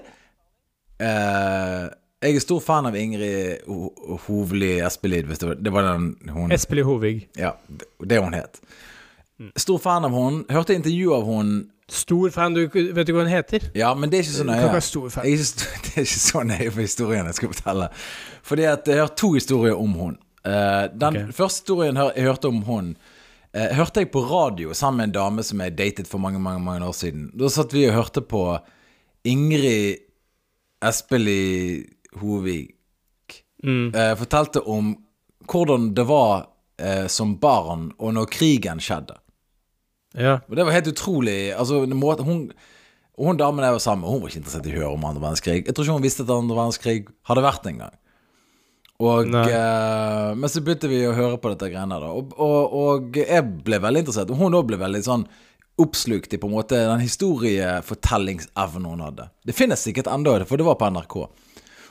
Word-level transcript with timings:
eh, 1.04 1.90
Jeg 2.22 2.38
er 2.38 2.46
stor 2.46 2.62
fan 2.64 2.88
av 2.88 2.96
Ingrid 2.96 3.68
Ho 3.68 4.20
Hovli 4.28 4.78
Espelid, 4.86 5.28
hvis 5.28 5.44
det 5.44 5.50
var, 5.50 5.60
det 5.60 5.76
var 5.76 5.90
den 5.90 6.32
hun 6.32 6.56
Espelid 6.56 6.88
Hovig. 6.88 7.28
Ja, 7.40 7.58
det 8.00 8.24
hun 8.24 8.38
het. 8.38 8.62
Stor 9.58 9.82
fan 9.82 10.06
av 10.06 10.16
hun. 10.16 10.44
Hørte 10.50 10.78
intervju 10.78 11.14
av 11.18 11.28
hun 11.28 11.54
Stor 11.92 12.30
fan. 12.30 12.54
Du, 12.56 12.62
vet 12.72 13.08
du 13.08 13.12
hva 13.12 13.26
hun 13.26 13.32
heter? 13.32 13.66
Ja, 13.76 13.90
men 13.98 14.12
det 14.12 14.22
er 14.22 14.24
ikke 14.24 14.38
så 14.38 14.46
nøye. 14.48 14.68
ikke 14.78 15.10
fan. 15.12 15.26
Jeg 15.28 15.34
er 15.34 15.42
ikke, 15.44 15.72
det 15.84 15.96
er 15.98 16.06
ikke 16.06 16.22
så 16.24 16.44
nøye 16.48 16.72
for 16.72 16.82
historien 16.86 17.28
jeg 17.28 17.40
skal 17.40 17.52
fortelle. 17.52 17.88
Fordi 18.48 18.68
at 18.70 18.88
jeg 18.88 19.02
har 19.02 19.12
to 19.20 19.34
historier 19.36 19.76
om 19.76 19.98
hun. 20.00 20.16
Uh, 20.46 20.88
den 20.96 21.18
okay. 21.18 21.34
første 21.36 21.66
historien 21.66 22.00
jeg 22.00 22.24
hørte 22.24 22.48
om 22.48 22.62
hun, 22.66 22.96
eh, 23.54 23.72
hørte 23.78 24.04
jeg 24.04 24.12
på 24.14 24.24
radio 24.30 24.74
sammen 24.78 24.98
med 24.98 25.10
en 25.10 25.18
dame 25.20 25.44
som 25.48 25.62
jeg 25.64 25.76
datet 25.78 26.08
for 26.10 26.22
mange, 26.24 26.40
mange, 26.40 26.64
mange 26.64 26.88
år 26.88 26.96
siden. 26.98 27.30
Da 27.38 27.50
satt 27.52 27.74
vi 27.76 27.88
og 27.90 27.98
hørte 27.98 28.22
på 28.22 28.44
Ingrid 29.28 30.02
Espelid 30.82 31.90
Hovig 32.22 32.70
Mm. 33.64 33.92
eh, 33.94 34.16
fortalte 34.18 34.62
om 34.66 34.96
hvordan 35.46 35.92
det 35.94 36.08
var 36.10 36.48
eh, 36.82 37.06
som 37.08 37.36
barn, 37.38 37.92
og 38.00 38.14
når 38.14 38.26
krigen 38.34 38.80
skjedde. 38.82 39.14
Ja. 40.18 40.40
Og 40.50 40.56
det 40.58 40.66
var 40.66 40.74
helt 40.74 40.90
utrolig. 40.90 41.54
Altså, 41.54 41.86
måte, 41.86 42.26
hun 42.26 42.52
og 43.20 43.28
hun 43.28 43.38
damen 43.38 43.64
jeg 43.64 43.76
var 43.76 43.84
sammen 43.84 44.02
med, 44.02 44.10
hun 44.10 44.22
var 44.24 44.32
ikke 44.32 44.40
interessert 44.42 44.66
i 44.66 44.72
å 44.74 44.80
høre 44.80 44.94
om 44.96 45.06
andre 45.06 45.22
verdenskrig. 45.22 45.66
Jeg 45.68 45.76
tror 45.76 45.86
ikke 45.86 45.94
hun 46.00 46.06
visste 46.06 46.24
at 46.26 46.32
andre 46.34 46.56
verdenskrig 46.58 46.96
hadde 47.30 47.44
vært 47.46 47.68
engang. 47.70 47.94
Og, 49.02 49.32
eh, 49.34 50.28
men 50.38 50.50
så 50.52 50.62
begynte 50.62 50.90
vi 50.92 51.00
å 51.10 51.14
høre 51.18 51.38
på 51.42 51.50
dette 51.54 51.70
greiene 51.72 51.98
der, 51.98 52.12
og, 52.14 52.36
og, 52.38 52.74
og 52.78 53.16
jeg 53.18 53.46
ble 53.66 53.80
veldig 53.82 54.04
interessert. 54.04 54.30
Og 54.34 54.38
hun 54.44 54.54
òg 54.60 54.68
ble 54.70 54.78
veldig 54.82 55.02
sånn 55.08 55.24
oppslukt 55.82 56.36
i 56.36 56.38
på 56.38 56.46
en 56.50 56.54
måte 56.54 56.78
den 56.78 57.02
historiefortellingsevnen 57.02 58.86
hun 58.92 59.02
hadde. 59.08 59.26
Det 59.48 59.56
finnes 59.58 59.82
sikkert 59.82 60.10
ennå, 60.12 60.36
for 60.46 60.60
det 60.62 60.68
var 60.68 60.78
på 60.78 60.90
NRK. 60.94 61.16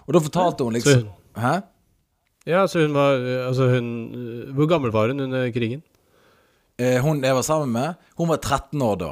Og 0.06 0.14
da 0.14 0.22
fortalte 0.22 0.66
hun 0.66 0.76
liksom 0.76 1.02
Så- 1.02 1.40
Hæ? 1.40 1.62
ja, 2.46 2.64
så 2.66 2.80
hun 2.82 2.92
var 2.94 3.14
uh, 3.22 3.46
Altså, 3.48 3.68
hun 3.70 3.88
uh, 4.10 4.54
Hvor 4.56 4.66
gammel 4.68 4.90
var 4.90 5.08
hun 5.12 5.20
under 5.20 5.50
krigen? 5.54 5.82
Eh, 6.78 6.98
Hun 7.02 7.20
jeg 7.22 7.34
var 7.34 7.42
sammen 7.42 7.70
med, 7.72 7.94
hun 8.18 8.28
var 8.28 8.38
13 8.38 8.80
år 8.82 8.96
da. 8.98 9.10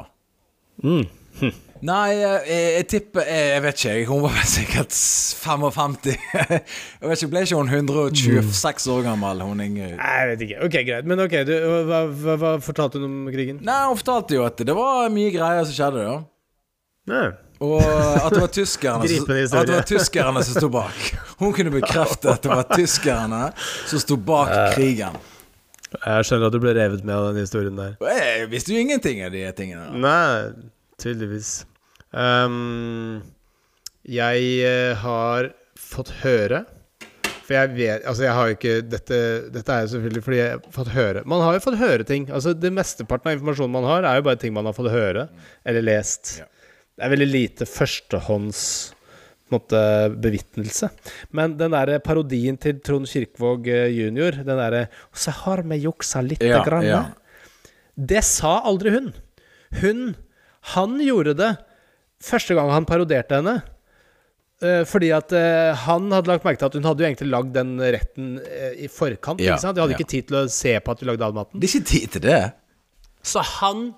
Mm. 0.83 1.05
Nei, 1.85 2.09
jeg, 2.11 2.39
jeg, 2.49 2.71
jeg 2.75 2.85
tipper 2.91 3.23
jeg, 3.23 3.43
jeg 3.53 3.61
vet 3.63 3.83
ikke. 3.83 4.07
Hun 4.09 4.23
var 4.25 4.39
sikkert 4.51 4.95
55. 5.39 5.99
jeg 6.11 7.11
vet 7.11 7.21
ikke, 7.21 7.29
Ble 7.31 7.43
ikke 7.45 7.59
hun 7.59 7.69
126 7.71 8.87
år 8.95 9.05
gammel, 9.05 9.43
hun 9.47 9.63
Ingrid? 9.63 9.93
Nei, 9.95 10.15
jeg 10.19 10.31
vet 10.31 10.43
ikke. 10.47 10.57
Ok, 10.67 10.75
greit. 10.89 11.07
Men 11.07 11.23
ok, 11.23 11.37
du, 11.47 11.53
hva, 11.87 12.01
hva, 12.09 12.35
hva 12.41 12.51
fortalte 12.63 12.99
hun 12.99 13.07
om 13.07 13.29
krigen? 13.31 13.61
Nei, 13.63 13.77
hun 13.87 13.99
fortalte 14.01 14.35
jo 14.35 14.43
at 14.47 14.59
det 14.67 14.75
var 14.75 15.07
mye 15.13 15.31
greier 15.35 15.63
som 15.69 15.77
skjedde, 15.77 16.03
da. 16.09 16.17
Nei. 17.09 17.27
Og 17.63 17.79
at 17.83 18.31
det 18.35 18.41
var 18.43 18.51
tyskerne 18.59 19.07
som, 19.11 19.31
at 19.59 19.67
det 19.67 19.75
var 19.75 19.87
tyskerne 19.87 20.43
som 20.47 20.59
sto 20.59 20.69
bak. 20.71 21.09
Hun 21.39 21.55
kunne 21.55 21.73
bekrefte 21.73 22.31
at 22.31 22.43
det 22.43 22.51
var 22.51 22.67
tyskerne 22.71 23.41
som 23.87 24.03
sto 24.03 24.19
bak 24.19 24.51
krigen. 24.75 25.15
Jeg 25.95 26.27
skjønner 26.27 26.51
at 26.51 26.53
du 26.53 26.59
ble 26.61 26.75
revet 26.77 27.07
med 27.07 27.15
av 27.15 27.31
den 27.31 27.41
historien 27.41 27.79
der. 27.79 27.95
Jeg 28.03 28.51
visste 28.51 28.75
jo 28.75 28.83
ingenting 28.83 29.23
av 29.25 29.33
de 29.33 29.41
tingene. 29.57 29.89
Nei, 29.97 30.69
tydeligvis. 31.01 31.63
Ehm, 32.17 33.21
jeg 34.09 34.45
eh, 34.65 34.97
har 34.97 35.51
fått 35.77 36.09
høre 36.23 36.63
For 37.45 37.53
jeg 37.53 37.73
vet 37.75 38.05
Altså, 38.09 38.23
jeg 38.25 38.33
har 38.33 38.47
jo 38.49 38.55
ikke 38.55 38.75
Dette, 38.89 39.19
dette 39.53 39.75
er 39.75 39.83
jo 39.83 39.91
selvfølgelig 39.91 40.23
fordi 40.25 40.39
jeg 40.39 40.55
har 40.55 40.73
fått 40.73 40.89
høre 40.95 41.21
Man 41.29 41.43
har 41.45 41.53
jo 41.53 41.61
fått 41.67 41.77
høre 41.77 42.07
ting. 42.09 42.25
Altså, 42.33 42.55
det 42.57 42.71
Mesteparten 42.73 43.29
av 43.29 43.37
informasjonen 43.37 43.75
man 43.75 43.85
har, 43.91 44.07
er 44.09 44.17
jo 44.17 44.25
bare 44.25 44.41
ting 44.41 44.55
man 44.55 44.65
har 44.65 44.73
fått 44.77 44.89
høre 44.93 45.27
eller 45.67 45.85
lest. 45.85 46.39
Det 46.97 47.05
er 47.05 47.13
veldig 47.13 47.29
lite 47.29 47.67
førstehånds 47.69 48.63
måte, 49.53 49.79
bevitnelse. 50.21 50.89
Men 51.33 51.55
den 51.57 51.73
der 51.73 52.01
parodien 52.05 52.57
til 52.61 52.81
Trond 52.85 53.09
Kirkvaag 53.09 53.69
eh, 53.69 53.87
jr., 53.93 54.41
den 54.45 54.59
derre 54.59 54.87
'Så 55.13 55.33
har 55.43 55.63
vi 55.63 55.79
juksa 55.85 56.21
lite 56.21 56.45
Ja, 56.45 56.63
grann', 56.65 56.85
ja. 56.85 57.05
det 57.95 58.23
sa 58.23 58.61
aldri 58.61 58.91
hun. 58.97 59.13
Hun 59.81 60.15
Han 60.73 60.99
gjorde 60.99 61.33
det 61.37 61.57
første 62.23 62.57
gang 62.57 62.71
han 62.73 62.87
parodierte 62.89 63.39
henne. 63.39 63.61
eh, 64.61 64.83
fordi 64.83 65.11
at 65.15 65.31
eh, 65.31 65.71
han 65.85 66.11
hadde 66.11 66.33
lagt 66.33 66.43
merke 66.43 66.59
til 66.59 66.67
at 66.67 66.75
hun 66.75 66.89
hadde 66.89 67.03
jo 67.03 67.07
egentlig 67.07 67.31
lagd 67.31 67.53
den 67.55 67.77
retten 67.79 68.33
eh, 68.43 68.83
i 68.85 68.91
forkant. 68.91 69.39
Ja, 69.39 69.55
ikke 69.55 69.67
sant? 69.67 69.77
De 69.77 69.85
hadde 69.85 69.95
ja. 69.95 70.01
ikke 70.01 70.11
tid 70.15 70.27
til 70.27 70.41
å 70.41 70.47
se 70.51 70.75
på 70.83 70.91
at 70.91 70.99
du 70.99 71.07
lagde 71.07 71.25
all 71.25 71.37
maten. 71.37 71.59
Det 71.59 71.69
er 71.69 71.77
ikke 71.79 71.91
tid 71.93 72.15
til 72.17 72.25
det. 72.27 72.43
Så 73.23 73.43
han 73.59 73.89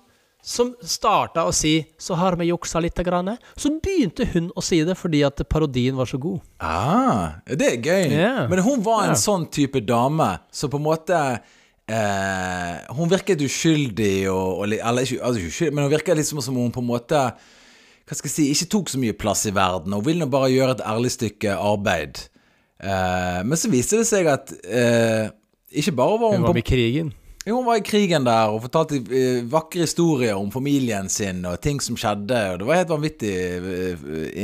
som 0.42 0.72
starta 0.82 1.44
å 1.46 1.52
si 1.54 1.86
'så 1.96 2.16
har 2.18 2.36
vi 2.36 2.50
juksa 2.50 2.80
lite 2.82 3.04
grann', 3.06 3.38
så 3.56 3.70
begynte 3.80 4.26
hun 4.34 4.50
å 4.56 4.62
si 4.62 4.82
det 4.82 4.98
fordi 4.98 5.22
at 5.22 5.48
parodien 5.48 5.96
var 5.96 6.06
så 6.06 6.18
god. 6.18 6.40
Ah, 6.58 7.38
det 7.46 7.62
er 7.62 7.76
gøy. 7.78 8.10
Yeah. 8.10 8.48
Men 8.50 8.58
hun 8.58 8.82
var 8.82 9.04
en 9.04 9.14
yeah. 9.14 9.22
sånn 9.22 9.46
type 9.46 9.80
dame 9.80 10.40
som 10.50 10.70
på 10.70 10.76
en 10.76 10.82
måte 10.82 11.40
eh, 11.86 12.74
Hun 12.90 13.08
virket 13.08 13.40
uskyldig 13.40 14.30
og, 14.30 14.58
og 14.58 14.64
Eller 14.64 15.02
ikke 15.02 15.22
altså, 15.22 15.38
ikke 15.38 15.48
uskyldig, 15.48 15.74
men 15.74 15.84
hun 15.84 15.94
virket 15.94 16.16
liksom 16.16 16.42
som 16.42 16.56
om 16.56 16.66
hun 16.66 16.74
på 16.74 16.82
en 16.82 16.90
måte 16.90 17.22
Hva 18.12 18.18
skal 18.18 18.28
jeg 18.28 18.34
si 18.36 18.46
Ikke 18.52 18.66
tok 18.74 18.90
så 18.92 18.98
mye 19.00 19.16
plass 19.16 19.46
i 19.48 19.54
verden. 19.56 19.94
og 19.96 20.04
ville 20.04 20.20
nå 20.20 20.28
bare 20.28 20.52
gjøre 20.52 20.76
et 20.76 20.84
ærlig 20.84 21.14
stykke 21.14 21.54
arbeid. 21.56 22.18
Eh, 22.76 23.40
men 23.46 23.56
så 23.56 23.70
viste 23.72 24.02
det 24.02 24.04
seg 24.04 24.28
at 24.28 24.52
eh, 24.68 25.30
ikke 25.80 25.94
bare 25.96 26.18
var 26.20 26.34
hun, 26.34 26.42
Hun 26.42 26.48
var 26.50 26.56
på 26.58 26.60
i 26.60 26.66
krigen. 26.66 27.12
jo, 27.46 27.56
Hun 27.56 27.64
var 27.70 27.80
i 27.80 27.86
krigen 27.86 28.26
der 28.28 28.52
og 28.52 28.60
fortalte 28.66 29.00
eh, 29.00 29.40
vakre 29.48 29.86
historier 29.86 30.36
om 30.36 30.50
familien 30.52 31.08
sin 31.08 31.40
og 31.48 31.56
ting 31.64 31.80
som 31.80 31.96
skjedde. 31.96 32.42
Og 32.52 32.58
Det 32.60 32.68
var 32.68 32.82
helt 32.82 32.92
vanvittig 32.92 33.34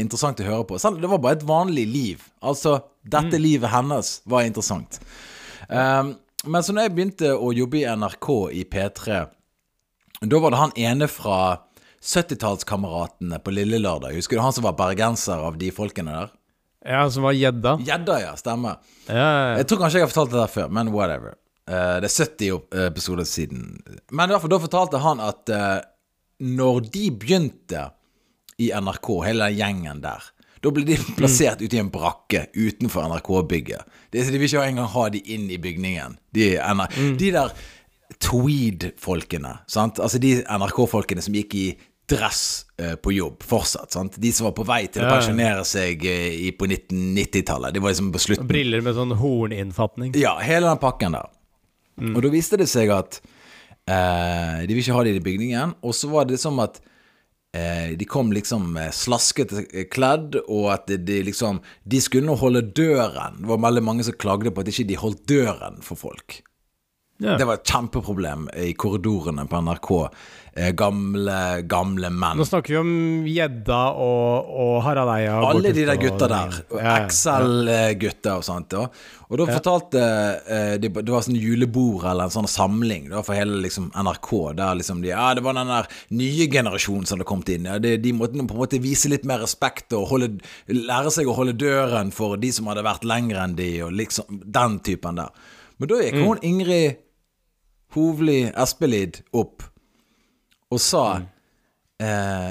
interessant 0.01 0.41
å 0.41 0.49
høre 0.49 0.65
på. 0.65 0.81
Selv, 0.81 1.03
det 1.03 1.11
var 1.13 1.21
bare 1.21 1.37
et 1.37 1.45
vanlig 1.45 1.85
liv. 1.93 2.25
Altså, 2.41 2.79
dette 3.05 3.37
livet 3.37 3.69
hennes 3.69 4.21
var 4.25 4.49
interessant. 4.49 4.97
Men 5.69 6.63
så 6.65 6.73
når 6.73 6.87
jeg 6.87 6.95
begynte 6.97 7.35
å 7.37 7.53
jobbe 7.53 7.83
i 7.83 7.89
NRK 8.01 8.29
i 8.57 8.65
P3, 8.65 9.27
da 10.19 10.39
var 10.43 10.55
det 10.55 10.59
han 10.63 10.77
ene 10.79 11.07
fra 11.11 11.41
70-tallskameratene 12.03 13.39
på 13.45 13.53
Lille 13.55 13.79
Lørdag. 13.83 14.15
Husker 14.17 14.37
du 14.39 14.43
han 14.45 14.53
som 14.55 14.65
var 14.69 14.77
bergenser 14.79 15.41
av 15.49 15.59
de 15.61 15.71
folkene 15.75 16.15
der? 16.15 16.31
Ja, 16.89 17.03
som 17.11 17.25
var 17.27 17.35
gjedda. 17.37 17.77
Gjedda, 17.85 18.21
ja. 18.23 18.33
Stemmer. 18.39 18.79
Ja, 19.09 19.15
ja. 19.19 19.57
Jeg 19.59 19.67
tror 19.69 19.83
kanskje 19.83 20.01
jeg 20.01 20.07
har 20.07 20.13
fortalt 20.13 20.33
det 20.33 20.41
der 20.45 20.53
før, 20.55 20.71
men 20.73 20.93
whatever. 20.95 21.35
Uh, 21.69 21.99
det 22.01 22.09
er 22.09 22.15
70 22.25 22.53
opp- 22.55 22.79
episoder 22.87 23.27
siden. 23.29 23.65
Men 24.11 24.31
i 24.31 24.33
hvert 24.33 24.41
fall, 24.45 24.55
da 24.55 24.61
fortalte 24.63 25.01
han 25.05 25.21
at 25.21 25.53
uh, 25.53 25.79
når 26.41 26.87
de 26.95 27.09
begynte 27.13 27.89
i 28.59 28.71
NRK, 28.73 29.11
hele 29.27 29.51
den 29.51 29.59
gjengen 29.61 30.01
der, 30.07 30.31
Da 30.59 30.73
ble 30.75 30.83
de 30.83 30.97
plassert 31.15 31.61
ute 31.63 31.77
i 31.77 31.79
en 31.79 31.91
brakke 31.95 32.49
utenfor 32.57 33.05
NRK-bygget. 33.13 33.85
Det- 34.11 34.25
De 34.27 34.39
vil 34.41 34.49
ikke 34.49 34.65
engang 34.67 34.89
ha 34.91 35.05
de 35.15 35.21
inn 35.35 35.45
i 35.55 35.59
bygningen. 35.63 36.17
De, 36.35 36.49
NR 36.59 36.89
de 37.21 37.29
der 37.31 37.53
Tweed-folkene, 38.19 39.53
sant. 39.71 40.01
Altså 40.03 40.19
de 40.19 40.33
NRK-folkene 40.43 41.23
som 41.23 41.37
gikk 41.37 41.55
i 41.55 41.67
dress 42.09 42.67
eh, 42.81 42.95
på 42.97 43.13
jobb 43.13 43.43
fortsatt. 43.45 43.93
sant? 43.93 44.17
De 44.21 44.33
som 44.33 44.49
var 44.49 44.55
på 44.57 44.67
vei 44.69 44.87
til 44.93 45.05
å 45.05 45.11
pensjonere 45.11 45.65
seg 45.69 46.05
eh, 46.09 46.39
på 46.57 46.69
1990-tallet. 46.69 47.75
De 47.75 47.83
var 47.85 47.93
liksom 47.93 48.13
på 48.15 48.23
slutten. 48.25 48.49
Briller 48.51 48.85
med 48.85 48.97
sånn 48.97 49.17
horninnfatning. 49.21 50.15
Ja, 50.19 50.39
hele 50.43 50.71
den 50.71 50.81
pakken 50.83 51.17
der. 51.19 51.29
Og 51.99 52.21
da 52.23 52.31
viste 52.31 52.59
det 52.61 52.69
seg 52.71 52.93
at 52.95 53.21
eh, 53.91 54.65
de 54.65 54.75
vil 54.75 54.85
ikke 54.85 54.97
ha 54.97 55.07
det 55.07 55.17
i 55.19 55.25
bygningen. 55.25 55.79
Og 55.83 55.97
så 55.97 56.11
var 56.13 56.29
det 56.31 56.39
som 56.41 56.59
at 56.63 56.81
eh, 57.57 57.95
de 57.99 58.09
kom 58.09 58.33
liksom 58.35 58.77
eh, 58.79 58.93
slaskete 58.95 59.87
kledd, 59.93 60.41
og 60.47 60.71
at 60.75 60.89
de, 60.91 61.01
de 61.03 61.23
liksom 61.31 61.63
De 61.85 62.01
skulle 62.05 62.29
nå 62.29 62.39
holde 62.41 62.63
døren. 62.71 63.41
Det 63.43 63.51
var 63.51 63.65
veldig 63.67 63.85
mange 63.85 64.07
som 64.07 64.17
klagde 64.19 64.55
på 64.55 64.65
at 64.65 64.71
ikke 64.73 64.89
de 64.93 65.01
holdt 65.01 65.27
døren 65.31 65.83
for 65.85 66.01
folk. 66.01 66.41
Ja. 67.19 67.35
Det 67.39 67.47
var 67.49 67.59
et 67.59 67.67
kjempeproblem 67.67 68.47
i 68.63 68.73
korridorene 68.79 69.43
på 69.51 69.59
NRK. 69.67 69.89
Eh, 70.59 70.71
gamle, 70.75 71.63
gamle 71.71 72.11
menn. 72.15 72.39
Nå 72.39 72.45
snakker 72.47 72.73
vi 72.73 72.79
om 72.79 72.93
gjedda 73.27 73.79
og, 74.03 74.53
og 74.63 74.75
Harald 74.87 75.11
Eia. 75.17 75.37
Alle 75.49 75.73
de 75.75 75.85
der 75.87 75.99
gutta 75.99 76.29
der. 76.31 76.61
Excel-gutter 76.79 78.39
og 78.39 78.47
sånt. 78.47 78.75
Ja. 78.75 78.87
Og 79.29 79.43
da 79.43 79.49
fortalte 79.51 80.03
eh, 80.47 80.77
de, 80.81 80.89
Det 80.95 81.13
var 81.13 81.27
sånn 81.27 81.37
julebord 81.37 82.07
eller 82.09 82.29
en 82.29 82.35
sånn 82.35 82.49
samling 82.49 83.11
da, 83.11 83.25
for 83.27 83.39
hele 83.39 83.59
liksom, 83.67 83.91
NRK. 83.99 84.31
Der 84.59 84.79
liksom 84.79 85.03
de 85.03 85.11
Ja, 85.11 85.27
det 85.35 85.43
var 85.47 85.59
den 85.59 85.75
der 85.75 85.91
nye 86.23 86.47
generasjonen 86.55 87.07
som 87.07 87.19
hadde 87.19 87.29
kommet 87.29 87.51
inn. 87.55 87.67
Ja, 87.67 87.81
de, 87.83 87.97
de 88.03 88.15
måtte 88.15 88.39
på 88.39 88.57
en 88.57 88.63
måte 88.63 88.83
vise 88.83 89.11
litt 89.11 89.27
mer 89.29 89.43
respekt 89.43 89.95
og 89.99 90.07
holde, 90.15 90.37
lære 90.71 91.11
seg 91.15 91.27
å 91.27 91.35
holde 91.39 91.59
døren 91.59 92.15
for 92.15 92.39
de 92.39 92.55
som 92.55 92.71
hadde 92.71 92.87
vært 92.87 93.07
lenger 93.07 93.43
enn 93.43 93.59
de, 93.59 93.73
og 93.89 93.95
liksom 93.99 94.43
den 94.47 94.79
typen 94.87 95.19
der. 95.19 95.35
Men 95.79 95.91
da 95.91 96.01
gikk 96.03 96.19
hun 96.25 96.41
Ingrid 96.47 97.05
Hovli 97.97 98.43
Espelid 98.53 99.23
opp 99.37 99.65
og 100.69 100.81
sa 100.83 101.05
eh, 102.03 102.51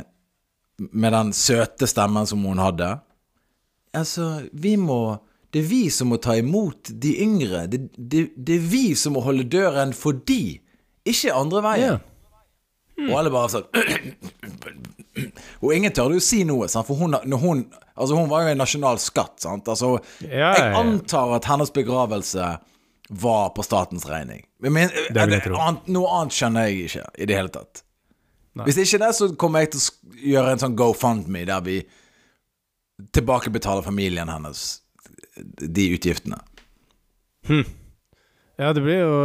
med 0.77 1.13
den 1.13 1.33
søte 1.33 1.89
stemmen 1.89 2.27
som 2.29 2.45
hun 2.45 2.61
hadde 2.61 2.97
Altså, 3.95 4.43
vi 4.51 4.75
må 4.77 5.17
Det 5.53 5.61
er 5.63 5.69
vi 5.69 5.83
som 5.89 6.11
må 6.11 6.17
ta 6.21 6.35
imot 6.37 6.91
de 7.01 7.13
yngre. 7.23 7.63
Det, 7.71 7.79
det, 7.95 8.27
det 8.35 8.57
er 8.57 8.65
vi 8.67 8.83
som 8.99 9.15
må 9.15 9.23
holde 9.25 9.45
døren 9.47 9.93
for 9.95 10.19
de, 10.27 10.59
ikke 11.07 11.33
andre 11.33 11.61
veien. 11.63 12.01
Og 13.07 13.13
alle 13.15 13.31
bare 13.31 13.53
sånn 13.53 13.67
Og 15.63 15.71
ingen 15.73 15.93
tørde 15.95 16.19
jo 16.19 16.21
si 16.21 16.43
noe, 16.45 16.67
sant? 16.69 16.85
for 16.85 16.99
hun, 16.99 17.15
hun, 17.41 17.63
altså 17.95 18.17
hun 18.19 18.29
var 18.29 18.43
jo 18.43 18.51
en 18.51 18.61
nasjonal 18.61 18.99
skatt. 19.01 19.39
Sant? 19.41 19.69
Altså, 19.71 19.95
jeg 20.21 20.67
antar 20.77 21.37
at 21.39 21.47
hennes 21.49 21.73
begravelse 21.73 22.51
var 23.07 23.49
på 23.55 23.63
statens 23.63 24.05
regning. 24.09 24.45
Men, 24.59 24.89
annet, 25.15 25.87
noe 25.87 26.09
annet 26.19 26.35
skjønner 26.35 26.67
jeg 26.67 26.87
ikke 26.87 27.05
i 27.15 27.27
det 27.29 27.37
hele 27.37 27.51
tatt. 27.53 27.83
Nei. 28.57 28.65
Hvis 28.67 28.79
ikke 28.81 28.99
det, 29.03 29.13
så 29.15 29.29
kommer 29.39 29.63
jeg 29.63 29.75
til 29.75 29.81
å 29.83 30.21
gjøre 30.33 30.53
en 30.55 30.61
sånn 30.63 30.77
GoFundMe 30.77 31.45
der 31.47 31.63
vi 31.65 31.77
tilbakebetaler 33.13 33.85
familien 33.85 34.31
hennes 34.31 34.63
de 35.61 35.91
utgiftene. 35.93 36.39
Ja, 38.57 38.73
det 38.73 38.81
blir 38.81 38.97
jo 38.97 39.17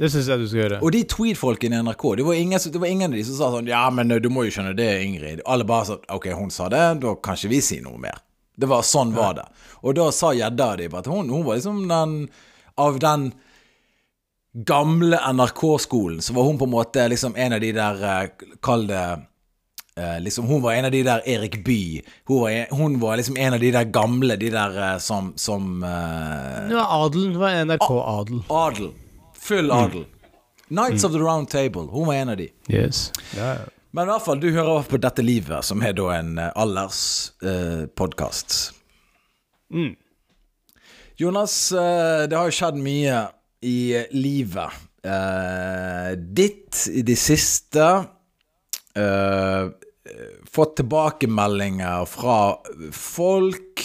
Det 0.00 0.08
syns 0.10 0.30
jeg 0.32 0.40
du 0.40 0.46
skal 0.48 0.62
gjøre. 0.62 0.78
Og 0.82 0.94
de 0.94 1.02
tweed-folkene 1.06 1.76
i 1.76 1.82
NRK, 1.84 2.06
det 2.18 2.24
var, 2.26 2.38
ingen, 2.40 2.58
det 2.72 2.80
var 2.80 2.88
ingen 2.88 3.12
av 3.12 3.18
de 3.18 3.24
som 3.28 3.36
sa 3.36 3.50
sånn 3.52 3.68
Ja, 3.70 3.82
men 3.92 4.08
du 4.08 4.30
må 4.32 4.46
jo 4.48 4.54
skjønne 4.56 4.72
det, 4.74 4.88
Ingrid. 5.04 5.42
Alle 5.46 5.68
bare 5.68 5.90
sa 5.90 5.98
OK, 6.16 6.30
hun 6.34 6.50
sa 6.50 6.70
det, 6.72 6.80
da 7.04 7.12
kan 7.22 7.36
ikke 7.36 7.52
vi 7.52 7.60
si 7.62 7.82
noe 7.84 8.00
mer. 8.00 8.22
Det 8.56 8.68
var 8.68 8.82
Sånn 8.86 9.12
var 9.14 9.36
det. 9.36 9.44
Og 9.84 9.94
da 9.96 10.08
sa 10.14 10.32
gjedda 10.36 10.72
di 10.80 10.88
at 10.88 11.12
hun, 11.12 11.30
hun 11.30 11.44
var 11.44 11.60
liksom 11.60 11.84
den 11.92 12.16
Av 12.76 12.98
den 12.98 13.32
gamle 14.52 15.18
NRK-skolen, 15.32 16.22
så 16.22 16.34
var 16.36 16.44
hun 16.44 16.58
på 16.58 16.64
en 16.64 16.70
måte 16.70 17.08
liksom 17.08 17.36
en 17.36 17.52
av 17.52 17.60
de 17.60 17.72
der 17.72 18.02
eh, 18.04 18.28
Kall 18.62 18.86
det 18.86 19.04
eh, 19.96 20.20
liksom, 20.20 20.46
Hun 20.46 20.62
var 20.62 20.72
en 20.72 20.84
av 20.84 20.90
de 20.90 21.02
der 21.02 21.28
Erik 21.28 21.64
Bye. 21.64 22.02
Hun 22.28 22.40
var, 22.40 22.76
hun 22.76 23.00
var 23.00 23.16
liksom 23.16 23.36
en 23.36 23.54
av 23.54 23.60
de 23.60 23.70
der 23.70 23.84
gamle, 23.84 24.36
de 24.36 24.50
der 24.50 24.80
eh, 24.92 24.98
som, 24.98 25.32
som 25.36 25.82
uh, 25.82 26.68
Det 26.68 26.74
var 26.74 27.06
adelen. 27.06 27.32
Det 27.32 27.38
var 27.38 27.64
NRK-adel. 27.64 28.42
Adel. 28.48 28.90
Full 29.34 29.70
adel. 29.70 30.04
Knights 30.68 31.04
of 31.04 31.12
the 31.12 31.18
Round 31.18 31.48
Table. 31.48 31.88
Hun 31.90 32.06
var 32.06 32.14
en 32.14 32.28
av 32.28 32.36
de. 32.36 32.48
Yes. 32.68 33.12
Ja, 33.36 33.54
ja. 33.54 33.70
Men 33.92 34.08
i 34.08 34.12
hvert 34.12 34.24
fall, 34.24 34.40
du 34.40 34.48
hører 34.54 34.86
på 34.88 34.96
Dette 34.96 35.22
livet, 35.24 35.66
som 35.68 35.82
er 35.84 35.92
da 35.92 36.06
en 36.16 36.38
eh, 36.40 36.52
alders 36.56 37.32
eh. 37.44 37.84
Mm. 39.72 39.90
Jonas, 41.22 41.54
eh, 41.72 42.24
det 42.26 42.38
har 42.38 42.48
jo 42.48 42.56
skjedd 42.56 42.78
mye 42.82 43.18
i 43.62 43.76
eh, 43.94 44.10
livet 44.16 44.80
eh, 45.06 46.12
ditt 46.18 46.86
i 46.90 47.04
det 47.06 47.16
siste. 47.20 47.88
Eh, 48.98 49.68
fått 50.52 50.74
tilbakemeldinger 50.80 52.08
fra 52.10 52.38
folk 52.96 53.84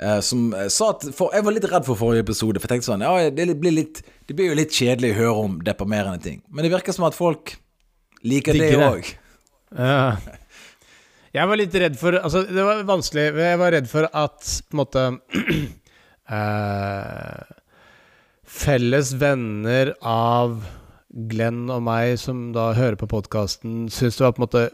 eh, 0.00 0.20
som 0.24 0.48
sa 0.72 0.90
at 0.94 1.04
for, 1.14 1.34
Jeg 1.36 1.46
var 1.46 1.54
litt 1.54 1.68
redd 1.70 1.86
for 1.86 2.00
forrige 2.00 2.24
episode, 2.26 2.58
for 2.58 2.66
jeg 2.66 2.78
tenkte 2.78 2.90
sånn 2.90 3.04
Ja, 3.04 3.28
det 3.30 3.46
blir, 3.60 3.76
litt, 3.76 4.02
det 4.26 4.38
blir 4.38 4.50
jo 4.50 4.58
litt 4.58 4.74
kjedelig 4.74 5.12
å 5.14 5.20
høre 5.20 5.46
om 5.46 5.60
deprimerende 5.66 6.24
ting. 6.24 6.42
Men 6.48 6.66
det 6.66 6.72
virker 6.74 6.96
som 6.96 7.06
at 7.08 7.18
folk 7.18 7.54
liker 8.26 8.56
det 8.56 8.72
òg. 8.80 9.12
Ja. 9.76 10.16
Jeg 11.36 11.50
var 11.50 11.58
litt 11.60 11.74
redd 11.76 11.98
for 12.00 12.16
Altså, 12.16 12.46
det 12.48 12.64
var 12.64 12.86
vanskelig. 12.88 13.28
Jeg 13.44 13.58
var 13.60 13.74
redd 13.76 13.90
for 13.90 14.08
at 14.08 14.54
på 14.70 14.76
en 14.76 14.80
måte 14.80 15.02
eh, 16.30 17.54
Felles 18.46 19.12
venner 19.18 19.92
av 20.06 20.60
Glenn 21.30 21.66
og 21.72 21.82
meg 21.86 22.16
som 22.20 22.50
da 22.54 22.70
hører 22.76 22.98
på 23.00 23.08
podkasten, 23.10 23.86
syns 23.92 24.18
det 24.18 24.26
var 24.26 24.36
på 24.36 24.42
en 24.42 24.46
måte 24.46 24.64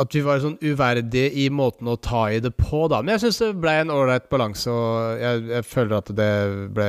at, 0.00 0.14
vi 0.14 0.22
var 0.26 0.40
sånn 0.42 0.56
uverdige 0.62 1.30
i 1.44 1.48
måten 1.54 1.88
å 1.90 1.98
ta 2.02 2.26
i 2.32 2.40
det 2.42 2.54
på, 2.58 2.86
da. 2.90 3.00
Men 3.02 3.14
jeg 3.14 3.26
syns 3.26 3.42
det 3.42 3.50
ble 3.62 3.76
en 3.82 3.92
ålreit 3.94 4.26
balanse, 4.32 4.72
og 4.72 5.20
jeg, 5.22 5.44
jeg 5.52 5.68
føler 5.70 5.94
at 6.00 6.10
det 6.18 6.32
ble, 6.74 6.88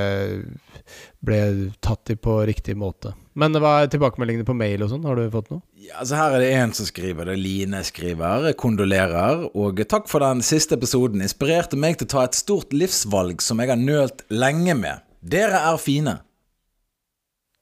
ble 1.26 1.40
tatt 1.86 2.14
i 2.14 2.18
på 2.18 2.40
riktig 2.50 2.78
måte. 2.82 3.14
Men 3.38 3.54
det 3.54 3.62
var 3.62 3.86
tilbakemeldingene 3.92 4.48
på 4.48 4.56
mail 4.58 4.86
og 4.86 4.92
sånn, 4.94 5.06
har 5.06 5.20
du 5.20 5.26
fått 5.34 5.52
noe? 5.52 5.62
Ja, 5.86 6.00
altså 6.02 6.18
Her 6.18 6.38
er 6.38 6.42
det 6.42 6.52
en 6.56 6.76
som 6.78 6.88
skriver, 6.88 7.28
det 7.28 7.36
er 7.36 7.42
Line 7.44 7.82
skriver. 7.86 8.52
Kondolerer. 8.58 9.48
Og 9.54 9.82
takk 9.92 10.08
for 10.10 10.24
den 10.24 10.42
siste 10.46 10.78
episoden. 10.80 11.22
Inspirerte 11.26 11.78
meg 11.78 12.00
til 12.00 12.08
å 12.10 12.14
ta 12.16 12.24
et 12.26 12.38
stort 12.38 12.74
livsvalg 12.74 13.44
som 13.44 13.62
jeg 13.62 13.74
har 13.74 13.82
nølt 13.82 14.24
lenge 14.34 14.78
med. 14.80 15.04
Dere 15.26 15.62
er 15.68 15.82
fine. 15.82 16.20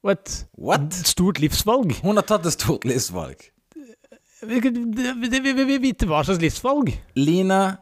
What? 0.03 0.45
What? 0.59 0.93
Stort 1.07 1.39
livsvalg? 1.39 1.97
Hun 2.03 2.19
har 2.19 2.27
tatt 2.27 2.47
et 2.47 2.55
stort 2.55 2.87
livsvalg. 2.87 3.49
Vi 4.47 4.59
vi- 4.59 5.53
vi 5.53 5.63
vil 5.63 5.81
vite 5.81 6.07
hva 6.09 6.23
slags 6.25 6.41
livsvalg. 6.41 6.91
Line, 7.15 7.77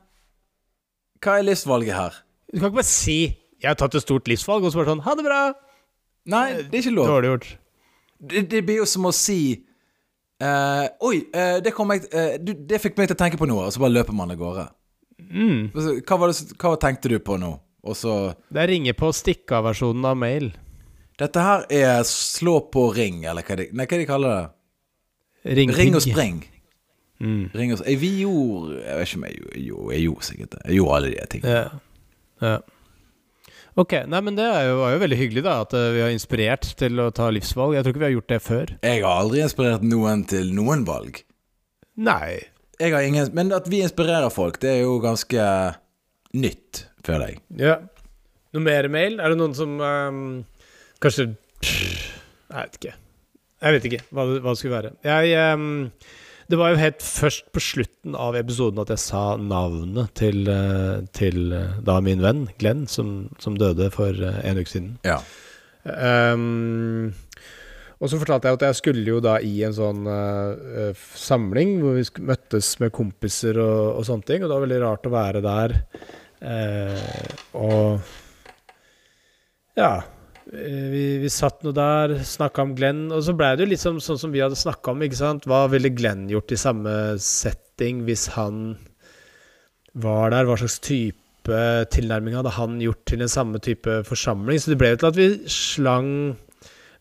hva 1.22 1.38
er 1.40 1.44
livsvalget 1.48 1.96
her? 1.96 2.14
Du 2.54 2.60
kan 2.60 2.70
ikke 2.70 2.82
bare 2.82 2.84
si 2.84 3.38
'jeg 3.62 3.70
har 3.70 3.76
tatt 3.76 3.96
et 3.96 4.02
stort 4.02 4.26
livsvalg', 4.28 4.66
og 4.66 4.72
så 4.72 4.78
bare 4.84 4.96
sånn 4.96 5.04
'ha 5.04 5.16
det 5.16 5.26
bra'. 5.26 5.54
Nei, 6.26 6.54
det 6.64 6.74
er 6.74 6.82
ikke 6.84 6.96
lov. 6.96 7.08
Dårlig 7.08 7.30
gjort. 7.30 7.58
Det, 8.30 8.50
det 8.50 8.66
blir 8.66 8.78
jo 8.78 8.86
som 8.86 9.04
å 9.06 9.12
si 9.14 9.64
uh, 10.42 10.88
Oi, 11.02 11.24
uh, 11.34 11.60
det, 11.60 11.74
kom 11.74 11.90
jeg, 11.90 12.06
uh, 12.14 12.38
du, 12.38 12.54
det 12.54 12.82
fikk 12.82 12.98
meg 12.98 13.08
til 13.08 13.16
å 13.16 13.22
tenke 13.24 13.38
på 13.38 13.48
noe, 13.48 13.66
og 13.66 13.74
så 13.74 13.80
bare 13.80 13.94
løper 13.94 14.14
man 14.14 14.32
av 14.32 14.38
gårde. 14.38 14.68
Mm. 15.20 15.72
Hva, 15.74 16.18
var 16.20 16.28
det, 16.28 16.58
hva 16.58 16.78
tenkte 16.78 17.10
du 17.10 17.20
på 17.20 17.38
nå? 17.40 17.60
Og 17.84 17.96
så 17.96 18.36
Det 18.54 18.62
er 18.62 18.68
ringe 18.68 18.94
på 18.94 19.10
stikk-av-versjonen 19.12 20.06
av 20.06 20.18
mail. 20.18 20.52
Dette 21.18 21.42
her 21.42 21.66
er 21.70 22.04
slå 22.04 22.60
på 22.72 22.94
ring, 22.96 23.24
eller 23.26 23.42
hva 23.42 23.58
de, 23.58 23.70
nei, 23.74 23.86
hva 23.86 23.98
de 23.98 24.06
kaller 24.06 24.36
det? 24.36 25.56
Ring, 25.58 25.72
Ring 25.74 25.96
og 25.98 26.02
spreng. 26.02 26.44
Mm. 27.22 27.50
Ring 27.54 27.74
oss. 27.76 27.84
Vi 27.86 28.12
gjorde 28.24 28.80
Jeg 28.82 28.98
vet 28.98 29.10
ikke 29.10 29.18
om 29.20 29.26
jeg 29.28 29.36
gjorde 29.38 29.60
jo, 29.62 29.82
Jeg 29.94 30.06
gjorde 30.08 30.26
sikkert 30.26 30.54
det. 30.56 30.62
Jeg 30.66 30.78
gjorde 30.80 30.96
alle 30.98 31.12
de 31.12 31.26
tingene. 31.34 31.58
Ja. 31.58 32.48
ja. 32.48 32.56
Ok, 33.80 33.94
nei, 34.12 34.20
men 34.26 34.36
det 34.36 34.46
jo, 34.50 34.80
var 34.82 34.96
jo 34.96 35.02
veldig 35.06 35.18
hyggelig, 35.20 35.44
da, 35.46 35.54
at 35.64 35.76
eh, 35.78 35.92
vi 35.96 36.02
har 36.04 36.10
inspirert 36.12 36.66
til 36.80 37.00
å 37.00 37.06
ta 37.16 37.30
livsvalg. 37.32 37.78
Jeg 37.78 37.86
tror 37.86 37.94
ikke 37.94 38.02
vi 38.02 38.08
har 38.10 38.16
gjort 38.18 38.34
det 38.34 38.40
før. 38.44 38.74
Jeg 38.84 39.04
har 39.06 39.22
aldri 39.22 39.44
inspirert 39.46 39.86
noen 39.86 40.26
til 40.28 40.50
noen 40.58 40.84
valg. 40.88 41.22
Nei. 42.02 42.42
Jeg 42.82 42.96
har 42.96 43.06
ingen 43.06 43.30
Men 43.38 43.54
at 43.56 43.70
vi 43.72 43.84
inspirerer 43.86 44.34
folk, 44.34 44.60
det 44.64 44.74
er 44.74 44.82
jo 44.84 44.98
ganske 45.04 45.46
nytt, 46.36 46.86
føler 47.06 47.32
jeg. 47.32 47.44
Ja. 47.62 47.78
Noe 48.52 48.66
mer 48.66 48.90
mail? 48.92 49.20
Er 49.22 49.32
det 49.32 49.40
noen 49.40 49.56
som 49.56 49.78
um, 49.80 50.24
Kanskje 51.00 51.30
Jeg 51.62 52.58
vet 52.58 52.76
ikke. 52.82 52.96
Jeg 53.62 53.78
vet 53.78 53.88
ikke 53.88 54.02
hva 54.10 54.26
det, 54.28 54.42
hva 54.42 54.52
det 54.52 54.60
skulle 54.60 54.76
være. 54.80 54.92
Jeg 55.06 55.36
ehm, 55.38 55.70
Det 56.52 56.58
var 56.60 56.74
jo 56.74 56.82
helt 56.82 57.00
først 57.00 57.46
på 57.56 57.62
slutten 57.64 58.16
av 58.20 58.36
episoden 58.36 58.82
at 58.84 58.90
jeg 58.92 59.00
sa 59.06 59.24
navnet 59.40 60.12
til, 60.20 60.44
eh, 60.52 61.00
til 61.16 61.54
eh, 61.56 61.78
da 61.88 62.02
min 62.04 62.20
venn 62.24 62.42
Glenn, 62.60 62.84
som, 62.92 63.30
som 63.40 63.56
døde 63.56 63.88
for 63.94 64.12
eh, 64.12 64.42
en 64.50 64.60
uke 64.60 64.72
siden. 64.74 64.90
Ja. 65.08 65.22
Um, 65.88 67.14
Og 68.02 68.10
så 68.10 68.18
fortalte 68.20 68.50
jeg 68.50 68.58
at 68.58 68.66
jeg 68.66 68.80
skulle 68.82 69.06
jo 69.06 69.22
da 69.24 69.38
i 69.46 69.62
en 69.64 69.76
sånn 69.78 70.08
uh, 70.10 70.98
samling 71.18 71.76
hvor 71.84 72.00
vi 72.00 72.06
møttes 72.26 72.74
med 72.82 72.92
kompiser 72.98 73.60
og, 73.62 74.00
og, 74.00 74.06
sånne 74.08 74.26
ting, 74.26 74.42
og 74.42 74.50
det 74.50 74.56
var 74.58 74.66
veldig 74.66 74.80
rart 74.82 75.06
å 75.06 75.14
være 75.14 75.44
der. 75.46 75.76
Uh, 76.42 77.36
og 77.62 78.02
ja. 79.78 79.94
Vi, 80.52 81.04
vi 81.24 81.30
satt 81.32 81.62
nå 81.64 81.72
der, 81.72 82.18
snakka 82.28 82.66
om 82.66 82.74
Glenn, 82.76 83.06
og 83.16 83.24
så 83.24 83.32
blei 83.38 83.54
det 83.56 83.64
jo 83.64 83.72
liksom 83.72 84.02
sånn 84.04 84.20
som 84.20 84.34
vi 84.34 84.42
hadde 84.44 84.60
snakka 84.60 84.92
om, 84.92 85.04
ikke 85.06 85.20
sant. 85.22 85.48
Hva 85.48 85.64
ville 85.72 85.94
Glenn 85.96 86.26
gjort 86.32 86.52
i 86.52 86.60
samme 86.60 86.96
setting 87.24 88.04
hvis 88.08 88.28
han 88.36 88.74
var 89.96 90.34
der? 90.34 90.50
Hva 90.50 90.58
slags 90.60 90.82
type 90.84 91.62
tilnærming 91.96 92.36
hadde 92.36 92.52
han 92.58 92.82
gjort 92.84 93.06
til 93.08 93.24
den 93.24 93.32
samme 93.32 93.64
type 93.64 94.02
forsamling? 94.08 94.60
Så 94.60 94.74
det 94.74 94.80
ble 94.82 94.92
jo 94.92 95.00
til 95.00 95.12
at 95.14 95.22
vi 95.22 95.30
slang 95.56 96.12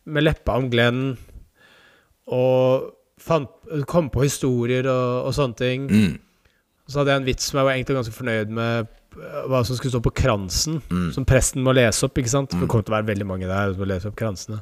med 0.06 0.26
leppa 0.28 0.54
om 0.60 0.70
Glenn 0.70 1.02
og 2.30 2.86
fant, 3.20 3.50
kom 3.90 4.12
på 4.14 4.24
historier 4.28 4.86
og, 4.86 5.26
og 5.26 5.34
sånne 5.36 5.58
ting. 5.58 5.90
Mm. 5.90 6.14
Så 6.86 7.00
hadde 7.00 7.16
jeg 7.16 7.22
en 7.22 7.28
vits 7.28 7.50
som 7.50 7.58
jeg 7.58 7.66
var 7.66 7.74
egentlig 7.74 7.98
ganske 7.98 8.14
fornøyd 8.14 8.54
med, 8.54 8.94
hva 9.16 9.64
som 9.66 9.76
skulle 9.76 9.90
stå 9.94 10.00
på 10.04 10.12
kransen, 10.14 10.80
Mm. 10.90 11.12
som 11.12 11.24
presten 11.26 11.62
må 11.62 11.72
lese 11.74 12.04
opp, 12.06 12.14
ikke 12.18 12.28
sant? 12.30 12.50
For 12.50 12.56
Mm. 12.58 12.60
det 12.62 12.68
kommer 12.70 12.84
til 12.84 12.94
å 12.94 12.98
være 12.98 13.10
veldig 13.14 13.26
mange 13.26 13.46
der 13.48 13.72
som 13.72 13.80
må 13.82 13.86
lese 13.88 14.06
opp 14.08 14.16
kransene. 14.16 14.60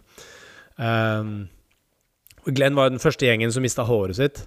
Um, 0.78 1.48
Glenn 2.46 2.74
var 2.74 2.88
den 2.88 2.98
første 2.98 3.26
gjengen 3.26 3.52
som 3.52 3.62
mista 3.62 3.84
håret 3.84 4.16
sitt. 4.16 4.46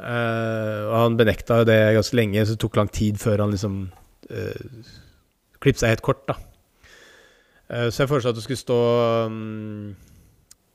Uh, 0.00 0.86
og 0.88 0.94
han 0.94 1.16
benekta 1.18 1.64
det 1.66 1.94
ganske 1.96 2.14
lenge, 2.14 2.46
så 2.46 2.54
det 2.54 2.60
tok 2.60 2.76
lang 2.76 2.88
tid 2.88 3.16
før 3.18 3.38
han 3.42 3.50
liksom 3.50 3.90
uh, 4.30 4.84
klippet 5.60 5.80
seg 5.82 5.88
helt 5.90 6.02
kort, 6.02 6.26
da. 6.28 6.34
Uh, 7.68 7.90
så 7.90 8.04
jeg 8.04 8.08
foreslo 8.08 8.30
at 8.30 8.36
det 8.38 8.44
skulle 8.44 8.62
stå 8.62 9.26
um, 9.26 9.96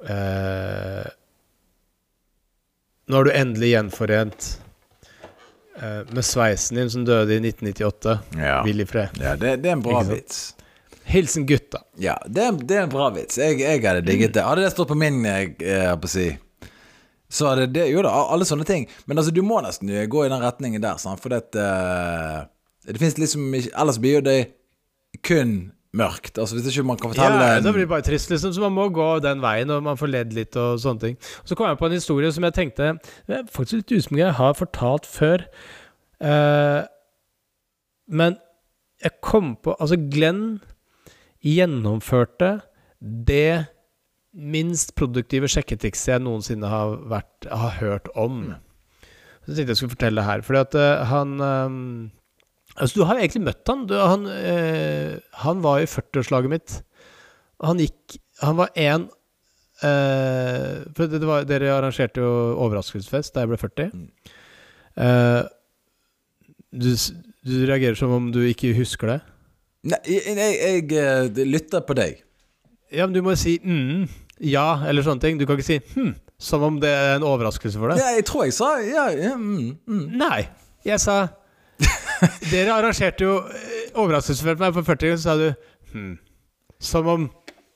uh, 0.04 1.08
Nå 3.10 3.20
er 3.20 3.24
du 3.24 3.32
endelig 3.32 3.72
gjenforent 3.74 4.50
med 5.74 6.26
sveisen 6.26 6.78
din 6.78 6.90
som 6.94 7.06
døde 7.06 7.34
i 7.34 7.40
1998. 7.42 8.18
Ja. 8.38 8.60
Hvil 8.62 8.84
i 8.84 8.86
fred. 8.86 9.16
ja 9.18 9.34
det, 9.40 9.56
det 9.64 9.72
er 9.72 9.78
en 9.80 9.82
bra 9.86 10.04
vits. 10.06 10.52
Hilsen 11.04 11.46
gutta. 11.46 11.82
Ja, 11.98 12.22
det, 12.26 12.52
det 12.64 12.78
er 12.78 12.86
en 12.86 12.94
bra 12.94 13.10
vits. 13.14 13.38
Jeg, 13.38 13.60
jeg 13.60 13.84
hadde 13.84 14.06
digget 14.08 14.34
det. 14.36 14.46
Hadde 14.46 14.64
det 14.64 14.72
stått 14.72 14.92
på 14.94 14.98
min, 14.98 15.20
eh, 15.28 15.52
jeg 15.60 15.90
holdt 15.90 16.04
på 16.06 16.10
å 16.10 16.14
si 16.14 16.28
Så 17.34 17.50
hadde 17.50 17.68
det 17.76 17.90
Jo 17.92 18.04
da, 18.06 18.14
alle 18.34 18.48
sånne 18.48 18.68
ting. 18.68 18.88
Men 19.06 19.20
altså, 19.20 19.34
du 19.36 19.42
må 19.46 19.60
nesten 19.66 19.92
eh, 19.92 20.08
gå 20.08 20.24
i 20.24 20.32
den 20.32 20.44
retningen 20.44 20.84
der, 20.84 21.00
sant? 21.02 21.22
For 21.24 21.34
det, 21.34 21.44
uh, 21.60 22.46
det 22.88 23.02
fins 23.02 23.20
liksom 23.20 23.50
ikke 23.60 23.74
Ellers 23.84 24.00
blir 24.02 24.20
jo 24.20 24.26
det 24.30 24.40
kun 25.28 25.58
mørkt. 25.94 26.38
Altså 26.38 26.58
Hvis 26.58 26.70
ikke 26.72 26.88
man 26.88 26.98
kan 26.98 27.14
fortelle 27.14 27.48
Ja, 27.48 27.60
det 27.62 27.74
blir 27.74 27.90
bare 27.90 28.06
trist, 28.06 28.30
liksom. 28.30 28.54
Så 28.54 28.62
man 28.62 28.74
må 28.74 28.90
gå 28.90 29.20
den 29.24 29.42
veien, 29.44 29.70
og 29.70 29.84
man 29.86 30.00
får 30.00 30.12
ledd 30.12 30.34
litt 30.34 30.58
og 30.58 30.80
sånne 30.82 31.00
ting. 31.00 31.18
Så 31.46 31.56
kom 31.56 31.70
jeg 31.70 31.80
på 31.80 31.90
en 31.90 31.98
historie 31.98 32.32
som 32.34 32.44
jeg 32.48 32.58
tenkte 32.58 32.96
Det 33.28 33.38
er 33.38 33.46
faktisk 33.52 33.84
litt 33.84 33.96
usikker 33.98 34.24
jeg 34.24 34.40
har 34.40 34.58
fortalt 34.58 35.06
før. 35.10 35.46
Uh, 36.24 36.84
men 38.08 38.38
jeg 39.04 39.20
kom 39.22 39.56
på 39.56 39.76
Altså, 39.80 39.98
Glenn 39.98 40.62
gjennomførte 41.44 42.62
det 43.02 43.68
minst 44.34 44.96
produktive 44.96 45.50
sjekketrikset 45.52 46.16
jeg 46.16 46.24
noensinne 46.24 46.70
har, 46.72 46.96
vært, 47.12 47.50
har 47.52 47.76
hørt 47.82 48.08
om. 48.16 48.56
Så 49.44 49.52
jeg 49.52 49.58
tenkte 49.58 49.76
jeg 49.76 49.82
skulle 49.82 49.96
fortelle 49.98 50.22
det 50.22 50.30
her. 50.30 50.42
Fordi 50.48 50.62
at 50.64 50.78
uh, 50.80 51.04
han 51.12 51.34
eh, 51.44 51.76
Altså, 52.74 52.94
du 52.98 53.04
har 53.06 53.18
jo 53.18 53.26
egentlig 53.26 53.46
møtt 53.46 53.70
han. 53.70 53.84
Du, 53.90 53.96
han, 53.98 54.28
øh, 54.30 55.18
han 55.44 55.64
var 55.64 55.82
i 55.82 55.90
40-årslaget 55.90 56.54
mitt. 56.54 56.78
Han 57.64 57.80
gikk 57.80 58.18
Han 58.42 58.58
var 58.58 58.74
én 58.76 59.06
øh, 59.86 60.80
For 60.96 61.06
det, 61.06 61.22
det 61.22 61.28
var, 61.30 61.46
dere 61.48 61.70
arrangerte 61.72 62.20
jo 62.20 62.32
overraskelsesfest 62.66 63.36
da 63.36 63.46
jeg 63.46 63.52
ble 63.54 63.60
40. 63.62 63.92
Mm. 63.94 64.08
Uh, 64.94 65.44
du, 66.74 66.90
du 67.46 67.54
reagerer 67.70 67.98
som 67.98 68.12
om 68.14 68.32
du 68.34 68.42
ikke 68.46 68.74
husker 68.78 69.14
det? 69.14 69.20
Nei, 69.90 70.00
jeg, 70.08 70.36
jeg, 70.38 70.84
eh, 70.96 71.42
lytter 71.44 71.84
på 71.84 71.96
deg. 71.98 72.22
Ja, 72.94 73.04
men 73.06 73.16
du 73.16 73.24
må 73.26 73.34
si 73.36 73.58
mm, 73.60 74.06
ja, 74.48 74.80
eller 74.88 75.04
sånne 75.06 75.24
ting. 75.24 75.40
Du 75.40 75.46
kan 75.46 75.60
ikke 75.60 75.68
si 75.68 75.80
hm, 75.96 76.14
som 76.40 76.64
om 76.64 76.78
det 76.82 76.92
er 76.94 77.18
en 77.18 77.26
overraskelse 77.28 77.82
for 77.82 77.92
deg. 77.92 78.00
Ja, 78.00 78.14
jeg 78.16 78.26
tror 78.30 78.48
jeg 78.48 78.56
sa 78.56 78.70
ja, 78.86 79.10
ja 79.12 79.34
mm, 79.40 79.74
mm. 79.84 80.06
Nei. 80.22 80.46
Jeg 80.88 81.02
sa 81.04 81.18
Dere 82.52 82.76
arrangerte 82.76 83.26
jo 83.26 83.40
eh, 83.50 83.90
overraskelsesfest 83.94 84.58
for 84.58 84.66
meg 84.66 84.78
på 84.78 84.86
40, 84.88 85.18
så 85.18 85.24
sa 85.24 85.38
du 85.40 85.48
hmm. 85.94 86.14
Som 86.84 87.10
om 87.10 87.28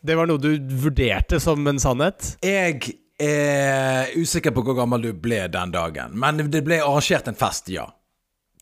det 0.08 0.16
var 0.16 0.27
noe 0.30 0.39
du 0.39 0.51
vurderte 0.84 1.39
som 1.44 1.66
en 1.68 1.80
sannhet? 1.82 2.36
Jeg 2.46 2.94
er 3.20 4.13
usikker 4.16 4.54
på 4.54 4.63
hvor 4.63 4.77
gammel 4.77 5.08
du 5.08 5.12
ble 5.18 5.42
den 5.51 5.74
dagen, 5.74 6.13
men 6.20 6.44
det 6.51 6.62
ble 6.66 6.80
arrangert 6.84 7.27
en 7.27 7.39
fest, 7.39 7.72
ja. 7.74 7.88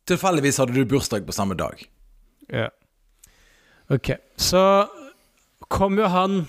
Tilfeldigvis 0.08 0.62
hadde 0.62 0.76
du 0.78 0.86
bursdag 0.90 1.26
på 1.28 1.36
samme 1.36 1.58
dag. 1.60 1.82
Ja. 2.54 2.70
Ok, 3.94 4.16
så 4.38 4.62
kom 5.70 6.00
jo 6.00 6.10
han 6.10 6.46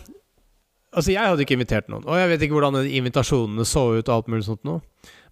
Altså, 0.97 1.11
jeg 1.12 1.28
hadde 1.28 1.43
ikke 1.45 1.57
invitert 1.59 1.90
noen, 1.93 2.07
og 2.09 2.16
jeg 2.16 2.28
vet 2.31 2.43
ikke 2.47 2.57
hvordan 2.57 2.87
invitasjonene 2.88 3.66
så 3.69 3.83
ut 3.99 4.07
og 4.07 4.12
alt 4.14 4.28
mulig 4.33 4.47
sånt 4.47 4.62
noe, 4.64 4.81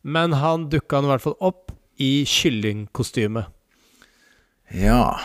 men 0.05 0.35
han 0.37 0.67
dukka 0.69 1.01
i 1.01 1.09
hvert 1.09 1.25
fall 1.25 1.37
opp 1.41 1.73
i 2.01 2.25
kyllingkostyme. 2.29 3.45
Ja. 4.75 5.21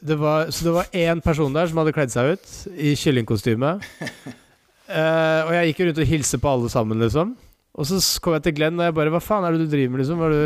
Det 0.00 0.16
var, 0.20 0.50
så 0.50 0.64
det 0.64 0.74
var 0.74 0.92
én 0.92 1.20
person 1.24 1.54
der 1.54 1.68
som 1.70 1.80
hadde 1.80 1.94
kledd 1.96 2.12
seg 2.12 2.36
ut 2.36 2.54
i 2.74 2.94
kyllingkostyme. 2.98 3.76
uh, 3.80 5.40
og 5.46 5.52
jeg 5.56 5.70
gikk 5.70 5.84
rundt 5.86 6.02
og 6.02 6.10
hilste 6.10 6.40
på 6.42 6.52
alle 6.52 6.70
sammen, 6.72 7.00
liksom. 7.02 7.34
Og 7.76 7.88
så 7.88 8.00
kom 8.24 8.36
jeg 8.36 8.46
til 8.46 8.56
Glenn, 8.56 8.78
og 8.80 8.88
jeg 8.88 8.96
bare 8.96 9.12
Hva 9.12 9.20
faen 9.20 9.44
er 9.44 9.56
det 9.56 9.66
du 9.66 9.72
driver 9.72 9.92
med, 9.92 10.02
liksom? 10.02 10.22
Har 10.24 10.32
du, 10.32 10.42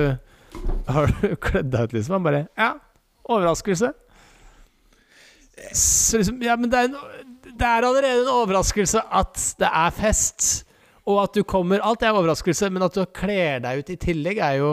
har 0.97 1.13
du 1.15 1.35
kledd 1.43 1.73
deg 1.73 1.89
ut, 1.89 1.99
liksom? 1.99 2.17
Han 2.19 2.27
bare 2.27 2.45
Ja, 2.59 2.73
overraskelse. 3.31 3.93
Så 5.77 6.21
liksom 6.21 6.43
Ja, 6.43 6.57
men 6.59 6.73
det 6.73 6.79
er, 6.81 6.91
en, 6.91 7.31
det 7.53 7.67
er 7.69 7.87
allerede 7.87 8.25
en 8.25 8.35
overraskelse 8.35 9.03
at 9.13 9.43
det 9.61 9.69
er 9.69 9.91
fest, 9.95 10.67
og 11.09 11.23
at 11.25 11.35
du 11.37 11.43
kommer 11.45 11.83
Alt 11.85 12.03
er 12.03 12.17
overraskelse, 12.17 12.71
men 12.73 12.87
at 12.87 12.97
du 12.97 13.05
kler 13.15 13.61
deg 13.63 13.83
ut 13.83 13.93
i 13.93 13.99
tillegg, 14.01 14.41
er 14.41 14.63
jo 14.63 14.73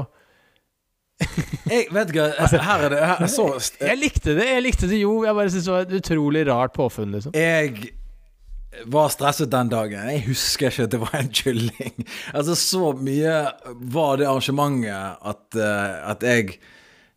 Jeg 1.68 1.88
vet 1.92 2.12
ikke 2.14 2.26
Her 2.62 2.84
er 2.86 2.92
det 2.94 3.00
her, 3.02 3.28
så, 3.32 3.48
Jeg 3.82 3.98
likte 3.98 4.36
det, 4.38 4.46
jeg 4.52 4.64
likte 4.66 4.90
det 4.90 5.00
jo. 5.02 5.24
Jeg 5.26 5.34
bare 5.38 5.50
syntes 5.50 5.66
det 5.66 5.74
var 5.74 5.88
et 5.88 5.96
utrolig 6.02 6.44
rart 6.50 6.76
påfunn, 6.78 7.16
liksom. 7.16 7.34
Jeg 7.36 7.90
var 8.94 9.10
stresset 9.10 9.50
den 9.50 9.72
dagen. 9.72 9.98
Jeg 10.14 10.26
husker 10.28 10.70
ikke 10.70 10.86
at 10.86 10.94
det 10.94 11.00
var 11.02 11.16
en 11.18 11.32
kylling. 11.34 11.96
Altså, 12.38 12.54
så 12.60 12.92
mye 13.02 13.38
var 13.96 14.20
det 14.22 14.28
arrangementet 14.30 15.24
at, 15.34 15.58
eh, 15.58 15.96
at 16.14 16.28
jeg 16.28 16.58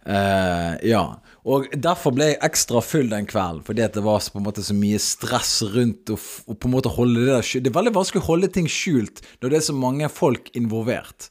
eh, 0.07 0.79
Ja. 0.95 1.05
Og 1.51 1.69
derfor 1.73 2.13
ble 2.13 2.27
jeg 2.35 2.41
ekstra 2.45 2.83
full 2.85 3.09
den 3.09 3.25
kvelden, 3.29 3.63
fordi 3.65 3.87
det 3.95 4.03
var 4.05 4.19
så- 4.21 4.41
måte 4.45 4.61
så 4.65 4.75
mye 4.77 4.99
stress 5.01 5.63
rundt 5.75 6.05
på 6.13 6.69
en 6.69 6.75
måte 6.75 6.93
holde 6.93 7.21
det 7.25 7.31
der. 7.33 7.61
Det 7.65 7.71
er 7.73 7.79
veldig 7.79 7.95
vanskelig 7.97 8.21
å 8.23 8.27
holde 8.29 8.51
ting 8.53 8.69
skjult 8.69 9.23
når 9.41 9.49
det 9.55 9.57
er 9.61 9.65
så 9.71 9.77
mange 9.77 10.09
folk 10.13 10.51
involvert. 10.55 11.31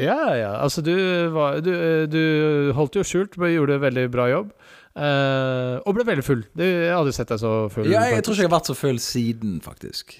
Ja, 0.00 0.34
ja. 0.34 0.52
Altså, 0.58 0.82
du, 0.82 0.94
var, 1.34 1.60
du, 1.62 1.72
du 2.10 2.72
holdt 2.74 2.96
jo 2.98 3.04
skjult, 3.06 3.36
men 3.38 3.52
gjorde 3.54 3.80
veldig 3.84 4.08
bra 4.14 4.28
jobb. 4.32 4.50
Uh, 4.94 5.80
og 5.86 5.94
ble 5.96 6.04
veldig 6.06 6.22
full. 6.26 6.42
Du, 6.54 6.62
jeg 6.62 6.92
hadde 6.94 7.12
sett 7.14 7.30
deg 7.32 7.40
så 7.42 7.54
full. 7.74 7.88
Ja, 7.90 8.04
jeg 8.08 8.20
jeg 8.20 8.26
tror 8.26 8.34
ikke 8.36 8.44
jeg 8.46 8.50
har 8.50 8.56
vært 8.58 8.70
så 8.70 8.76
full 8.78 8.98
siden, 9.02 9.56
faktisk. 9.64 10.16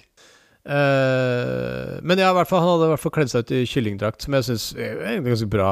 Uh, 0.65 1.99
men 2.01 2.17
ja, 2.19 2.31
fall, 2.49 2.59
han 2.63 2.71
hadde 2.71 2.87
i 2.87 2.91
hvert 2.95 3.03
fall 3.03 3.13
kledd 3.13 3.29
seg 3.31 3.45
ut 3.45 3.51
i 3.53 3.59
kyllingdrakt, 3.69 4.25
som 4.25 4.35
jeg 4.37 4.47
syns 4.47 4.65
er 4.81 5.03
et 5.11 5.21
ganske 5.27 5.47
bra 5.51 5.69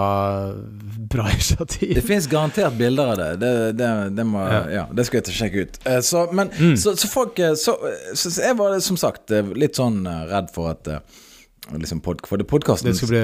Bra 1.13 1.25
initiativ. 1.33 1.95
Det 1.97 2.03
fins 2.05 2.27
garantert 2.31 2.77
bilder 2.79 3.13
av 3.13 3.17
det. 3.19 3.29
Det, 3.41 3.51
det, 3.79 3.89
det, 4.19 4.25
må, 4.29 4.43
Ja. 4.45 4.61
ja. 4.81 4.85
det 4.93 5.07
skal 5.09 5.21
jeg 5.23 5.37
sjekke 5.39 5.65
ut. 5.65 5.79
Uh, 5.87 5.99
Så, 6.05 6.25
men, 6.31 6.51
Mm. 6.59 6.75
så, 6.77 6.93
så 6.99 7.09
folk 7.09 7.39
eh, 7.41 7.55
så, 7.57 7.73
jeg 8.43 8.57
var 8.59 8.77
som 8.85 8.97
sagt 8.99 9.31
eh, 9.33 9.47
litt 9.57 9.79
sånn 9.79 10.03
eh, 10.07 10.23
redd 10.29 10.51
for 10.53 10.69
at 10.75 10.87
eh, 10.87 11.01
liksom 11.71 12.01
pod, 12.03 12.21
For 12.27 12.37
det 12.37 12.47
podkasten 12.49 12.89
Det 12.89 12.97
skal 12.97 13.11
bli 13.13 13.21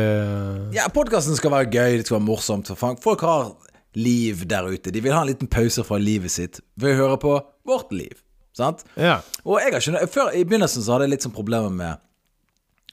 Ja, 0.77 0.87
podkasten 0.93 1.35
skal 1.35 1.51
være 1.51 1.69
gøy, 1.71 1.97
det 1.99 2.05
skal 2.07 2.19
være 2.19 2.27
morsomt. 2.27 2.71
Folk- 2.77 3.21
har 3.21 3.51
liv 3.97 4.45
der 4.47 4.67
ute. 4.69 4.91
De 4.91 5.01
vil 5.01 5.13
ha 5.13 5.21
en 5.21 5.27
liten 5.31 5.47
pause 5.49 5.83
fra 5.83 5.97
livet 5.97 6.31
sitt 6.31 6.59
ved 6.77 6.93
å 6.93 6.99
høre 7.03 7.17
på 7.17 7.33
vårt 7.67 7.91
liv. 7.91 8.21
Sant? 8.53 8.83
Ja. 8.95 9.19
Og 9.45 9.59
jeg 9.59 9.73
har 9.73 9.81
ikke 9.81 10.07
Før 10.13 10.31
I 10.35 10.43
begynnelsen 10.43 10.83
så 10.83 10.93
hadde 10.93 11.07
jeg 11.07 11.15
litt 11.15 11.25
sånn 11.25 11.35
problemer 11.35 11.69
med 11.73 11.97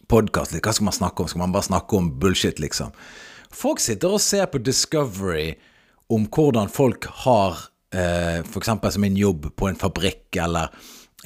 podkast. 0.09 0.55
Hva 0.57 0.73
skal 0.75 0.89
man 0.89 0.97
snakke 0.97 1.23
om? 1.23 1.29
Skal 1.29 1.43
man 1.45 1.53
bare 1.55 1.69
snakke 1.69 1.99
om 1.99 2.11
bullshit, 2.21 2.61
liksom? 2.63 2.93
Folk 3.53 3.81
sitter 3.81 4.17
og 4.17 4.21
ser 4.21 4.47
på 4.51 4.59
Discovery 4.63 5.55
om 6.13 6.27
hvordan 6.31 6.69
folk 6.71 7.09
har 7.25 7.59
eh, 7.93 8.43
f.eks. 8.47 8.71
som 8.95 9.05
en 9.05 9.17
jobb 9.19 9.51
på 9.57 9.69
en 9.69 9.79
fabrikk, 9.79 10.29
eller 10.43 10.71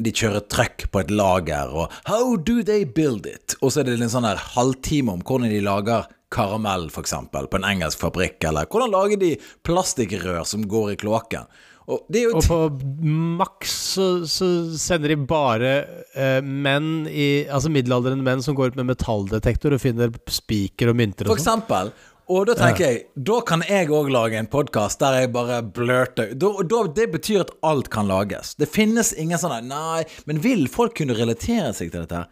de 0.05 0.13
kjører 0.13 0.47
truck 0.53 0.87
på 0.93 1.03
et 1.03 1.11
lager, 1.15 1.73
og 1.73 1.93
How 2.11 2.37
do 2.37 2.63
they 2.63 2.85
build 2.85 3.27
it? 3.27 3.57
Og 3.61 3.73
så 3.73 3.81
er 3.83 3.91
det 3.91 3.99
en 4.01 4.13
sånn 4.13 4.27
der 4.29 4.41
halvtime 4.55 5.13
om 5.17 5.25
hvordan 5.27 5.51
de 5.53 5.63
lager 5.65 6.09
karamell, 6.31 6.87
f.eks., 6.93 7.17
på 7.33 7.59
en 7.59 7.67
engelsk 7.67 7.99
fabrikk, 7.99 8.45
eller 8.47 8.69
hvordan 8.71 8.93
lager 8.95 9.19
de 9.21 9.33
plastikkrør 9.67 10.45
som 10.47 10.63
går 10.71 10.93
i 10.95 11.01
kloakken? 11.01 11.51
Og 11.91 12.07
Og 12.37 12.45
på 12.47 12.57
maks 13.03 13.73
så, 13.97 14.05
så 14.31 14.47
sender 14.79 15.11
de 15.11 15.17
bare 15.27 15.71
eh, 16.15 16.39
menn 16.45 17.09
i 17.11 17.47
Altså 17.51 17.73
middelaldrende 17.73 18.23
menn 18.23 18.45
som 18.45 18.55
går 18.55 18.71
ut 18.71 18.79
med 18.79 18.93
metalldetektor 18.93 19.75
og 19.75 19.83
finner 19.83 20.13
spiker 20.31 20.93
og 20.93 21.01
mynter 21.01 21.27
For 21.27 21.35
og 21.35 21.41
sånn. 21.41 21.65
eksempel. 21.65 21.91
Og 22.31 22.45
da 22.47 22.55
tenker 22.55 22.85
jeg, 22.85 22.99
da 23.19 23.41
kan 23.43 23.63
jeg 23.67 23.89
òg 23.91 24.11
lage 24.15 24.39
en 24.39 24.47
podkast 24.51 25.01
der 25.03 25.17
jeg 25.19 25.33
bare 25.35 25.57
blørter 25.67 26.31
da, 26.39 26.51
da, 26.63 26.83
Det 26.95 27.09
betyr 27.11 27.43
at 27.43 27.51
alt 27.67 27.91
kan 27.91 28.07
lages. 28.07 28.55
Det 28.55 28.69
finnes 28.71 29.11
ingen 29.19 29.41
sånn 29.41 29.67
Nei, 29.67 30.05
men 30.31 30.43
vil 30.45 30.69
folk 30.71 30.95
kunne 31.01 31.17
relatere 31.19 31.73
seg 31.75 31.91
til 31.91 32.05
dette? 32.05 32.23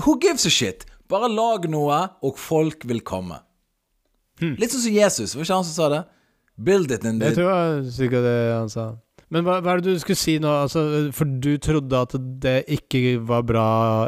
Who 0.00 0.16
gives 0.22 0.48
a 0.48 0.52
shit? 0.52 0.86
Bare 1.12 1.28
lag 1.28 1.66
noe, 1.68 2.00
og 2.24 2.40
folk 2.40 2.86
vil 2.88 3.02
komme. 3.04 3.42
Litt 4.40 4.72
sånn 4.72 4.86
som 4.86 4.96
Jesus, 4.96 5.34
var 5.34 5.44
ikke 5.44 5.58
han 5.60 5.66
som 5.66 5.76
sa 5.76 5.90
det? 5.92 6.02
Build 6.58 6.92
it 6.94 7.04
in 7.04 7.20
the 7.20 7.30
Jeg 7.30 7.38
tror 7.38 7.84
sikkert 7.94 8.24
det 8.26 8.36
han 8.54 8.72
sa. 8.72 8.88
Men 9.30 9.44
hva, 9.44 9.58
hva 9.60 9.74
er 9.76 9.82
det 9.84 9.92
du 9.92 10.00
skulle 10.00 10.16
si 10.16 10.38
nå? 10.40 10.48
Altså, 10.64 10.82
for 11.12 11.28
du 11.28 11.50
trodde 11.60 11.98
at 12.00 12.14
det 12.40 12.54
ikke 12.78 13.18
var 13.28 13.42
bra 13.48 13.64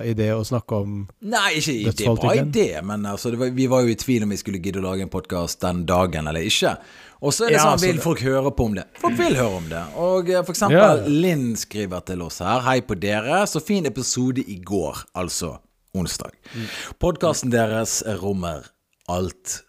idé 0.06 0.30
å 0.32 0.40
snakke 0.48 0.78
om 0.80 0.94
Nei, 1.28 1.58
ikke 1.60 1.92
det 1.98 2.06
var 2.08 2.38
idé, 2.40 2.68
men 2.88 3.04
altså, 3.10 3.32
det 3.34 3.40
var, 3.42 3.52
vi 3.52 3.66
var 3.68 3.84
jo 3.84 3.92
i 3.92 3.98
tvil 4.00 4.24
om 4.24 4.32
vi 4.32 4.38
skulle 4.40 4.62
gidde 4.64 4.80
å 4.80 4.86
lage 4.86 5.04
en 5.04 5.12
podkast 5.12 5.60
den 5.60 5.82
dagen 5.88 6.30
eller 6.30 6.46
ikke. 6.48 6.72
Og 7.20 7.34
så 7.36 7.44
er 7.44 7.52
det 7.52 7.58
Ja, 7.58 7.64
sånn, 7.66 7.72
altså, 7.76 7.86
vil 7.86 7.96
det- 8.00 8.04
folk 8.06 8.20
høre 8.24 8.50
på 8.56 8.64
om 8.70 8.74
det? 8.80 8.86
Folk 9.02 9.18
vil 9.18 9.36
høre 9.36 9.56
om 9.60 9.68
det. 9.68 9.82
Og 10.00 10.30
eh, 10.30 10.42
for 10.42 10.52
eksempel 10.56 10.78
Ja. 10.80 11.08
Linn 11.26 11.50
skriver 11.56 12.00
til 12.08 12.22
oss 12.22 12.38
her. 12.40 12.60
Hei 12.64 12.80
på 12.80 12.96
dere. 12.98 13.42
Så 13.46 13.60
fin 13.60 13.84
episode 13.84 14.40
i 14.40 14.56
går, 14.64 15.04
altså 15.14 15.58
onsdag. 15.92 16.32
Mm. 16.54 16.68
Podkasten 16.98 17.50
deres 17.52 18.00
rommer 18.22 18.64
alt 19.10 19.60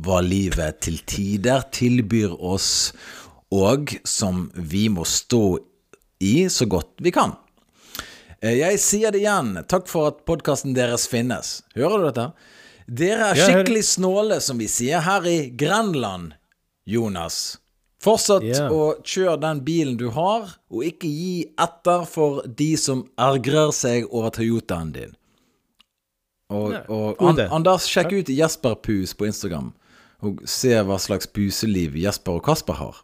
hva 0.00 0.22
livet 0.24 0.80
til 0.80 0.96
tider 1.06 1.68
tilbyr 1.70 2.32
oss, 2.40 2.92
og 3.54 3.94
som 4.08 4.48
vi 4.54 4.88
må 4.90 5.06
stå 5.06 5.58
i 6.24 6.48
så 6.50 6.66
godt 6.66 6.98
vi 7.04 7.12
kan. 7.14 7.36
Eh, 8.40 8.58
Jeg 8.58 8.80
sier 8.82 9.14
det 9.14 9.22
igjen. 9.22 9.54
Takk 9.70 9.88
for 9.88 10.10
at 10.10 10.24
podkasten 10.26 10.74
deres 10.76 11.06
finnes. 11.10 11.62
Hører 11.76 11.98
du 11.98 12.06
dette? 12.10 12.28
Dere 12.84 13.30
er 13.32 13.38
skikkelig 13.38 13.84
snåle, 13.94 14.40
som 14.44 14.58
vi 14.60 14.68
sier 14.68 15.00
her 15.00 15.24
i 15.24 15.50
Grenland, 15.56 16.34
Jonas. 16.84 17.58
Fortsett 18.04 18.44
yeah. 18.44 18.68
å 18.68 18.98
kjøre 19.00 19.38
den 19.40 19.62
bilen 19.64 19.94
du 19.96 20.10
har, 20.12 20.50
og 20.68 20.84
ikke 20.84 21.08
gi 21.08 21.46
etter 21.56 22.04
for 22.04 22.42
de 22.44 22.74
som 22.76 23.06
ergrer 23.16 23.72
seg 23.72 24.10
over 24.10 24.34
Toyotaen 24.36 24.92
din. 24.92 25.14
Og, 26.52 26.74
og 26.92 27.22
An. 27.24 27.40
Anders, 27.48 27.88
sjekk 27.88 28.12
ut 28.18 28.28
Jesper 28.28 28.76
Pus 28.84 29.16
på 29.16 29.30
Instagram, 29.30 29.72
og 30.20 30.44
se 30.44 30.76
hva 30.84 31.00
slags 31.00 31.30
puseliv 31.32 31.96
Jesper 31.96 32.36
og 32.36 32.44
Kasper 32.44 32.76
har. 32.76 33.00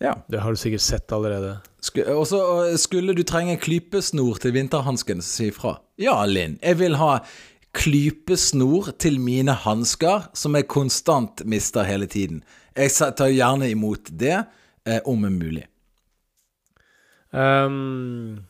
Ja. 0.00 0.14
Det 0.32 0.40
har 0.40 0.50
du 0.50 0.56
sikkert 0.56 0.80
sett 0.80 1.12
allerede. 1.12 1.58
Sk 1.84 2.00
Og 2.08 2.24
så 2.28 2.40
skulle 2.80 3.12
du 3.16 3.22
trenge 3.28 3.58
klypesnor 3.60 4.40
til 4.40 4.54
vinterhansken, 4.56 5.20
så 5.20 5.30
si 5.36 5.48
ifra. 5.52 5.76
Ja, 6.00 6.16
Linn, 6.24 6.56
jeg 6.62 6.80
vil 6.80 6.96
ha 7.00 7.18
klypesnor 7.76 8.94
til 8.98 9.20
mine 9.20 9.52
hansker, 9.52 10.30
som 10.34 10.56
jeg 10.56 10.70
konstant 10.72 11.44
mister 11.44 11.84
hele 11.86 12.08
tiden. 12.10 12.42
Jeg 12.76 12.96
tar 12.96 13.28
gjerne 13.28 13.68
imot 13.70 14.08
det, 14.10 14.44
eh, 14.86 15.00
om 15.04 15.20
mulig. 15.20 15.66
Um, 17.32 18.40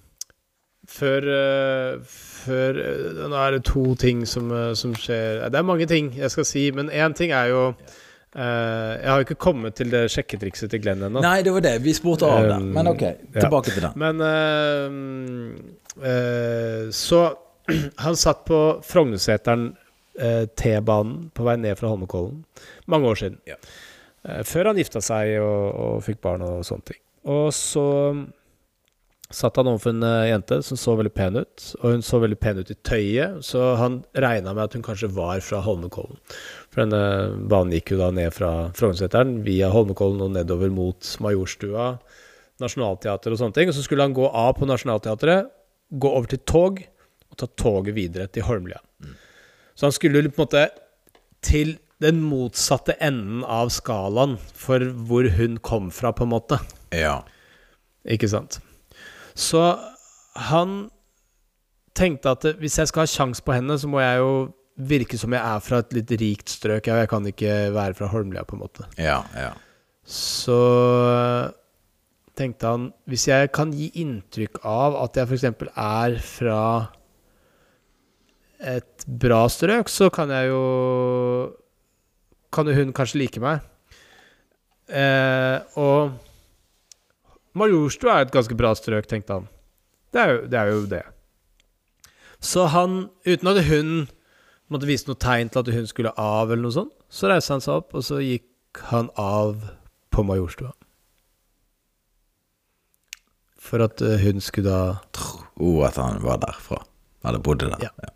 før 0.89 1.27
uh, 1.29 2.05
Før 2.05 2.79
uh, 2.81 3.29
Nå 3.29 3.37
er 3.37 3.51
det 3.53 3.65
to 3.69 3.95
ting 3.95 4.23
som, 4.25 4.49
uh, 4.49 4.73
som 4.73 4.95
skjer 4.97 5.43
Det 5.53 5.59
er 5.59 5.67
mange 5.69 5.85
ting 5.85 6.09
jeg 6.17 6.33
skal 6.33 6.47
si, 6.49 6.63
men 6.73 6.89
én 6.89 7.13
ting 7.13 7.35
er 7.37 7.51
jo 7.53 7.67
eh, 7.69 7.99
Jeg 8.31 9.11
har 9.11 9.25
ikke 9.25 9.35
kommet 9.43 9.75
til 9.75 9.89
det 9.91 10.05
sjekketrikset 10.15 10.71
til 10.71 10.83
Glenn 10.85 11.03
ennå. 11.03 11.19
Nei, 11.25 11.41
det 11.43 11.51
var 11.51 11.65
det. 11.65 11.73
Vi 11.83 11.95
spurte 11.97 12.29
av 12.31 12.47
det. 12.47 12.59
Um, 12.63 12.69
Men 12.77 12.91
ok, 12.93 13.03
ja. 13.03 13.41
tilbake 13.41 13.75
til 13.75 13.83
den. 13.89 13.97
Men 13.99 14.23
uh, 14.23 14.87
uh, 15.99 16.85
Så 16.95 17.25
han 18.05 18.19
satt 18.19 18.45
på 18.47 18.61
Frognerseteren 18.87 19.73
uh, 20.23 20.45
T-banen 20.55 21.33
på 21.35 21.49
vei 21.49 21.57
ned 21.59 21.75
fra 21.81 21.91
Holmenkollen 21.91 22.45
mange 22.91 23.11
år 23.11 23.15
siden. 23.25 23.41
Ja. 23.51 23.59
Eh, 24.29 24.43
før 24.45 24.71
han 24.71 24.81
gifta 24.81 25.03
seg 25.05 25.37
og, 25.41 25.65
og 25.85 26.05
fikk 26.05 26.21
barn 26.25 26.45
og 26.45 26.65
sånne 26.67 26.93
ting. 26.93 27.01
Og 27.31 27.49
så 27.57 27.87
satt 29.31 29.59
han 29.61 29.69
overfor 29.71 29.93
en 29.95 30.07
eh, 30.07 30.31
jente 30.33 30.59
som 30.67 30.79
så 30.81 30.97
veldig 30.99 31.13
pen 31.15 31.39
ut, 31.39 31.67
og 31.81 31.95
hun 31.95 32.05
så 32.05 32.19
veldig 32.23 32.39
pen 32.43 32.61
ut 32.61 32.71
i 32.73 32.77
tøyet, 32.87 33.41
så 33.47 33.75
han 33.79 34.01
regna 34.19 34.55
med 34.57 34.65
at 34.65 34.77
hun 34.77 34.85
kanskje 34.87 35.11
var 35.15 35.43
fra 35.45 35.63
Holmenkollen. 35.65 36.19
For 36.71 36.83
denne 36.83 37.03
banen 37.51 37.75
gikk 37.77 37.95
jo 37.95 38.01
da 38.01 38.11
ned 38.15 38.35
fra 38.35 38.53
Frognerseteren 38.79 39.41
via 39.47 39.71
Holmenkollen 39.75 40.23
og 40.27 40.35
nedover 40.35 40.73
mot 40.75 41.13
Majorstua, 41.23 41.93
Nationaltheatret 42.61 43.35
og 43.35 43.41
sånne 43.41 43.57
ting. 43.57 43.71
Og 43.71 43.77
så 43.77 43.85
skulle 43.87 44.05
han 44.05 44.17
gå 44.17 44.27
av 44.27 44.53
på 44.59 44.69
Nationaltheatret, 44.69 45.51
gå 45.91 46.11
over 46.11 46.31
til 46.31 46.43
tog, 46.47 46.83
og 47.31 47.39
ta 47.39 47.47
toget 47.59 47.95
videre 47.97 48.27
til 48.35 48.45
Holmlia. 48.47 48.83
Så 49.79 49.87
han 49.87 49.95
skulle 49.95 50.27
på 50.29 50.43
en 50.43 50.45
måte 50.45 50.65
til 51.47 51.77
den 52.03 52.19
motsatte 52.25 52.97
enden 53.01 53.45
av 53.45 53.71
skalaen 53.73 54.35
for 54.57 54.83
hvor 55.07 55.29
hun 55.37 55.59
kom 55.63 55.93
fra, 55.95 56.13
på 56.17 56.27
en 56.27 56.33
måte. 56.35 56.59
Ja. 56.97 57.21
Ikke 58.09 58.29
sant? 58.33 58.59
Så 59.41 59.63
han 60.51 60.81
tenkte 61.97 62.35
at 62.37 62.47
hvis 62.61 62.79
jeg 62.81 62.91
skal 62.91 63.05
ha 63.05 63.11
kjangs 63.11 63.41
på 63.45 63.55
henne, 63.57 63.77
så 63.81 63.89
må 63.91 64.03
jeg 64.03 64.21
jo 64.21 64.35
virke 64.91 65.19
som 65.21 65.35
jeg 65.35 65.43
er 65.43 65.65
fra 65.65 65.81
et 65.83 65.97
litt 65.97 66.13
rikt 66.21 66.53
strøk. 66.53 66.89
Jeg 66.89 67.11
kan 67.11 67.27
ikke 67.29 67.57
være 67.75 67.97
fra 67.99 68.09
Holmlia, 68.13 68.45
på 68.49 68.57
en 68.57 68.63
måte. 68.65 68.87
Ja, 69.01 69.23
ja. 69.37 69.53
Så 70.11 70.57
tenkte 72.35 72.71
han 72.71 72.87
Hvis 73.11 73.27
jeg 73.29 73.51
kan 73.53 73.71
gi 73.77 73.91
inntrykk 74.01 74.63
av 74.67 74.97
at 75.03 75.19
jeg 75.19 75.29
f.eks. 75.29 75.45
er 75.77 76.17
fra 76.25 76.63
et 78.61 79.05
bra 79.07 79.45
strøk, 79.53 79.93
så 79.93 80.09
kan 80.13 80.33
jeg 80.33 80.51
jo 80.51 80.65
Kan 82.51 82.67
jo 82.67 82.75
hun 82.75 82.95
kanskje 82.97 83.21
like 83.21 83.41
meg. 83.43 83.61
Eh, 84.91 85.61
og 85.79 86.17
Majorstua 87.59 88.19
er 88.19 88.29
et 88.29 88.35
ganske 88.35 88.57
bra 88.59 88.75
strøk, 88.79 89.09
tenkte 89.11 89.41
han. 89.41 89.49
Det 90.15 90.23
er 90.23 90.31
jo 90.33 90.41
det. 90.47 90.61
Er 90.61 90.71
jo 90.73 90.85
det. 90.91 91.03
Så 92.41 92.67
han, 92.73 93.09
uten 93.27 93.51
at 93.51 93.65
hun 93.69 93.91
måtte 94.71 94.89
vise 94.89 95.09
noe 95.11 95.19
tegn 95.21 95.51
til 95.51 95.65
at 95.65 95.73
hun 95.75 95.89
skulle 95.91 96.15
av, 96.17 96.51
eller 96.51 96.63
noe 96.69 96.77
sånt, 96.77 96.95
så 97.11 97.31
reiste 97.31 97.57
han 97.57 97.65
seg 97.65 97.83
opp, 97.83 97.97
og 97.99 98.07
så 98.07 98.21
gikk 98.23 98.81
han 98.93 99.11
av 99.19 99.59
på 100.15 100.25
Majorstua. 100.27 100.71
For 103.61 103.83
at 103.85 104.01
eh, 104.03 104.23
hun 104.25 104.41
skulle 104.43 104.71
da 104.71 104.85
Tro 105.15 105.83
at 105.87 105.99
han 106.01 106.23
var 106.25 106.41
derfra. 106.43 106.81
Eller 107.27 107.43
bodde 107.45 107.69
der. 107.69 107.91
Ja. 107.91 107.91
Ja. 108.01 108.15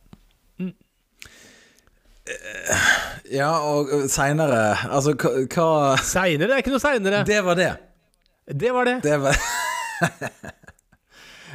Eh, 2.25 2.85
ja 3.37 3.51
og 3.69 3.91
seinere 4.09 4.63
Altså, 4.89 5.13
hva, 5.13 5.97
Seinere? 6.01 6.49
Det 6.49 6.57
er 6.57 6.63
ikke 6.65 6.73
noe 6.73 6.83
seinere. 6.83 7.21
Det 7.29 7.43
var 7.45 7.59
det. 7.61 7.73
Var 8.73 8.85
det. 8.91 9.01
Det 9.03 9.17
var 9.23 9.37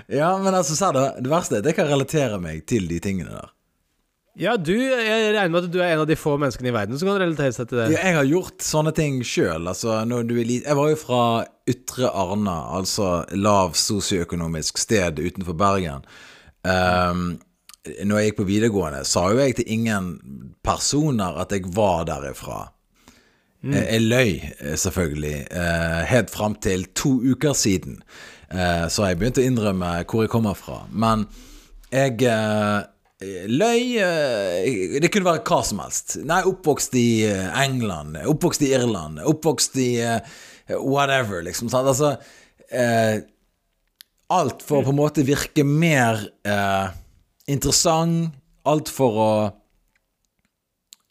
Ja, 0.10 0.38
men 0.42 0.56
altså, 0.56 0.76
sa 0.76 0.92
det, 0.96 1.06
det 1.22 1.30
verste 1.30 1.60
er 1.60 1.64
at 1.64 1.70
jeg 1.70 1.78
kan 1.78 1.90
relatere 1.90 2.40
meg 2.42 2.64
til 2.70 2.88
de 2.90 2.98
tingene 3.04 3.30
der. 3.30 3.52
Ja, 4.40 4.54
du, 4.56 4.72
jeg 4.72 5.34
regner 5.36 5.52
med 5.52 5.66
at 5.68 5.74
du 5.74 5.82
er 5.82 5.92
en 5.92 6.04
av 6.06 6.08
de 6.08 6.16
få 6.16 6.38
menneskene 6.40 6.70
i 6.72 6.74
verden 6.74 7.00
som 7.00 7.10
kan 7.10 7.18
relatere 7.20 7.52
seg 7.54 7.68
til 7.68 7.82
det. 7.82 7.90
Ja, 7.92 8.06
jeg 8.08 8.16
har 8.16 8.30
gjort 8.30 8.64
sånne 8.64 8.94
ting 8.96 9.20
sjøl. 9.28 9.68
Altså, 9.68 9.98
du 10.08 10.34
jeg 10.40 10.78
var 10.80 10.92
jo 10.94 11.00
fra 11.02 11.24
Ytre 11.70 12.10
Arna, 12.16 12.56
altså 12.78 13.26
lav 13.36 13.76
sosioøkonomisk 13.78 14.80
sted 14.80 15.20
utenfor 15.20 15.58
Bergen. 15.60 16.08
Um, 16.64 17.36
når 18.06 18.22
jeg 18.22 18.30
gikk 18.30 18.40
på 18.40 18.48
videregående, 18.48 19.04
sa 19.08 19.28
jo 19.34 19.42
jeg 19.42 19.58
til 19.60 19.76
ingen 19.76 20.10
personer 20.66 21.42
at 21.44 21.52
jeg 21.56 21.68
var 21.76 22.08
derifra. 22.08 22.70
Eh, 23.64 23.94
Jeg 23.94 24.02
løy, 24.02 24.36
eh, 24.62 24.76
selvfølgelig, 24.80 25.48
eh, 25.52 26.06
helt 26.08 26.30
fram 26.30 26.56
til 26.56 26.86
to 26.96 27.10
uker 27.34 27.54
siden. 27.54 28.02
Eh, 28.52 28.88
Så 28.88 29.06
jeg 29.08 29.18
begynte 29.20 29.42
å 29.42 29.48
innrømme 29.48 30.06
hvor 30.06 30.24
jeg 30.24 30.30
kommer 30.30 30.56
fra. 30.56 30.86
Men 30.92 31.28
jeg 31.92 32.22
eh, 32.24 32.84
løy 33.48 33.98
eh, 34.00 35.00
Det 35.02 35.12
kunne 35.12 35.26
være 35.26 35.44
hva 35.44 35.64
som 35.66 35.80
helst. 35.80 36.18
Nei, 36.24 36.42
oppvokst 36.44 36.96
i 36.96 37.26
eh, 37.28 37.50
England, 37.64 38.16
oppvokst 38.26 38.62
i 38.64 38.72
Irland, 38.74 39.20
oppvokst 39.20 39.76
i 39.78 40.00
eh, 40.00 40.20
whatever, 40.80 41.44
liksom. 41.44 41.70
Sant? 41.70 41.88
Altså 41.88 42.16
eh, 42.72 43.22
Alt 44.32 44.62
for 44.62 44.80
å 44.80 44.86
på 44.86 44.92
en 44.94 45.00
måte 45.02 45.24
virke 45.26 45.64
mer 45.66 46.20
eh, 46.46 46.90
interessant. 47.50 48.36
Alt 48.70 48.88
for 48.94 49.16
å 49.18 49.32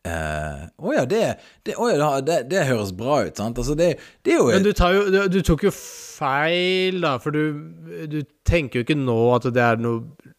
eh, 0.06 0.64
oh 0.78 0.94
ja, 0.94 1.04
det, 1.08 1.22
det, 1.66 1.74
oh 1.76 1.90
ja, 1.90 2.20
det, 2.24 2.42
det 2.50 2.66
høres 2.68 2.92
bra 2.96 3.22
ut, 3.26 3.36
sant? 3.36 3.58
Altså, 3.58 3.74
det, 3.78 3.94
det 4.22 4.36
er 4.36 4.42
jo 4.42 4.48
Men 4.52 4.66
du, 4.66 4.72
tar 4.76 4.94
jo, 4.94 5.06
du, 5.10 5.20
du 5.32 5.40
tok 5.46 5.66
jo 5.68 5.72
feil, 5.74 7.00
da, 7.02 7.16
for 7.22 7.34
du, 7.34 7.62
du 8.10 8.20
tenker 8.46 8.80
jo 8.80 8.86
ikke 8.86 8.98
nå 8.98 9.18
at 9.36 9.48
det 9.54 9.64
er 9.64 9.80
noe 9.82 10.34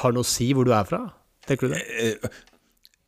har 0.00 0.14
noe 0.14 0.26
å 0.26 0.26
si 0.26 0.50
hvor 0.56 0.66
du 0.66 0.72
er 0.74 0.86
fra. 0.88 1.04
Tenker 1.46 1.70
du 1.70 1.76
det? 1.76 1.82
Uh, 2.26 2.42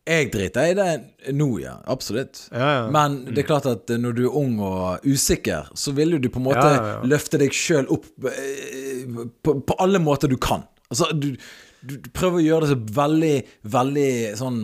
Jeg 0.09 0.29
driter 0.33 0.71
i 0.71 0.77
det 0.79 1.35
nå, 1.37 1.49
ja. 1.61 1.75
Absolutt. 1.91 2.45
Ja, 2.53 2.69
ja. 2.77 2.85
Men 2.95 3.21
det 3.27 3.43
er 3.43 3.49
klart 3.51 3.67
at 3.69 3.91
når 4.01 4.14
du 4.17 4.23
er 4.29 4.37
ung 4.41 4.55
og 4.64 5.05
usikker, 5.05 5.69
så 5.77 5.93
vil 5.97 6.17
du 6.23 6.31
på 6.33 6.41
en 6.41 6.47
måte 6.47 6.69
Ja, 6.71 6.95
løfte 7.05 7.41
deg 7.43 7.53
sjøl 7.57 7.91
opp 7.93 8.07
på, 8.17 9.59
på 9.59 9.79
alle 9.83 10.01
måter 10.01 10.31
du 10.31 10.38
kan. 10.41 10.64
Altså, 10.88 11.11
du, 11.12 11.35
du, 11.83 11.99
du 11.99 12.09
prøver 12.14 12.41
å 12.41 12.47
gjøre 12.47 12.64
det 12.64 12.71
så 12.73 12.79
veldig, 13.03 13.35
veldig 13.75 14.11
sånn 14.41 14.62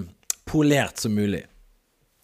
polert 0.55 1.03
som 1.03 1.17
mulig. 1.19 1.43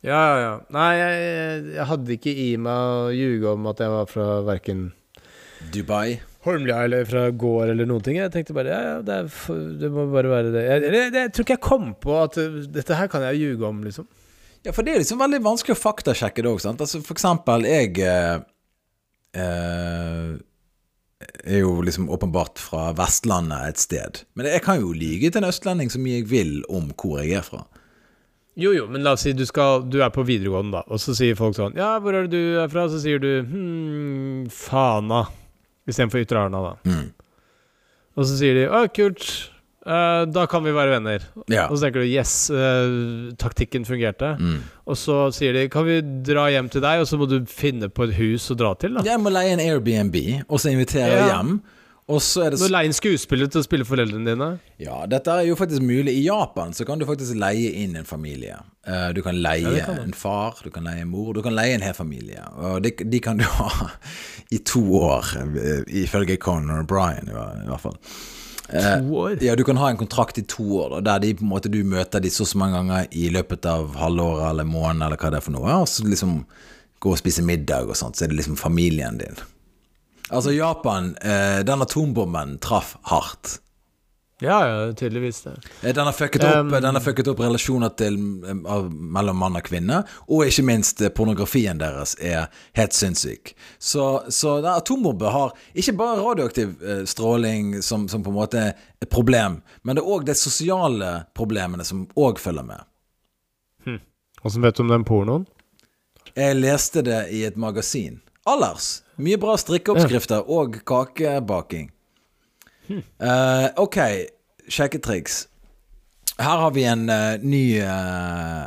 Ja, 0.07 0.17
ja, 0.17 0.37
ja. 0.41 0.53
Nei, 0.73 0.89
jeg, 0.97 1.69
jeg 1.75 1.87
hadde 1.91 2.17
ikke 2.17 2.33
i 2.33 2.49
meg 2.63 2.95
å 2.95 3.13
ljuge 3.13 3.53
om 3.53 3.69
at 3.69 3.83
jeg 3.85 3.93
var 3.93 4.09
fra 4.09 4.27
verken 4.47 4.89
Dubai. 5.75 6.21
Holmlia 6.47 6.79
eller 6.87 7.05
fra 7.05 7.27
gård 7.37 7.69
eller 7.75 7.89
noen 7.89 8.05
ting. 8.05 8.17
Jeg 8.17 8.33
tenkte 8.33 8.57
bare 8.57 8.73
ja, 8.73 8.81
ja, 8.87 8.95
det, 9.05 9.19
er, 9.27 9.59
det 9.83 9.91
må 9.93 10.07
bare 10.13 10.33
være 10.33 10.55
det. 10.55 10.63
Jeg, 10.65 10.87
jeg, 10.89 11.11
jeg 11.19 11.33
tror 11.37 11.47
ikke 11.47 11.57
jeg 11.59 11.67
kom 11.67 11.91
på 12.01 12.17
at 12.17 12.39
uh, 12.41 12.63
dette 12.79 12.97
her 12.97 13.11
kan 13.13 13.27
jeg 13.29 13.43
ljuge 13.43 13.69
om, 13.69 13.83
liksom. 13.85 14.09
Ja, 14.65 14.73
for 14.77 14.85
det 14.85 14.95
er 14.95 15.03
liksom 15.03 15.21
veldig 15.21 15.41
vanskelig 15.45 15.77
å 15.77 15.81
faktasjekke 15.81 16.45
det 16.45 16.49
òg, 16.49 16.63
sant. 16.65 16.81
Altså, 16.85 17.01
for 17.05 17.17
eksempel, 17.17 17.65
jeg 17.65 17.95
eh, 18.05 18.43
eh, 19.41 20.33
er 21.45 21.63
jo 21.63 21.79
liksom 21.85 22.11
åpenbart 22.13 22.61
fra 22.61 22.91
Vestlandet 22.97 23.71
et 23.71 23.81
sted. 23.81 24.21
Men 24.37 24.51
jeg 24.53 24.61
kan 24.67 24.83
jo 24.83 24.93
lyge 24.93 25.31
til 25.31 25.41
en 25.41 25.49
østlending 25.49 25.93
så 25.93 26.01
mye 26.03 26.19
jeg 26.19 26.29
vil 26.29 26.59
om 26.69 26.91
hvor 26.93 27.23
jeg 27.23 27.39
er 27.41 27.47
fra. 27.47 27.63
Jo, 28.61 28.73
jo, 28.77 28.87
men 28.93 29.03
la 29.07 29.15
oss 29.17 29.23
si 29.25 29.33
du, 29.37 29.45
skal, 29.49 29.87
du 29.89 29.99
er 30.05 30.11
på 30.13 30.25
videregående, 30.29 30.75
da, 30.81 30.83
og 30.93 31.01
så 31.01 31.15
sier 31.17 31.39
folk 31.39 31.57
sånn 31.57 31.77
Ja, 31.79 31.95
hvor 32.03 32.13
er 32.19 32.27
det 32.29 32.35
du 32.37 32.59
er 32.61 32.69
fra? 32.73 32.85
Så 32.93 33.01
sier 33.03 33.23
du 33.23 33.31
hm, 33.47 34.51
Fana. 34.53 35.23
Istedenfor 35.89 36.21
Ytre 36.23 36.43
Arna, 36.45 36.61
da. 36.67 36.75
Mm. 36.91 37.09
Og 38.21 38.27
så 38.29 38.37
sier 38.37 38.59
de 38.59 38.67
Å, 38.69 38.83
kult. 38.95 39.25
uh, 39.89 40.27
da 40.29 40.45
kan 40.51 40.63
vi 40.67 40.75
være 40.77 40.93
venner. 40.99 41.25
Ja. 41.51 41.65
Og 41.71 41.79
så 41.79 41.87
tenker 41.89 42.05
du 42.05 42.11
yes, 42.13 42.35
uh, 42.53 43.33
taktikken 43.41 43.87
fungerte. 43.89 44.35
Mm. 44.39 44.59
Og 44.91 44.99
så 45.01 45.17
sier 45.35 45.57
de 45.57 45.65
kan 45.73 45.87
vi 45.89 46.01
dra 46.27 46.49
hjem 46.53 46.69
til 46.71 46.85
deg, 46.85 47.01
og 47.03 47.09
så 47.09 47.17
må 47.21 47.27
du 47.31 47.39
finne 47.49 47.89
på 47.89 48.05
et 48.11 48.17
hus 48.21 48.51
å 48.53 48.59
dra 48.61 48.75
til. 48.79 48.99
da 48.99 49.07
Jeg 49.09 49.23
må 49.25 49.33
leie 49.33 49.57
en 49.57 49.63
Airbnb, 49.65 50.21
og 50.49 50.61
så 50.61 50.75
invitere 50.75 51.17
Ja. 51.17 51.29
hjem. 51.39 51.61
Og 52.11 52.19
så 52.27 52.43
er 52.47 52.51
det 52.55 52.59
Nå 52.59 52.67
s- 52.67 52.73
leie 52.75 52.89
en 52.91 52.95
skuespiller 52.97 53.47
til 53.53 53.61
å 53.61 53.65
spille 53.65 53.85
foreldrene 53.87 54.27
dine. 54.33 54.49
Ja, 54.83 55.05
dette 55.07 55.31
er 55.31 55.45
jo 55.47 55.55
faktisk 55.59 55.85
mulig. 55.87 56.11
I 56.19 56.25
Japan 56.27 56.73
så 56.75 56.85
kan 56.89 56.99
du 56.99 57.05
faktisk 57.07 57.37
leie 57.39 57.71
inn 57.85 57.95
en 58.01 58.09
familie. 58.09 58.57
Eh, 58.87 59.13
Du 59.15 59.21
kan 59.23 59.37
leie 59.39 59.77
Ja, 59.79 59.85
kan 59.87 59.99
en 60.03 60.13
far, 60.17 60.57
du 60.65 60.71
kan 60.75 60.83
leie 60.89 61.03
en 61.05 61.09
mor, 61.13 61.33
du 61.37 61.43
kan 61.45 61.55
leie 61.55 61.75
en 61.77 61.85
hel 61.87 61.95
familie. 61.95 62.43
Og 62.59 62.83
de, 62.83 62.91
de 63.05 63.21
kan 63.21 63.39
du 63.39 63.45
ha 63.61 63.91
i 64.51 64.59
to 64.59 64.83
år, 64.99 65.25
eh, 65.39 65.85
ifølge 66.03 66.37
Conor 66.43 66.83
Bryan 66.85 67.29
i 67.31 67.33
hvert 67.71 67.81
fall. 67.81 67.97
To 68.71 69.15
år. 69.25 69.39
Ja, 69.43 69.55
du 69.59 69.65
kan 69.67 69.77
ha 69.83 69.89
en 69.91 69.97
kontrakt 69.99 70.39
i 70.39 70.43
to 70.47 70.63
år, 70.83 71.01
der 71.03 71.19
de 71.23 71.35
måte 71.43 71.71
du 71.71 71.81
møter 71.85 72.21
de 72.23 72.31
så 72.31 72.43
og 72.43 72.51
så 72.53 72.59
mange 72.59 72.79
ganger 72.79 73.07
i 73.13 73.29
løpet 73.35 73.67
av 73.67 73.95
halvåret 73.99 74.51
eller 74.51 74.65
måneden 74.65 75.03
eller 75.07 75.17
hva 75.19 75.31
det 75.31 75.41
er 75.41 75.47
for 75.47 75.55
noe, 75.57 75.73
og 75.83 75.89
så 75.91 76.05
liksom 76.07 76.45
gå 77.03 77.11
og 77.15 77.19
spise 77.19 77.43
middag 77.43 77.89
og 77.89 77.97
sånt, 77.99 78.15
så 78.19 78.25
er 78.25 78.29
det 78.31 78.37
liksom 78.43 78.57
familien 78.61 79.19
din. 79.19 79.35
Altså, 80.31 80.53
Japan, 80.55 81.17
eh, 81.23 81.61
den 81.67 81.83
atombomben 81.83 82.59
traff 82.63 82.97
hardt. 83.03 83.59
Ja, 84.43 84.69
ja, 84.69 84.93
tydeligvis 84.97 85.43
det. 85.43 85.51
Eh, 85.83 85.95
Den 85.95 86.07
har 86.07 86.13
fucket 86.13 86.45
opp, 86.45 86.55
Um, 86.57 86.71
den 86.71 86.95
har 86.95 87.01
fucket 87.05 87.29
opp 87.29 87.41
relasjoner 87.41 87.89
til, 87.93 88.17
mellom 88.17 89.37
mann 89.37 89.57
og 89.59 89.67
kvinne, 89.67 89.99
og 90.29 90.47
ikke 90.47 90.65
minst 90.65 91.03
eh, 91.05 91.11
pornografien 91.13 91.77
deres 91.79 92.15
er 92.21 92.47
helt 92.79 92.97
sinnssyk. 92.97 93.53
Så, 93.79 94.23
så 94.33 94.55
den 94.65 94.71
atombombe 94.73 95.29
har 95.35 95.53
ikke 95.75 95.93
bare 95.99 96.23
radioaktiv 96.25 96.73
eh, 96.83 97.03
stråling 97.05 97.83
som, 97.85 98.09
som 98.09 98.25
på 98.25 98.33
en 98.33 98.39
måte 98.39 98.63
er 98.71 98.73
et 99.03 99.11
problem, 99.13 99.61
men 99.83 99.97
det 99.99 100.07
er 100.07 100.09
òg 100.17 100.25
de 100.31 100.35
sosiale 100.41 101.11
problemene 101.37 101.85
som 101.85 102.07
òg 102.17 102.41
følger 102.41 102.65
med. 102.71 104.01
Åssen 104.43 104.63
vet 104.65 104.77
du 104.79 104.87
om 104.87 104.89
den 104.89 105.05
pornoen? 105.05 105.45
Jeg 106.33 106.57
leste 106.57 107.03
det 107.05 107.27
i 107.37 107.43
et 107.45 107.57
magasin. 107.61 108.23
Allers. 108.49 109.03
Mye 109.21 109.39
bra 109.41 109.57
strikkeoppskrifter 109.61 110.49
og 110.51 110.81
kakebaking. 110.89 111.91
Uh, 112.91 113.69
ok, 113.79 113.99
sjekketriks. 114.71 115.45
Her 116.41 116.63
har 116.65 116.73
vi 116.75 116.87
en 116.89 117.05
uh, 117.13 117.37
ny 117.45 117.65
uh, 117.85 118.65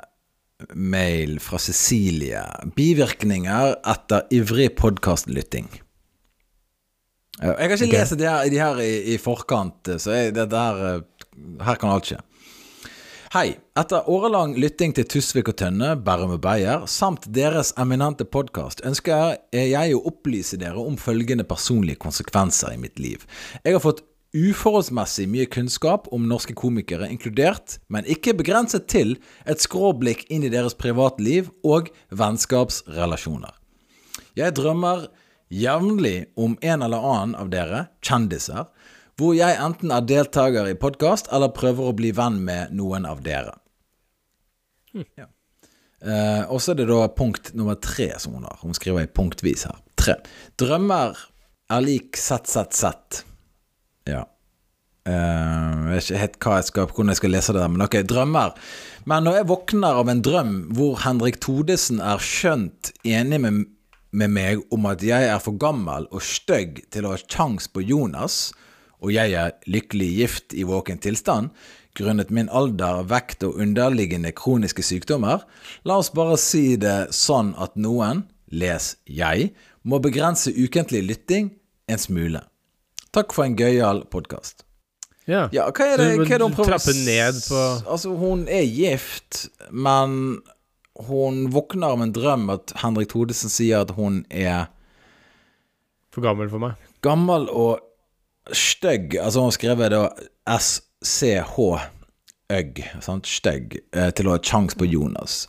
mail 0.78 1.40
fra 1.44 1.60
Cecilie. 1.60 2.44
Bivirkninger 2.78 3.80
etter 3.94 4.30
ivrig 4.36 4.70
podkastlytting. 4.80 5.72
Jeg 7.42 7.50
har 7.50 7.64
ikke 7.66 7.80
okay. 7.90 7.98
lest 7.98 8.16
de 8.20 8.30
her, 8.30 8.46
de 8.54 8.60
her 8.62 8.80
i, 8.80 8.92
i 9.16 9.18
forkant, 9.20 9.90
så 10.00 10.14
jeg, 10.14 10.36
her 10.38 11.02
Her 11.66 11.80
kan 11.82 11.90
alt 11.90 12.12
skje. 12.12 12.20
Hei. 13.34 13.48
Etter 13.74 14.06
årelang 14.06 14.52
lytting 14.54 14.92
til 14.94 15.08
Tusvik 15.10 15.48
og 15.50 15.56
Tønne, 15.58 15.96
Bærum 15.98 16.36
og 16.36 16.44
Beyer, 16.44 16.84
samt 16.86 17.24
deres 17.34 17.72
eminente 17.82 18.22
podkast, 18.22 18.84
ønsker 18.86 19.40
jeg 19.50 19.96
å 19.96 20.02
opplyse 20.12 20.60
dere 20.62 20.78
om 20.78 20.94
følgende 21.02 21.42
personlige 21.50 21.98
konsekvenser 22.04 22.76
i 22.76 22.78
mitt 22.78 23.02
liv. 23.02 23.24
Jeg 23.66 23.74
har 23.74 23.82
fått 23.82 24.04
uforholdsmessig 24.38 25.26
mye 25.26 25.48
kunnskap 25.50 26.06
om 26.14 26.28
norske 26.30 26.54
komikere, 26.54 27.10
inkludert, 27.10 27.80
men 27.90 28.06
ikke 28.06 28.36
begrenset 28.38 28.86
til, 28.94 29.16
et 29.50 29.66
skråblikk 29.66 30.28
inn 30.30 30.46
i 30.46 30.54
deres 30.54 30.78
privatliv 30.78 31.50
og 31.66 31.90
vennskapsrelasjoner. 32.14 33.58
Jeg 34.38 34.54
drømmer 34.62 35.08
jevnlig 35.50 36.28
om 36.38 36.60
en 36.62 36.86
eller 36.86 37.10
annen 37.16 37.34
av 37.42 37.50
dere, 37.50 37.88
kjendiser, 38.06 38.70
hvor 39.18 39.34
jeg 39.34 39.58
enten 39.58 39.90
er 39.98 40.06
deltaker 40.06 40.70
i 40.70 40.78
podkast 40.78 41.34
eller 41.34 41.50
prøver 41.58 41.90
å 41.90 41.98
bli 41.98 42.14
venn 42.14 42.38
med 42.46 42.78
noen 42.78 43.10
av 43.10 43.26
dere. 43.26 43.58
Ja. 44.94 45.30
Eh, 46.04 46.44
og 46.52 46.60
så 46.60 46.74
er 46.74 46.82
det 46.82 46.90
da 46.90 47.06
punkt 47.16 47.54
nummer 47.56 47.78
tre 47.80 48.10
som 48.20 48.36
hun 48.36 48.48
har. 48.48 48.60
Hun 48.62 48.76
skriver 48.76 49.06
i 49.06 49.12
punktvis 49.12 49.68
her. 49.70 49.78
Tre. 50.00 50.18
Drømmer 50.60 51.16
er 51.72 51.86
lik 51.86 52.20
ZZZ. 52.20 53.24
Ja. 54.10 54.26
Uh, 55.04 55.92
jeg 55.92 55.98
vet 55.98 56.06
ikke 56.06 56.20
helt 56.22 56.36
hva 56.40 56.58
jeg 56.62 56.68
skal, 56.70 56.86
hvordan 56.88 57.12
jeg 57.12 57.20
skal 57.20 57.34
lese 57.36 57.54
det, 57.56 57.60
der, 57.60 57.72
men 57.74 57.84
ok, 57.84 57.98
drømmer. 58.08 58.54
Men 59.10 59.26
når 59.28 59.40
jeg 59.40 59.48
våkner 59.50 60.00
av 60.00 60.12
en 60.12 60.22
drøm 60.24 60.54
hvor 60.78 61.02
Henrik 61.04 61.42
Todesen 61.44 62.00
er 62.00 62.24
skjønt 62.24 62.94
enig 63.04 63.42
med, 63.44 63.66
med 64.16 64.32
meg 64.32 64.64
om 64.72 64.88
at 64.88 65.04
jeg 65.04 65.28
er 65.28 65.42
for 65.44 65.60
gammel 65.60 66.08
og 66.08 66.24
stygg 66.24 66.86
til 66.96 67.08
å 67.08 67.18
ha 67.18 67.20
kjangs 67.20 67.68
på 67.68 67.84
Jonas, 67.84 68.54
og 69.04 69.12
jeg 69.12 69.36
er 69.36 69.58
lykkelig 69.68 70.10
gift 70.22 70.56
i 70.56 70.64
våken 70.68 71.04
tilstand, 71.04 71.52
grunnet 71.96 72.32
min 72.34 72.50
alder, 72.50 73.04
vekt 73.06 73.44
og 73.46 73.60
underliggende 73.62 74.32
kroniske 74.36 74.82
sykdommer, 74.86 75.44
la 75.86 75.98
oss 76.02 76.10
bare 76.16 76.38
si 76.42 76.76
det 76.82 77.12
sånn 77.14 77.54
at 77.62 77.76
noen, 77.78 78.24
les 78.54 78.96
jeg, 79.10 79.52
må 79.84 80.00
begrense 80.02 80.52
ukentlig 80.54 81.04
lytting 81.08 81.52
en 81.92 82.00
smule. 82.02 82.42
Takk 83.14 83.34
for 83.36 83.46
en 83.46 83.56
gøyal 83.60 84.04
podkast. 84.10 84.64
Ja. 85.30 85.46
Ja, 85.56 85.70
hva 85.72 85.86
er 85.94 85.98
det, 86.02 86.08
hva 86.20 86.26
er 86.26 86.42
det 86.42 86.48
hun 86.48 86.56
prøver 86.58 86.74
trappe 86.74 86.94
ned 86.98 87.38
på- 87.48 87.84
Altså, 87.88 88.12
hun 88.18 88.48
er 88.48 88.64
gift, 88.68 89.48
men 89.72 90.42
hun 91.08 91.48
våkner 91.54 91.94
av 91.94 92.02
en 92.02 92.12
drøm 92.14 92.50
at 92.54 92.74
Henrik 92.82 93.10
Thodesen 93.10 93.50
sier 93.50 93.82
at 93.82 93.92
hun 93.98 94.26
er 94.30 94.68
For 96.14 96.22
gammel 96.22 96.50
for 96.50 96.60
meg. 96.60 96.74
gammel 97.02 97.48
og 97.50 97.80
stygg. 98.52 99.16
Altså, 99.18 99.40
hun 99.40 99.50
har 99.50 99.58
skrevet 99.58 99.92
da 99.92 100.10
SCH-øgg, 100.60 100.93
sant, 103.02 103.28
stygg, 103.28 103.80
eh, 103.96 104.12
til 104.16 104.30
å 104.30 104.36
ha 104.36 104.42
kjangs 104.44 104.76
på 104.78 104.88
Jonas. 104.88 105.48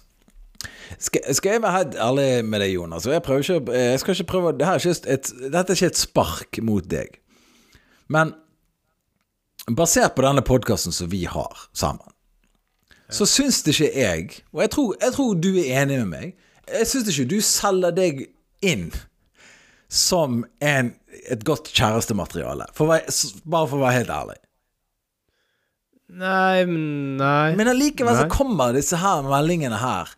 Skal, 0.98 1.24
skal 1.36 1.56
jeg 1.56 1.62
være 1.64 1.78
helt 1.78 1.98
ærlig 2.00 2.28
med 2.46 2.62
deg, 2.62 2.72
Jonas? 2.76 3.06
Jeg, 3.08 3.20
ikke, 3.20 3.60
jeg 3.74 4.00
skal 4.00 4.16
ikke 4.16 4.30
prøve 4.30 4.54
det 4.56 4.66
her 4.68 4.78
er 4.78 4.84
ikke 4.84 5.12
et, 5.12 5.30
Dette 5.52 5.74
er 5.74 5.78
ikke 5.78 5.92
et 5.92 6.00
spark 6.00 6.60
mot 6.64 6.86
deg. 6.88 7.18
Men 8.12 8.32
basert 9.70 10.16
på 10.16 10.24
denne 10.24 10.44
podkasten 10.44 10.94
som 10.94 11.10
vi 11.12 11.24
har 11.28 11.66
sammen, 11.76 12.10
så 13.12 13.26
syns 13.28 13.60
det 13.62 13.74
ikke 13.74 13.90
jeg 14.00 14.28
Og 14.54 14.62
jeg 14.62 14.70
tror, 14.72 14.94
jeg 15.00 15.12
tror 15.12 15.34
du 15.36 15.50
er 15.60 15.82
enig 15.82 15.98
med 16.02 16.08
meg. 16.08 16.30
Jeg 16.70 16.88
syns 16.88 17.10
ikke 17.12 17.28
du 17.34 17.36
selger 17.44 17.92
deg 17.94 18.22
inn 18.64 18.88
som 19.92 20.40
en, 20.64 20.94
et 21.30 21.44
godt 21.44 21.68
kjærestemateriale. 21.76 22.70
For 22.74 22.88
bare 22.88 23.68
for 23.68 23.76
å 23.76 23.84
være 23.84 23.98
helt 24.00 24.14
ærlig. 24.14 24.38
Nei, 26.14 26.64
men 26.68 27.16
nei. 27.18 27.54
Men 27.58 27.72
allikevel 27.72 28.20
så 28.22 28.28
kommer 28.30 28.74
disse 28.76 28.98
her 29.02 29.24
meldingene 29.26 29.80
her. 29.80 30.12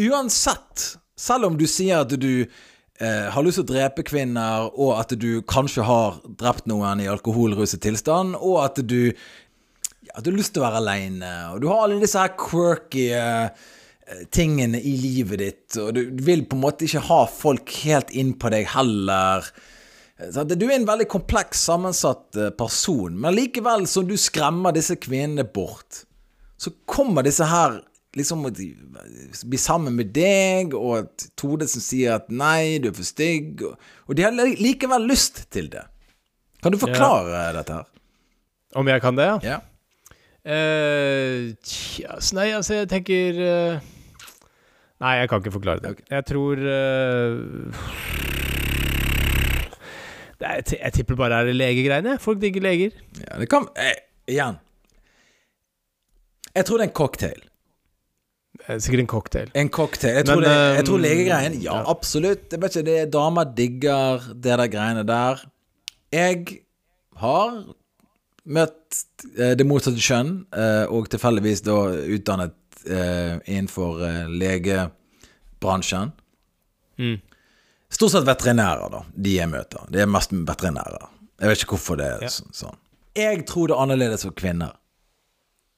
Uansett, 0.00 0.92
selv 1.16 1.48
om 1.48 1.56
du 1.60 1.64
sier 1.70 2.02
at 2.04 2.12
du 2.20 2.44
eh, 2.44 3.28
har 3.32 3.44
lyst 3.44 3.60
til 3.60 3.66
å 3.66 3.70
drepe 3.72 4.04
kvinner, 4.06 4.68
og 4.72 4.96
at 5.00 5.14
du 5.16 5.40
kanskje 5.48 5.86
har 5.88 6.20
drept 6.40 6.68
noen 6.70 7.00
i 7.00 7.08
alkoholruset 7.12 7.82
tilstand, 7.84 8.36
og 8.40 8.60
at 8.66 8.82
du 8.84 9.12
ja, 10.02 10.20
du 10.20 10.32
har 10.32 10.36
lyst 10.36 10.52
til 10.56 10.62
å 10.62 10.66
være 10.66 10.82
aleine, 10.82 11.32
og 11.52 11.62
du 11.62 11.70
har 11.70 11.86
alle 11.86 12.02
disse 12.02 12.20
her 12.20 12.34
quirky 12.36 13.08
eh, 13.16 13.70
tingene 14.34 14.80
i 14.82 14.96
livet 15.00 15.40
ditt, 15.40 15.78
og 15.80 15.94
du 15.96 16.02
vil 16.26 16.44
på 16.44 16.58
en 16.58 16.64
måte 16.66 16.84
ikke 16.84 17.06
ha 17.08 17.22
folk 17.30 17.72
helt 17.86 18.12
inn 18.12 18.34
på 18.36 18.50
deg 18.52 18.68
heller. 18.74 19.46
Så 20.18 20.42
at 20.44 20.52
Du 20.58 20.66
er 20.68 20.76
en 20.76 20.88
veldig 20.88 21.08
kompleks 21.10 21.62
sammensatt 21.68 22.36
eh, 22.36 22.52
person, 22.54 23.14
men 23.18 23.36
likevel 23.36 23.86
som 23.90 24.06
du 24.06 24.16
skremmer 24.20 24.74
disse 24.76 24.96
kvinnene 25.00 25.46
bort, 25.48 26.04
så 26.60 26.70
kommer 26.86 27.26
disse 27.26 27.46
her 27.48 27.80
liksom 28.16 28.44
og 28.44 28.58
blir 29.48 29.60
sammen 29.60 29.96
med 29.96 30.12
deg, 30.14 30.76
og 30.76 30.98
at 31.00 31.26
Tode 31.38 31.66
som 31.70 31.82
sier 31.82 32.18
at 32.18 32.28
nei, 32.28 32.78
du 32.82 32.90
er 32.90 32.96
for 32.96 33.08
stygg, 33.08 33.64
og, 33.64 34.12
de 34.16 34.26
har 34.26 34.36
likevel 34.36 35.08
lyst 35.08 35.46
til 35.54 35.70
det. 35.72 35.86
Kan 36.62 36.74
du 36.74 36.78
forklare 36.78 37.48
dette 37.56 37.80
her? 37.80 37.88
Om 38.78 38.88
jeg 38.88 39.02
kan 39.04 39.16
det, 39.18 39.28
ja? 39.28 39.38
Ja. 39.54 39.58
Eh, 40.42 41.52
tja, 41.64 42.18
nei, 42.36 42.48
altså, 42.56 42.80
jeg 42.80 42.88
tenker 42.90 43.36
uh, 43.38 43.90
Nei, 45.02 45.12
jeg 45.20 45.28
kan 45.30 45.42
ikke 45.42 45.54
forklare 45.54 45.82
det. 45.82 45.92
Okay. 45.94 46.06
Jeg 46.10 46.26
tror 46.26 46.62
uh, 46.66 48.31
er, 50.42 50.62
jeg 50.72 50.92
tipper 50.98 51.18
bare 51.18 51.40
er 51.40 51.50
det 51.50 51.56
legegreiene. 51.56 52.18
Folk 52.22 52.40
digger 52.42 52.64
leger. 52.64 52.98
ja 53.20 53.38
det 53.40 53.48
kan 53.52 53.68
eh, 53.76 53.96
Igjen. 54.30 54.60
Jeg 56.54 56.64
tror 56.68 56.78
det 56.78 56.84
er 56.84 56.90
en 56.90 56.94
cocktail. 56.94 57.40
Er 58.68 58.78
sikkert 58.78 59.00
en 59.02 59.10
cocktail. 59.10 59.50
En 59.58 59.70
cocktail. 59.72 60.14
Jeg 60.20 60.26
tror, 60.28 60.40
Men, 60.40 60.44
det, 60.44 60.56
jeg 60.56 60.84
um, 60.84 60.86
tror 60.86 60.98
legegreien 61.02 61.54
Ja, 61.62 61.76
ja. 61.78 61.90
absolutt. 61.90 62.44
Jeg 62.52 62.62
vet 62.62 62.76
ikke, 62.76 62.86
det 62.90 62.98
er 63.00 63.10
Damer 63.10 63.44
digger 63.56 64.28
det 64.34 64.58
der 64.60 64.68
greiene 64.70 65.04
der. 65.08 65.42
Jeg 66.12 66.58
har 67.16 67.62
møtt 68.44 69.02
eh, 69.38 69.54
det 69.58 69.66
motsatte 69.66 70.02
kjønn, 70.02 70.32
eh, 70.52 70.84
og 70.92 71.08
tilfeldigvis 71.10 71.64
da 71.66 71.76
utdannet 72.14 72.54
eh, 72.86 73.38
innenfor 73.46 74.02
eh, 74.06 74.24
legebransjen. 74.42 76.12
Mm. 77.00 77.18
Stort 77.92 78.14
sett 78.14 78.24
veterinærer, 78.26 78.88
da, 78.92 79.02
de 79.12 79.34
jeg 79.36 79.50
møter. 79.52 79.84
Det 79.92 80.00
er 80.04 80.08
mest 80.10 80.32
veterinærer. 80.32 81.08
Jeg 81.42 81.50
vet 81.50 81.64
ikke 81.64 81.76
hvorfor 81.76 81.98
det 82.00 82.06
er 82.08 82.22
Ja. 82.24 82.28
sånn. 82.30 82.76
Jeg 83.18 83.42
tror 83.46 83.68
det 83.68 83.74
er 83.76 83.82
annerledes 83.82 84.22
for 84.24 84.32
kvinner. 84.32 84.72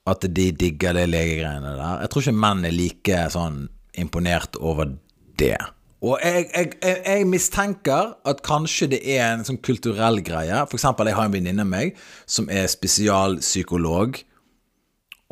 At 0.06 0.20
de 0.20 0.50
digger 0.52 0.92
det 0.94 1.08
legegreiene 1.08 1.72
der. 1.78 2.00
Jeg 2.04 2.10
tror 2.12 2.22
ikke 2.22 2.36
menn 2.38 2.64
er 2.68 2.74
like 2.76 3.22
sånn 3.32 3.68
imponert 3.98 4.56
over 4.60 4.92
det. 5.40 5.56
Og 6.04 6.18
jeg, 6.22 6.50
jeg, 6.54 6.72
jeg, 6.82 6.98
jeg 7.06 7.26
mistenker 7.26 8.12
at 8.28 8.42
kanskje 8.44 8.90
det 8.92 9.00
er 9.08 9.32
en 9.32 9.44
sånn 9.48 9.58
kulturell 9.64 10.20
greie. 10.22 10.66
For 10.68 10.76
eksempel, 10.76 11.06
jeg 11.08 11.16
har 11.16 11.24
en 11.24 11.32
venninne 11.32 11.64
av 11.64 11.70
meg 11.70 11.96
som 12.26 12.46
er 12.52 12.66
spesialpsykolog. 12.68 14.20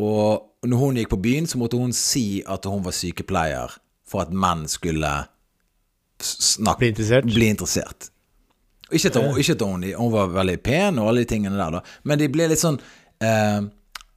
Og 0.01 0.49
når 0.66 0.79
hun 0.81 0.97
gikk 0.97 1.11
på 1.12 1.21
byen, 1.23 1.47
så 1.47 1.61
måtte 1.61 1.79
hun 1.79 1.92
si 1.92 2.42
at 2.49 2.64
hun 2.64 2.83
var 2.87 2.97
sykepleier 2.97 3.77
for 4.09 4.25
at 4.25 4.33
menn 4.33 4.64
skulle 4.71 5.12
s- 6.23 6.55
snakke 6.57 6.79
Bli 6.85 6.89
interessert? 6.95 7.29
Bli 7.29 7.49
interessert. 7.53 8.09
Ikke 8.93 9.09
at, 9.09 9.17
hun, 9.17 9.39
ikke 9.41 9.55
at 9.57 9.63
hun, 9.65 9.85
hun 9.97 10.11
var 10.13 10.27
veldig 10.35 10.59
pen 10.63 10.99
og 11.01 11.09
alle 11.09 11.23
de 11.25 11.31
tingene 11.31 11.57
der, 11.57 11.79
da. 11.79 11.81
Men 12.05 12.19
de 12.21 12.27
ble 12.29 12.49
litt 12.51 12.61
sånn 12.61 12.77
eh, 13.25 13.63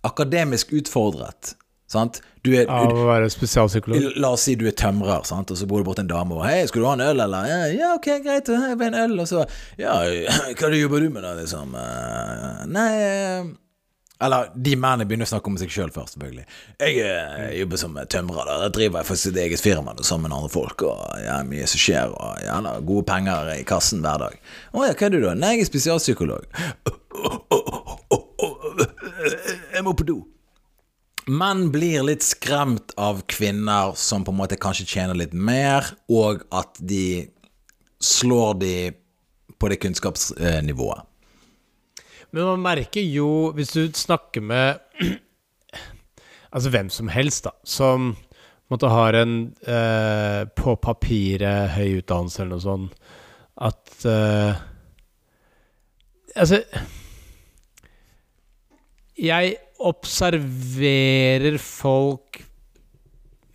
akademisk 0.03 0.73
utfordret. 0.75 1.53
Sant? 1.87 2.17
Du 2.43 2.49
er, 2.57 2.65
Av 2.69 2.91
å 2.91 3.05
være 3.07 3.29
spesialpsykolog. 3.29 4.17
La 4.21 4.31
oss 4.35 4.43
si 4.49 4.55
du 4.57 4.65
er 4.67 4.73
tømrer, 4.77 5.21
sant? 5.29 5.51
og 5.53 5.57
så 5.59 5.67
bor 5.69 5.81
det 5.81 5.85
bort 5.87 5.99
en 6.01 6.09
dame 6.09 6.33
og 6.35 6.43
'Hei, 6.45 6.65
skal 6.67 6.81
du 6.81 6.87
ha 6.87 6.93
en 6.97 7.01
øl, 7.05 7.19
eller?' 7.23 7.45
'Ja, 7.45 7.59
ja 7.73 7.91
ok, 7.95 8.07
greit, 8.25 8.49
jeg 8.49 8.77
vil 8.79 8.85
ha 8.89 9.03
en 9.05 9.11
øl.' 9.11 9.19
Og 9.21 9.27
så 9.29 9.45
'Ja, 9.79 9.93
hva 10.57 10.71
jobber 10.75 10.99
du 10.99 11.09
med, 11.09 11.21
da?' 11.23 11.33
liksom. 11.39 11.75
«Eh, 11.75 12.65
'Nei 12.67 12.91
eh, 13.01 13.45
Eller 14.23 14.51
de 14.55 14.75
mennene 14.79 15.05
begynner 15.07 15.27
å 15.27 15.31
snakke 15.33 15.51
om 15.51 15.57
seg 15.59 15.71
sjøl 15.73 15.91
først, 15.91 16.15
selvfølgelig. 16.15 16.45
'Jeg 16.79 16.95
jeg 16.99 17.59
jobber 17.59 17.77
som 17.81 17.97
tømrer, 18.09 18.45
da. 18.47 18.69
Driver 18.69 18.99
jeg 19.01 19.07
for 19.09 19.15
sitt 19.19 19.35
eget 19.35 19.59
firma 19.59 19.93
da, 19.93 20.03
sammen 20.03 20.29
med 20.29 20.37
andre 20.37 20.49
folk.' 20.49 20.85
'Og 20.87 21.23
ja, 21.25 21.41
mye 21.43 21.67
som 21.67 21.79
skjer, 21.79 22.13
og 22.15 22.39
gjerne 22.43 22.85
gode 22.87 23.05
penger 23.09 23.51
i 23.57 23.63
kassen 23.67 23.99
hver 24.05 24.17
dag.' 24.23 24.39
'Å 24.73 24.85
ja, 24.87 24.93
hva 24.93 25.05
er 25.05 25.09
du, 25.11 25.19
da?' 25.21 25.35
'Nei, 25.35 25.57
jeg 25.57 25.65
er 25.65 25.71
spesialpsykolog.' 25.71 26.47
Jeg 29.75 29.83
må 29.83 29.91
på 29.93 30.07
do. 30.07 30.23
Menn 31.27 31.71
blir 31.73 32.03
litt 32.05 32.23
skremt 32.23 32.93
av 33.01 33.23
kvinner 33.27 33.95
som 33.97 34.23
på 34.23 34.31
en 34.31 34.37
måte 34.37 34.59
kanskje 34.61 34.85
tjener 34.85 35.17
litt 35.17 35.33
mer, 35.33 35.87
og 36.07 36.45
at 36.53 36.77
de 36.79 37.27
slår 37.99 38.59
de 38.61 38.75
på 39.59 39.71
det 39.71 39.79
kunnskapsnivået. 39.81 41.01
Men 42.35 42.49
man 42.49 42.63
merker 42.65 43.05
jo, 43.07 43.53
hvis 43.55 43.71
du 43.71 43.85
snakker 43.95 44.43
med 44.43 44.81
Altså 46.55 46.71
hvem 46.71 46.89
som 46.91 47.09
helst, 47.11 47.47
da, 47.47 47.51
som 47.67 48.13
måtte 48.71 48.89
ha 48.91 49.05
en 49.19 49.35
eh, 49.67 50.43
på 50.57 50.75
papiret 50.81 51.73
høy 51.75 51.99
utdannelse 51.99 52.41
eller 52.41 52.55
noe 52.55 52.63
sånt, 52.63 52.95
at 53.55 54.05
eh, 54.09 54.63
Altså 56.35 56.59
Jeg 59.19 59.55
observerer 59.79 61.59
folk 61.61 62.41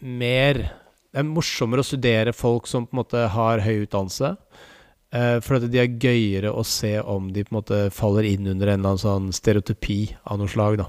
mer 0.01 0.63
Det 1.11 1.21
er 1.21 1.29
morsommere 1.29 1.85
å 1.85 1.89
studere 1.89 2.37
folk 2.37 2.69
som 2.71 2.87
på 2.87 2.95
en 2.95 3.03
måte 3.03 3.25
har 3.35 3.61
høy 3.65 3.83
utdannelse. 3.83 4.37
Eh, 5.13 5.41
for 5.43 5.57
at 5.59 5.65
de 5.71 5.79
er 5.83 5.89
gøyere 5.99 6.53
å 6.55 6.63
se 6.65 6.93
om 7.03 7.33
de 7.35 7.43
på 7.43 7.51
en 7.51 7.59
måte 7.63 7.79
faller 7.91 8.23
inn 8.29 8.47
under 8.47 8.69
en 8.71 8.79
eller 8.79 8.93
annen 8.95 9.03
sånn 9.03 9.33
stereotypi 9.35 10.15
av 10.31 10.39
noe 10.39 10.47
slag. 10.49 10.77
da. 10.79 10.87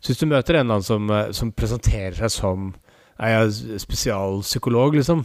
Så 0.00 0.12
hvis 0.12 0.18
du 0.22 0.26
møter 0.30 0.56
en 0.56 0.66
eller 0.66 0.78
annen 0.78 0.82
som, 0.86 1.10
eh, 1.10 1.32
som 1.32 1.52
presenterer 1.52 2.14
seg 2.16 2.30
som 2.30 2.74
er 3.18 3.46
jeg 3.48 3.80
spesialpsykolog, 3.80 4.94
liksom. 4.98 5.24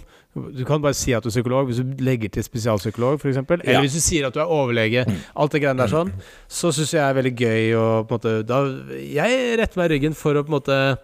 Du 0.56 0.64
kan 0.64 0.80
bare 0.82 0.94
si 0.96 1.12
at 1.14 1.24
du 1.24 1.28
er 1.28 1.34
psykolog 1.36 1.68
hvis 1.68 1.82
du 1.84 2.04
legger 2.04 2.30
til 2.32 2.44
spesialpsykolog, 2.44 3.18
f.eks. 3.20 3.38
Eller 3.50 3.74
Ja. 3.74 3.82
hvis 3.82 3.94
du 3.94 4.00
sier 4.00 4.28
at 4.28 4.34
du 4.34 4.40
er 4.40 4.48
overlege. 4.48 5.04
Alt 5.36 5.52
det 5.52 5.62
greiene 5.62 5.78
der 5.84 5.88
sånn. 5.92 6.12
Så 6.48 6.72
syns 6.72 6.92
jeg 6.94 7.04
er 7.04 7.14
veldig 7.14 7.36
gøy 7.36 7.74
å 7.76 8.08
på 8.08 8.16
en 8.16 8.20
måte 8.20 8.46
da, 8.48 8.62
Jeg 8.96 9.58
retter 9.60 9.78
meg 9.82 9.92
ryggen 9.92 10.16
for 10.16 10.34
å 10.36 10.44
på 10.44 10.48
en 10.48 10.60
måte 10.60 10.98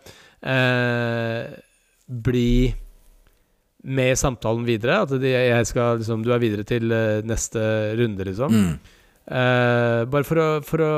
eh, 0.43 1.47
bli 2.09 2.73
med 3.83 4.17
samtalen 4.17 4.65
videre. 4.67 5.01
At 5.05 5.13
de, 5.21 5.29
jeg 5.31 5.65
skal 5.69 5.99
liksom 6.01 6.23
Du 6.25 6.31
er 6.33 6.41
videre 6.41 6.63
til 6.67 6.91
eh, 6.91 7.21
neste 7.27 7.61
runde, 7.99 8.25
liksom. 8.27 8.53
Mm. 8.53 8.77
Eh, 9.27 10.01
bare 10.07 10.23
for 10.27 10.39
å, 10.39 10.47
for 10.63 10.83
å 10.83 10.91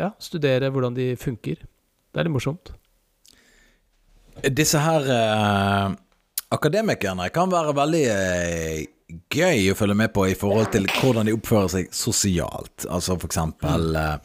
ja, 0.00 0.10
studere 0.20 0.70
hvordan 0.70 0.94
de 0.96 1.14
funker. 1.20 1.62
Det 2.12 2.20
er 2.20 2.28
litt 2.28 2.36
morsomt. 2.36 2.72
Disse 4.52 4.78
her 4.84 5.06
eh, 5.08 5.94
akademikerne 6.52 7.30
kan 7.34 7.50
være 7.52 7.72
veldig 7.76 8.02
eh, 8.12 8.82
gøy 9.32 9.70
å 9.72 9.76
følge 9.78 9.96
med 9.96 10.12
på 10.14 10.26
i 10.28 10.34
forhold 10.38 10.68
til 10.74 10.84
hvordan 10.98 11.28
de 11.30 11.34
oppfører 11.36 11.72
seg 11.72 11.92
sosialt. 11.96 12.84
Altså 12.90 13.16
for 13.16 13.30
eksempel 13.30 13.96
eh, 13.96 14.16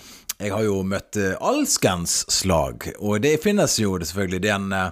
Jeg 0.42 0.52
har 0.56 0.66
jo 0.68 0.82
møtt 0.88 1.20
eh, 1.22 1.36
alskens 1.40 2.22
slag, 2.34 2.90
og 3.00 3.22
det 3.24 3.38
finnes 3.44 3.78
jo 3.80 3.96
det 4.02 4.10
selvfølgelig 4.12 4.44
den 4.50 4.72
eh, 4.76 4.90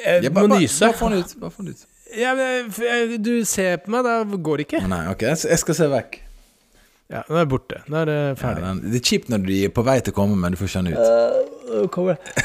Jeg 0.00 0.24
ja, 0.28 0.30
må 0.32 0.46
bare- 0.48 0.62
nyse. 0.64 0.86
Bare 0.88 0.98
få 1.02 1.12
den 1.12 1.24
ut. 1.26 1.36
Bare 1.44 1.54
få 1.58 1.66
den 1.66 1.74
ut. 1.76 1.84
Ja, 2.16 2.34
men, 2.38 2.68
eh, 2.88 3.16
du 3.18 3.44
ser 3.48 3.78
på 3.84 3.90
meg, 3.94 4.04
da 4.06 4.20
går 4.24 4.60
det 4.62 4.66
ikke. 4.68 4.82
Nei, 4.88 5.02
ok, 5.12 5.22
jeg 5.34 5.58
skal 5.62 5.74
se 5.78 5.88
vekk. 5.92 6.20
Ja, 7.12 7.20
Nå 7.28 7.36
er 7.36 7.42
jeg 7.44 7.48
borte. 7.52 7.80
Nå 7.92 7.98
er 8.00 8.06
det 8.08 8.18
Ja, 8.18 8.34
ferdig. 8.40 8.62
den, 8.64 8.78
det 8.90 9.00
er 9.00 9.04
kjipt 9.10 9.28
når 9.32 9.42
de 9.46 9.56
er 9.66 9.72
på 9.76 9.82
vei 9.84 9.98
til 10.00 10.14
å 10.14 10.16
komme, 10.16 10.36
men 10.40 10.54
du 10.54 10.58
får 10.60 10.70
kjenne 10.72 10.94
ut. 10.94 11.00
Nå 11.68 11.82
kommer 11.92 12.16
det. 12.16 12.44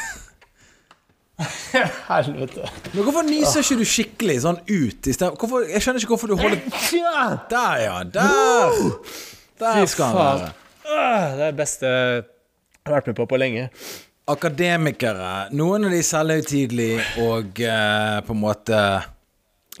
Helvete. 2.10 2.66
Men 2.92 3.04
hvorfor 3.06 3.24
nyser 3.24 3.64
ikke 3.64 3.78
du 3.80 3.86
skikkelig 3.88 4.36
sånn 4.44 4.58
ut? 4.68 5.08
Hvorfor, 5.40 5.64
jeg 5.70 5.80
skjønner 5.84 6.02
ikke 6.02 6.12
hvorfor 6.12 6.32
du 6.32 6.36
holder 6.36 6.60
Der, 7.54 7.80
ja! 7.86 7.94
Der! 8.04 8.76
Der 9.60 9.86
skal 9.88 10.10
han 10.10 10.18
være. 10.20 10.50
Ah, 10.90 11.24
Det 11.36 11.46
er 11.46 11.50
det 11.50 11.56
beste 11.60 11.86
jeg 11.86 12.24
har 12.88 12.96
vært 12.98 13.10
med 13.10 13.16
på 13.20 13.26
på 13.30 13.38
lenge. 13.40 13.68
Akademikere. 14.30 15.30
Noen 15.56 15.88
av 15.88 15.92
de 15.94 16.00
selvhøytidelige 16.06 17.02
og 17.24 17.60
uh, 17.64 18.20
på 18.26 18.36
en 18.36 18.40
måte 18.40 18.78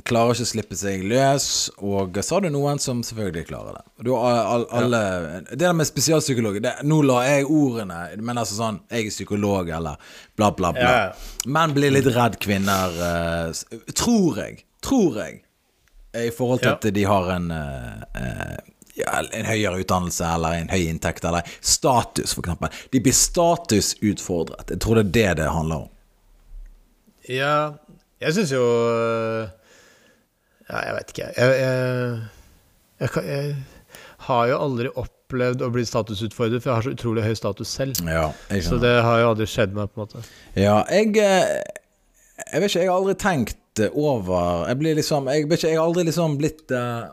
klarer 0.06 0.34
ikke 0.34 0.46
å 0.46 0.50
slippe 0.50 0.76
seg 0.78 1.02
løs. 1.08 1.46
Og 1.78 2.16
så 2.22 2.36
har 2.36 2.44
du 2.44 2.50
noen 2.54 2.80
som 2.82 3.02
selvfølgelig 3.06 3.46
klarer 3.50 3.78
det. 3.78 3.84
Du 4.06 4.12
all, 4.16 4.64
alle 4.70 5.00
Det 5.50 5.58
der 5.60 5.76
med 5.76 5.88
spesialpsykologer 5.88 6.62
det, 6.64 6.72
Nå 6.88 7.02
la 7.04 7.18
jeg 7.26 7.44
ordene 7.52 7.98
Men 8.22 8.40
altså 8.40 8.56
sånn 8.56 8.78
Jeg 8.88 9.10
er 9.10 9.12
psykolog, 9.12 9.68
eller 9.76 10.00
bla, 10.38 10.48
bla, 10.56 10.72
bla. 10.72 10.90
Ja. 10.90 11.44
Menn 11.52 11.74
blir 11.76 11.92
litt 11.92 12.08
redd 12.14 12.38
kvinner, 12.40 12.96
uh, 12.96 13.84
tror 13.92 14.40
jeg. 14.40 14.64
Tror 14.84 15.20
jeg. 15.20 15.42
I 16.16 16.30
forhold 16.34 16.64
til 16.64 16.72
Ja. 16.72 16.78
at 16.78 16.88
de 16.96 17.04
har 17.06 17.30
en 17.36 17.50
uh, 17.52 18.02
uh, 18.16 18.56
ja, 18.98 19.20
en 19.32 19.46
høyere 19.46 19.80
utdannelse 19.84 20.26
eller 20.26 20.58
en 20.58 20.72
høy 20.72 20.88
inntekt 20.90 21.24
eller 21.24 21.46
status, 21.60 22.34
for 22.34 22.44
eksempel. 22.44 22.72
De 22.92 23.00
blir 23.00 23.14
statusutfordret. 23.16 24.72
Jeg 24.74 24.80
tror 24.82 25.00
det 25.00 25.06
er 25.06 25.12
det 25.14 25.44
det 25.44 25.52
handler 25.54 25.86
om. 25.86 25.90
Ja, 27.30 27.54
jeg 28.20 28.34
syns 28.36 28.52
jo 28.52 28.64
Ja, 30.70 30.84
jeg 30.86 30.96
vet 30.96 31.12
ikke. 31.14 31.28
Jeg, 31.36 31.54
jeg, 33.00 33.10
jeg, 33.18 33.26
jeg 33.26 33.54
har 34.28 34.48
jo 34.50 34.58
aldri 34.66 34.90
opplevd 35.02 35.64
å 35.64 35.70
bli 35.74 35.84
statusutfordret, 35.88 36.62
for 36.62 36.70
jeg 36.70 36.76
har 36.78 36.86
så 36.86 36.94
utrolig 36.94 37.24
høy 37.26 37.36
status 37.38 37.72
selv. 37.80 38.02
Ja, 38.06 38.28
Så 38.62 38.80
det 38.82 38.92
har 39.04 39.22
jo 39.22 39.30
aldri 39.32 39.48
skjedd 39.50 39.74
meg, 39.76 39.90
på 39.90 40.00
en 40.00 40.06
måte. 40.06 40.26
Ja, 40.58 40.82
jeg 40.92 41.16
eh, 41.18 41.60
Jeg 42.50 42.62
vet 42.62 42.70
ikke, 42.70 42.82
jeg 42.84 42.90
har 42.90 42.98
aldri 42.98 43.16
tenkt 43.20 43.56
over 43.90 44.66
Jeg 44.68 44.78
blir 44.80 44.96
liksom 44.98 45.28
Jeg 45.30 45.46
vet 45.48 45.60
ikke, 45.60 45.70
jeg 45.70 45.78
har 45.78 45.86
aldri 45.86 46.04
liksom 46.08 46.36
blitt 46.40 46.72
eh, 46.74 47.08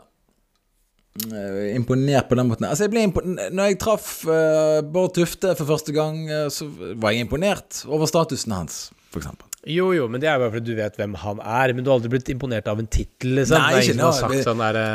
imponert 1.74 2.28
på 2.28 2.38
den 2.38 2.48
måten. 2.50 2.68
Altså, 2.68 2.86
jeg 2.86 2.92
ble 2.94 3.06
Når 3.50 3.64
jeg 3.64 3.78
traff 3.82 4.10
uh, 4.28 4.78
Bård 4.86 5.16
Tufte 5.16 5.54
for 5.58 5.66
første 5.66 5.94
gang, 5.96 6.20
uh, 6.30 6.46
så 6.52 6.68
var 6.70 7.14
jeg 7.14 7.26
imponert 7.26 7.82
over 7.88 8.06
statusen 8.06 8.54
hans, 8.54 8.88
eksempel. 9.16 9.47
Jo, 9.68 9.90
jo, 9.92 10.06
men 10.08 10.22
det 10.22 10.30
er 10.30 10.40
bare 10.40 10.54
fordi 10.54 10.72
du 10.72 10.78
vet 10.78 10.96
hvem 10.96 11.16
han 11.20 11.42
er. 11.44 11.74
Men 11.76 11.84
du 11.84 11.90
har 11.92 11.98
aldri 11.98 12.12
blitt 12.16 12.30
imponert 12.32 12.70
av 12.70 12.80
en 12.80 12.88
tittel, 12.88 13.36
liksom? 13.40 13.60
Nei, 13.60 13.68
det 13.68 13.76
er 13.76 13.84
ikke 13.84 13.96
ingen 13.98 14.00
som 14.00 14.08
har 14.08 14.22
sagt 14.24 14.48
sånn 14.48 14.64
derre 14.64 14.86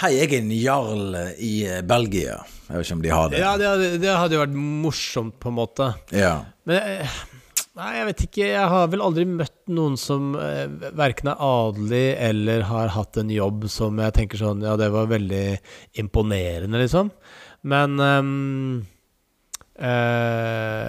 Hei, 0.00 0.10
jeg 0.16 0.26
er 0.26 0.40
en 0.40 0.50
jarl 0.56 1.16
i 1.44 1.52
eh, 1.70 1.82
Belgia. 1.86 2.40
Jeg 2.66 2.80
vet 2.80 2.86
ikke 2.88 2.96
om 2.96 3.02
de 3.04 3.10
har 3.12 3.28
det. 3.30 3.38
Ja, 3.38 3.52
det 3.60 3.68
hadde, 3.68 3.90
det 4.02 4.10
hadde 4.16 4.34
jo 4.34 4.40
vært 4.40 4.56
morsomt, 4.58 5.36
på 5.38 5.52
en 5.52 5.56
måte. 5.60 5.86
Ja. 6.16 6.32
Men 6.66 6.80
eh, 6.80 7.18
Nei, 7.74 7.88
jeg 7.96 8.06
vet 8.06 8.20
ikke. 8.28 8.42
Jeg 8.46 8.66
har 8.70 8.90
vel 8.90 9.02
aldri 9.02 9.24
møtt 9.26 9.56
noen 9.74 9.96
som 9.98 10.34
eh, 10.38 10.70
verken 10.94 11.30
er 11.32 11.40
adelig 11.42 12.04
eller 12.22 12.62
har 12.68 12.92
hatt 12.94 13.18
en 13.18 13.30
jobb 13.34 13.66
som 13.70 13.98
jeg 13.98 14.14
tenker 14.14 14.38
sånn 14.38 14.62
Ja, 14.62 14.76
det 14.78 14.90
var 14.94 15.10
veldig 15.10 15.58
imponerende, 16.02 16.78
liksom. 16.78 17.10
Men 17.66 17.98
um, 17.98 18.86
eh, 19.74 20.84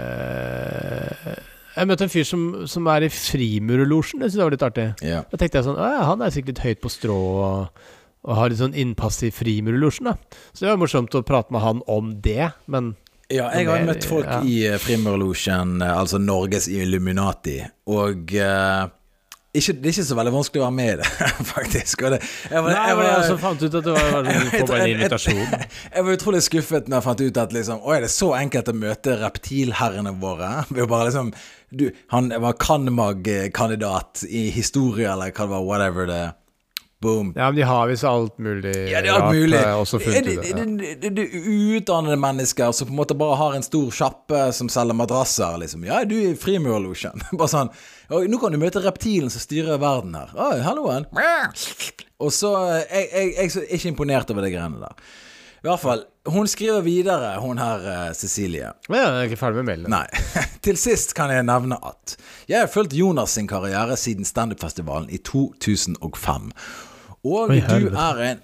Jeg 1.76 1.90
møtte 1.90 2.06
en 2.08 2.12
fyr 2.12 2.28
som, 2.28 2.44
som 2.72 2.88
er 2.92 3.06
i 3.06 3.12
Frimurerlosjen. 3.12 4.22
Det 4.22 4.30
synes 4.30 4.40
jeg 4.40 4.48
var 4.48 4.56
litt 4.56 4.68
artig. 4.70 4.88
ja. 5.04 5.22
Da 5.32 5.40
tenkte 5.40 5.60
jeg 5.60 5.68
sånn 5.68 5.80
han 5.80 6.24
er 6.24 6.34
sikkert 6.34 6.54
litt 6.54 6.64
høyt 6.64 6.84
på 6.84 6.92
strå 6.94 7.16
og, 7.16 7.88
og 8.26 8.38
har 8.40 8.52
litt 8.52 8.62
sånn 8.62 8.78
innpass 8.78 9.20
i 9.28 9.32
Frimurerlosjen. 9.36 10.14
Så 10.54 10.64
det 10.64 10.72
var 10.72 10.80
morsomt 10.82 11.18
å 11.18 11.26
prate 11.28 11.56
med 11.56 11.66
han 11.66 11.84
om 11.92 12.16
det, 12.24 12.54
men 12.72 12.94
Ja, 13.28 13.50
jeg 13.58 13.68
har 13.68 13.84
møtt 13.88 14.06
folk 14.08 14.28
ja. 14.30 14.40
i 14.46 14.60
eh, 14.70 14.80
Frimurlosjen, 14.80 15.82
eh, 15.82 15.96
altså 15.98 16.22
Norges 16.22 16.70
Illuminati, 16.70 17.58
og 17.90 18.36
uh, 18.38 18.86
ikke, 19.56 19.74
det 19.74 19.88
er 19.88 19.94
ikke 19.94 20.04
så 20.04 20.16
veldig 20.20 20.34
vanskelig 20.36 20.62
å 20.62 20.66
være 20.66 20.76
med 20.76 20.90
i 20.90 20.96
det, 21.00 21.10
faktisk. 21.56 22.06
Det, 22.12 22.20
jeg, 22.52 22.64
var, 22.66 22.70
Nei, 22.70 22.86
jeg, 22.90 22.98
var 23.00 23.06
jeg 23.10 23.38
fant 23.42 23.64
ut 23.64 23.78
at 23.80 23.88
det 23.88 23.94
var, 23.96 24.10
var 24.12 24.30
sånn, 24.52 24.74
en 24.76 24.90
invitasjon. 24.92 25.54
jeg 25.96 26.08
var 26.08 26.18
utrolig 26.20 26.42
skuffet 26.46 26.90
når 26.90 26.98
jeg 26.98 27.08
fant 27.08 27.24
ut 27.24 27.40
at 27.46 27.56
liksom, 27.56 27.84
Oi, 27.86 28.00
det 28.04 28.10
er 28.10 28.16
så 28.16 28.32
enkelt 28.38 28.72
å 28.72 28.76
møte 28.78 29.16
reptilherrene 29.22 30.16
våre. 30.22 30.52
Ved 30.72 30.84
å 30.84 30.90
bare 30.92 31.08
liksom 31.10 31.32
du, 31.70 31.90
Han 32.14 32.30
var 32.30 32.58
Kanmag-kandidat 32.60 34.24
i 34.30 34.50
historie, 34.50 35.12
eller 35.12 35.32
hva 35.32 35.46
det 35.46 35.54
var, 35.54 35.64
whatever 35.66 36.10
det 36.10 36.24
Boom. 37.06 37.34
Ja, 37.36 37.46
men 37.46 37.56
de 37.56 37.62
har 37.62 37.88
visst 37.88 38.04
alt 38.04 38.38
mulig 38.38 38.72
Ja, 38.90 39.02
det 39.02 39.10
er 39.10 39.18
alt 39.20 39.36
mulig. 39.36 39.60
har 39.60 39.86
Det, 39.86 40.96
det, 41.02 41.10
det, 41.10 41.26
er 41.26 41.50
uutdannede 41.50 42.16
mennesker 42.18 42.72
som 42.72 42.88
på 42.88 42.96
en 42.96 42.98
måte 42.98 43.18
bare 43.20 43.36
har 43.36 43.58
en 43.58 43.66
stor 43.66 43.92
sjappe 43.94 44.40
som 44.56 44.72
selger 44.72 44.98
madrasser. 44.98 45.58
Liksom. 45.62 45.84
Ja, 45.86 46.02
du 46.08 46.16
er 46.16 46.40
frimurlosjen. 46.40 47.22
Bare 47.38 47.52
sånn 47.52 47.70
«Oi, 48.10 48.24
Nå 48.32 48.40
kan 48.42 48.56
du 48.56 48.62
møte 48.62 48.82
reptilen 48.82 49.30
som 49.34 49.44
styrer 49.44 49.78
verden 49.82 50.16
her. 50.18 50.32
Oi, 50.34 50.58
halloen. 50.66 51.06
Og 52.24 52.34
så 52.34 52.56
eh, 52.80 52.82
Jeg, 52.90 53.12
jeg, 53.12 53.36
jeg 53.36 53.68
er 53.68 53.78
ikke 53.78 53.92
imponert 53.92 54.34
over 54.34 54.48
de 54.48 54.54
greiene 54.56 54.82
der. 54.88 55.14
I 55.66 55.68
hvert 55.68 55.82
fall. 55.82 56.04
Hun 56.30 56.46
skriver 56.48 56.84
videre, 56.86 57.32
hun 57.42 57.58
her 57.58 57.86
eh, 57.90 58.12
Cecilie. 58.14 58.68
Ja, 58.86 59.00
jeg 59.00 59.16
er 59.18 59.30
ikke 59.32 59.40
ferdig 59.40 59.64
med 59.64 59.70
mailen. 59.72 59.90
Nei. 59.90 60.06
Til 60.66 60.78
sist 60.78 61.16
kan 61.18 61.32
jeg 61.34 61.46
nevne 61.48 61.80
at 61.82 62.14
jeg 62.46 62.60
har 62.60 62.70
fulgt 62.70 62.94
Jonas 62.94 63.34
sin 63.34 63.48
karriere 63.50 63.98
siden 63.98 64.28
standupfestivalen 64.30 65.10
i 65.10 65.18
2005. 65.26 66.52
Og 67.26 67.50
Oi, 67.50 67.58
du 67.66 67.88
er, 67.90 68.22
en, 68.28 68.44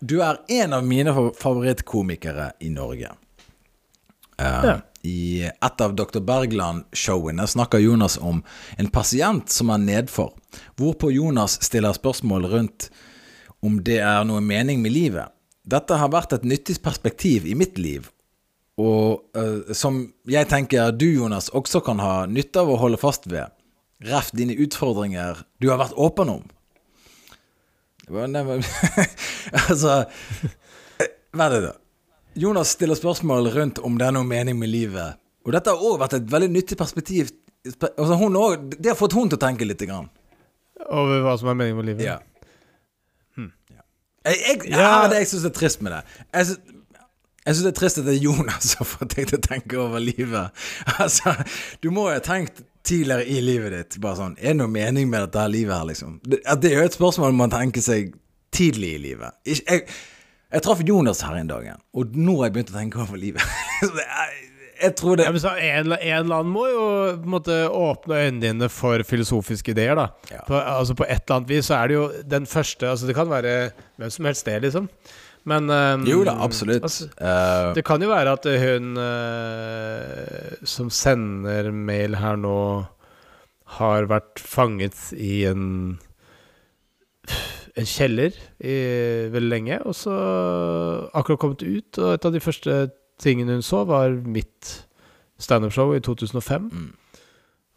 du 0.00 0.14
er 0.24 0.40
en 0.62 0.72
av 0.78 0.86
mine 0.88 1.12
favorittkomikere 1.12 2.54
i 2.64 2.72
Norge. 2.72 3.12
Uh, 4.40 4.64
Ja. 4.64 4.78
I 5.02 5.42
et 5.50 5.80
av 5.82 5.96
Dr. 5.98 6.20
Bergland-showene 6.22 7.44
snakker 7.50 7.82
Jonas 7.82 8.14
om 8.22 8.38
en 8.78 8.88
pasient 8.94 9.50
som 9.50 9.72
er 9.74 9.80
nedfor, 9.82 10.30
hvorpå 10.78 11.10
Jonas 11.10 11.58
stiller 11.66 11.92
spørsmål 11.96 12.46
rundt 12.52 12.86
om 13.66 13.80
det 13.82 13.98
er 13.98 14.22
noe 14.24 14.40
mening 14.40 14.78
med 14.80 14.94
livet. 14.94 15.34
Dette 15.62 15.98
har 15.98 16.10
vært 16.10 16.34
et 16.34 16.46
nyttig 16.48 16.80
perspektiv 16.82 17.46
i 17.46 17.54
mitt 17.58 17.78
liv, 17.78 18.08
og 18.80 19.22
uh, 19.36 19.72
som 19.76 20.00
jeg 20.26 20.48
tenker 20.50 20.94
du, 20.96 21.06
Jonas, 21.12 21.50
også 21.54 21.82
kan 21.84 22.00
ha 22.02 22.24
nytte 22.26 22.64
av 22.64 22.72
å 22.72 22.78
holde 22.80 22.98
fast 22.98 23.28
ved. 23.30 23.52
Ref 24.02 24.32
dine 24.34 24.56
utfordringer 24.58 25.44
du 25.62 25.68
har 25.70 25.78
vært 25.82 25.94
åpen 26.00 26.32
om. 26.32 26.42
Altså 29.70 29.92
eh, 30.98 31.12
Hva 31.32 31.46
er 31.46 31.52
det, 31.54 31.60
da? 31.68 31.72
Jonas 32.34 32.72
stiller 32.74 32.98
spørsmål 32.98 33.50
rundt 33.54 33.78
om 33.84 33.98
det 34.00 34.08
er 34.08 34.16
noe 34.16 34.26
mening 34.26 34.56
med 34.58 34.72
livet. 34.72 35.20
Og 35.46 35.52
dette 35.54 35.70
har 35.70 35.84
òg 35.84 36.00
vært 36.00 36.16
et 36.16 36.28
veldig 36.32 36.48
nyttig 36.54 36.78
perspektiv. 36.80 37.30
Altså, 37.68 38.16
også, 38.16 38.56
det 38.78 38.90
har 38.90 38.98
fått 38.98 39.14
hun 39.14 39.28
til 39.30 39.38
å 39.38 39.42
tenke 39.42 39.68
litt. 39.68 39.84
Grann. 39.86 40.08
Over 40.88 41.22
hva 41.26 41.36
som 41.38 41.52
er 41.52 41.58
meningen 41.58 41.82
med 41.82 41.90
livet. 41.90 42.06
Ja. 42.08 42.18
Jeg, 44.24 44.38
jeg, 44.48 44.70
Ja. 44.70 45.08
det 45.10 45.22
jeg 45.24 45.30
syns 45.32 45.44
er 45.48 45.54
trist 45.56 45.82
med 45.82 45.92
det. 45.96 46.02
Jeg 46.34 46.46
synes, 46.46 46.60
jeg 47.46 47.54
synes 47.56 47.64
det 47.66 47.72
er 47.72 47.78
trist 47.80 47.98
at 47.98 48.04
det 48.06 48.12
er 48.14 48.22
Jonas 48.22 48.68
som 48.76 48.86
får 48.86 49.08
deg 49.16 49.30
til 49.32 49.38
å 49.40 49.42
tenke 49.48 49.80
over 49.82 49.98
livet. 50.02 50.62
Altså, 51.02 51.34
du 51.82 51.90
må 51.90 52.08
jo 52.10 52.14
ha 52.18 52.22
tenkt 52.22 52.62
tidligere 52.86 53.26
i 53.30 53.40
livet 53.42 53.70
ditt 53.76 53.96
bare 54.02 54.18
sånn 54.18 54.32
Er 54.42 54.52
det 54.52 54.58
noe 54.58 54.70
mening 54.70 55.06
med 55.10 55.22
dette 55.28 55.44
livet 55.50 55.74
her, 55.76 55.84
liksom? 55.86 56.16
Det, 56.26 56.40
det 56.62 56.72
er 56.72 56.80
jo 56.80 56.86
et 56.90 56.96
spørsmål 56.98 57.34
man 57.38 57.50
tenker 57.54 57.82
seg 57.84 58.14
tidlig 58.54 58.94
i 58.96 59.02
livet. 59.08 59.34
Jeg, 59.48 59.62
jeg, 59.66 59.84
jeg 60.52 60.62
traff 60.66 60.82
Jonas 60.84 61.22
her 61.24 61.38
en 61.40 61.48
dag, 61.48 61.68
og 61.96 62.16
nå 62.18 62.34
har 62.40 62.50
jeg 62.50 62.56
begynt 62.58 62.72
å 62.74 62.78
tenke 62.78 63.00
over 63.00 63.16
livet. 63.16 63.42
Jeg 64.82 64.94
tror 64.98 65.18
det 65.18 65.26
Ja, 65.28 65.32
så 65.38 65.54
en, 65.56 65.92
en 65.92 66.24
eller 66.24 66.36
annen 66.40 66.52
må 66.52 66.66
jo 66.70 66.84
måte 67.30 67.56
åpne 67.68 68.18
øynene 68.26 68.42
dine 68.44 68.68
for 68.72 69.02
filosofiske 69.06 69.74
ideer, 69.74 69.94
da. 69.98 70.08
Ja. 70.32 70.42
På, 70.48 70.58
altså 70.58 70.96
På 70.98 71.06
et 71.06 71.22
eller 71.22 71.38
annet 71.38 71.52
vis 71.54 71.70
så 71.70 71.78
er 71.78 71.90
det 71.92 71.98
jo 71.98 72.06
den 72.34 72.48
første 72.50 72.90
Altså 72.90 73.08
Det 73.08 73.16
kan 73.18 73.30
være 73.30 73.56
hvem 74.00 74.12
som 74.12 74.28
helst 74.30 74.48
det, 74.48 74.58
liksom. 74.66 74.88
Men 75.48 75.70
um, 75.70 76.06
Jo 76.06 76.22
da, 76.26 76.36
absolutt. 76.44 76.84
altså, 76.86 77.08
uh, 77.18 77.72
det 77.74 77.82
kan 77.86 78.02
jo 78.02 78.12
være 78.12 78.34
at 78.36 78.46
hun 78.62 78.92
uh, 78.94 80.62
som 80.62 80.90
sender 80.90 81.72
mail 81.74 82.14
her 82.20 82.38
nå, 82.38 82.56
har 83.78 84.06
vært 84.06 84.38
fanget 84.38 84.94
i 85.16 85.42
en 85.50 85.98
en 87.78 87.88
kjeller 87.88 88.34
i 88.60 88.74
veldig 89.32 89.48
lenge, 89.48 89.78
og 89.88 89.94
så 89.96 90.12
akkurat 91.16 91.40
kommet 91.40 91.62
ut, 91.64 91.98
og 91.98 92.10
et 92.12 92.26
av 92.28 92.34
de 92.34 92.42
første 92.44 92.74
tingene 93.22 93.58
hun 93.58 93.64
så, 93.66 93.84
var 93.88 94.14
mitt 94.26 94.72
standup-show 95.42 95.94
i 95.96 96.02
2005. 96.04 96.68
Mm. 96.72 96.90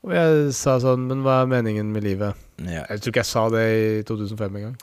Og 0.05 0.13
jeg 0.13 0.49
sa 0.53 0.75
sånn 0.77 1.07
Men 1.09 1.23
hva 1.25 1.39
er 1.41 1.49
meningen 1.49 1.87
med 1.93 2.05
livet? 2.05 2.37
ja. 2.61 2.83
Jeg 2.85 3.01
tror 3.01 3.11
ikke 3.11 3.23
jeg 3.23 3.31
sa 3.31 3.45
det 3.53 3.63
i 3.73 4.03
2005 4.05 4.59
engang. 4.59 4.75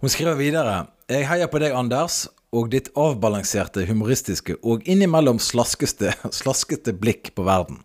Hun 0.00 0.12
skriver 0.12 0.38
videre 0.40 0.86
Jeg 1.10 1.28
heier 1.28 1.50
på 1.52 1.60
deg, 1.60 1.76
Anders, 1.76 2.24
og 2.54 2.70
ditt 2.72 2.88
avbalanserte, 2.96 3.84
humoristiske 3.88 4.56
og 4.62 4.86
innimellom 4.88 5.40
slaskeste, 5.42 6.14
slaskete 6.40 6.94
blikk 6.96 7.34
på 7.36 7.44
verden. 7.44 7.82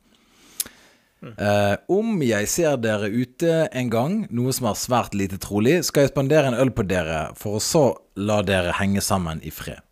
Eh, 1.19 1.75
om 1.91 2.21
jeg 2.23 2.47
ser 2.47 2.77
dere 2.79 3.09
ute 3.11 3.65
en 3.75 3.89
gang, 3.91 4.19
noe 4.31 4.53
som 4.55 4.69
er 4.69 4.79
svært 4.79 5.17
lite 5.19 5.39
trolig, 5.41 5.81
skal 5.83 6.05
jeg 6.05 6.13
spandere 6.13 6.51
en 6.51 6.59
øl 6.61 6.71
på 6.71 6.85
dere, 6.87 7.33
for 7.35 7.57
å 7.57 7.63
så 7.63 7.85
la 8.15 8.39
dere 8.45 8.77
henge 8.79 9.03
sammen 9.03 9.43
i 9.43 9.51
fred. 9.51 9.83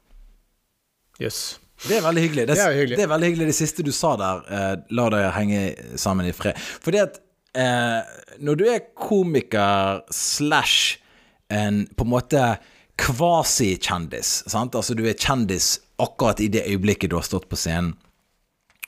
Jøss. 1.19 1.57
Det 1.85 1.99
er 1.99 2.05
veldig 2.05 2.23
hyggelig. 2.25 2.47
Det, 2.47 2.55
Det 2.57 2.63
er 2.65 2.77
hyggelig. 2.77 2.97
det 2.97 3.03
er 3.05 3.11
veldig 3.11 3.29
hyggelig 3.31 3.49
det 3.51 3.57
siste 3.57 3.85
du 3.85 3.91
sa 3.93 4.15
der. 4.17 4.39
Eh, 4.49 4.71
la 4.97 5.09
deg 5.13 5.27
henge 5.35 5.61
sammen 5.99 6.25
i 6.25 6.33
fred. 6.33 6.57
Fordi 6.57 7.03
at 7.03 7.19
eh, 7.57 8.15
når 8.41 8.57
du 8.57 8.65
er 8.71 8.87
komiker 8.97 10.01
slash 10.13 10.97
en 11.53 11.85
på 11.95 12.03
en 12.03 12.11
måte 12.11 12.41
kvasi-kjendis, 12.97 14.43
sant? 14.49 14.75
altså 14.75 14.95
du 14.97 15.05
er 15.07 15.13
kjendis 15.13 15.77
akkurat 16.01 16.41
i 16.41 16.49
det 16.51 16.65
øyeblikket 16.67 17.11
du 17.11 17.17
har 17.19 17.25
stått 17.25 17.47
på 17.49 17.59
scenen, 17.59 17.93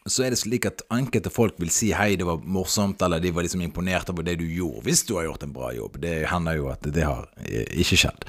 så 0.10 0.24
er 0.26 0.34
det 0.34 0.40
slik 0.42 0.66
at 0.66 0.82
enkelte 0.96 1.30
folk 1.30 1.60
vil 1.62 1.70
si 1.74 1.92
hei, 1.94 2.16
det 2.18 2.26
var 2.26 2.42
morsomt, 2.42 3.02
eller 3.06 3.22
de 3.22 3.30
var 3.36 3.46
liksom 3.46 3.62
imponert 3.62 4.10
over 4.10 4.26
det 4.26 4.40
du 4.40 4.46
gjorde, 4.48 4.82
hvis 4.88 5.04
du 5.06 5.14
har 5.20 5.28
gjort 5.28 5.44
en 5.46 5.54
bra 5.54 5.70
jobb. 5.76 6.00
Det 6.02 6.16
hender 6.32 6.58
jo 6.58 6.70
at 6.72 6.88
det 6.90 7.06
har 7.06 7.28
eh, 7.46 7.68
ikke 7.84 8.00
skjedd. 8.06 8.26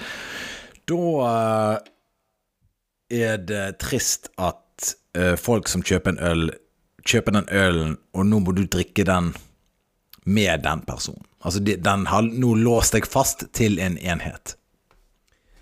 Da 0.91 1.01
eh, 1.31 1.91
er 3.11 3.39
det 3.43 3.65
trist 3.83 4.31
at 4.39 4.95
uh, 5.19 5.35
folk 5.41 5.69
som 5.69 5.83
kjøper 5.87 6.15
en 6.15 6.23
øl, 6.31 6.47
kjøper 7.07 7.37
den 7.39 7.49
ølen, 7.51 7.97
og 8.15 8.27
nå 8.29 8.41
må 8.45 8.55
du 8.57 8.65
drikke 8.71 9.05
den 9.09 9.33
med 10.31 10.63
den 10.67 10.83
personen. 10.87 11.25
Altså, 11.43 11.61
de, 11.65 11.77
den 11.81 12.07
har 12.11 12.23
nå 12.29 12.55
låst 12.61 12.93
deg 12.95 13.07
fast 13.09 13.47
til 13.57 13.79
en 13.81 13.97
enhet. 13.99 14.55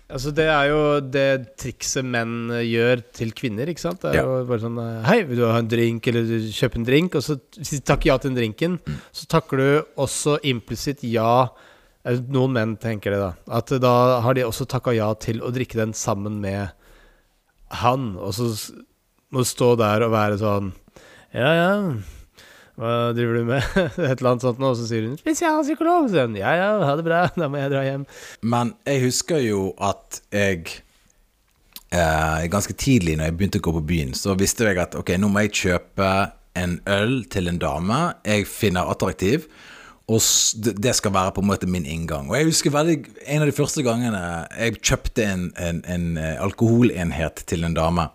Altså, 0.09 0.31
det 0.33 0.47
er 0.49 0.71
jo 0.71 0.79
det 1.13 1.27
trikset 1.61 2.03
menn 2.09 2.49
eh, 2.51 2.63
gjør 2.65 3.03
til 3.13 3.29
kvinner, 3.37 3.69
ikke 3.69 3.83
sant? 3.83 4.01
Det 4.01 4.09
er 4.09 4.17
Ja. 4.17 4.23
jo 4.25 4.45
bare 4.49 4.63
sånn 4.63 4.79
eh, 4.81 5.03
Hei, 5.05 5.19
vil 5.29 5.37
du 5.37 5.45
ha 5.45 5.59
en 5.61 5.69
drink, 5.69 6.07
eller 6.09 6.25
du 6.25 6.47
kjøper 6.49 6.81
en 6.81 6.87
drink? 6.87 7.15
Og 7.19 7.23
så 7.27 7.37
takker 7.85 8.09
ja 8.09 8.17
til 8.17 8.31
den 8.33 8.39
drinken, 8.39 8.79
så 9.13 9.27
takker 9.29 9.61
du 9.61 9.67
også 10.01 10.39
implisitt 10.49 11.05
ja 11.07 11.47
Noen 12.31 12.53
menn 12.55 12.71
tenker 12.81 13.11
det, 13.13 13.19
da. 13.21 13.31
At 13.59 13.69
da 13.83 13.93
har 14.23 14.33
de 14.33 14.45
også 14.47 14.65
takka 14.71 14.93
ja 14.97 15.11
til 15.21 15.43
å 15.45 15.51
drikke 15.53 15.77
den 15.77 15.91
sammen 15.93 16.39
med 16.41 16.71
han. 17.81 18.13
Og 18.17 18.33
så 18.37 18.49
må 19.29 19.43
du 19.43 19.49
stå 19.49 19.75
der 19.79 20.05
og 20.07 20.15
være 20.15 20.39
sånn 20.41 20.71
Ja, 21.35 21.51
ja. 21.53 21.69
Hva 22.79 23.11
driver 23.11 23.35
du 23.35 23.47
med? 23.49 23.65
Et 23.99 24.13
eller 24.15 24.31
annet 24.31 24.45
sånt. 24.45 24.61
Og 24.63 24.77
så 24.79 24.87
sier 24.87 25.07
hun 25.07 25.17
'spesialpsykolog'. 25.19 26.09
Så 26.13 26.25
ja, 26.39 26.53
ja, 26.55 26.69
ha 26.87 26.95
det 26.95 27.05
bra, 27.07 27.25
da 27.35 27.49
må 27.51 27.59
jeg 27.59 27.73
dra 27.73 27.83
hjem. 27.83 28.05
Men 28.41 28.73
jeg 28.87 29.03
husker 29.03 29.43
jo 29.43 29.73
at 29.75 30.21
jeg 30.31 30.79
eh, 31.91 32.47
Ganske 32.49 32.73
tidlig 32.73 33.17
når 33.17 33.29
jeg 33.29 33.37
begynte 33.37 33.59
å 33.61 33.67
gå 33.67 33.75
på 33.79 33.87
byen, 33.91 34.13
så 34.15 34.37
visste 34.39 34.69
jeg 34.69 34.79
at 34.79 34.95
ok, 34.95 35.17
nå 35.19 35.27
må 35.31 35.43
jeg 35.47 35.57
kjøpe 35.63 36.09
en 36.59 36.79
øl 36.89 37.23
til 37.31 37.47
en 37.51 37.59
dame 37.61 37.99
jeg 38.25 38.47
finner 38.49 38.89
attraktiv, 38.91 39.45
Og 40.09 40.21
det 40.81 40.95
skal 40.97 41.13
være 41.13 41.35
på 41.35 41.43
en 41.43 41.49
måte 41.51 41.69
min 41.69 41.85
inngang. 41.85 42.31
Og 42.31 42.37
jeg 42.39 42.49
husker 42.49 42.73
veldig 42.73 42.95
en 43.29 43.43
av 43.43 43.49
de 43.49 43.53
første 43.53 43.83
gangene 43.85 44.21
jeg 44.57 44.79
kjøpte 44.81 45.25
en, 45.25 45.43
en, 45.61 45.83
en 45.85 46.07
eh, 46.17 46.39
alkoholenhet 46.41 47.43
til 47.49 47.67
en 47.67 47.77
dame. 47.77 48.07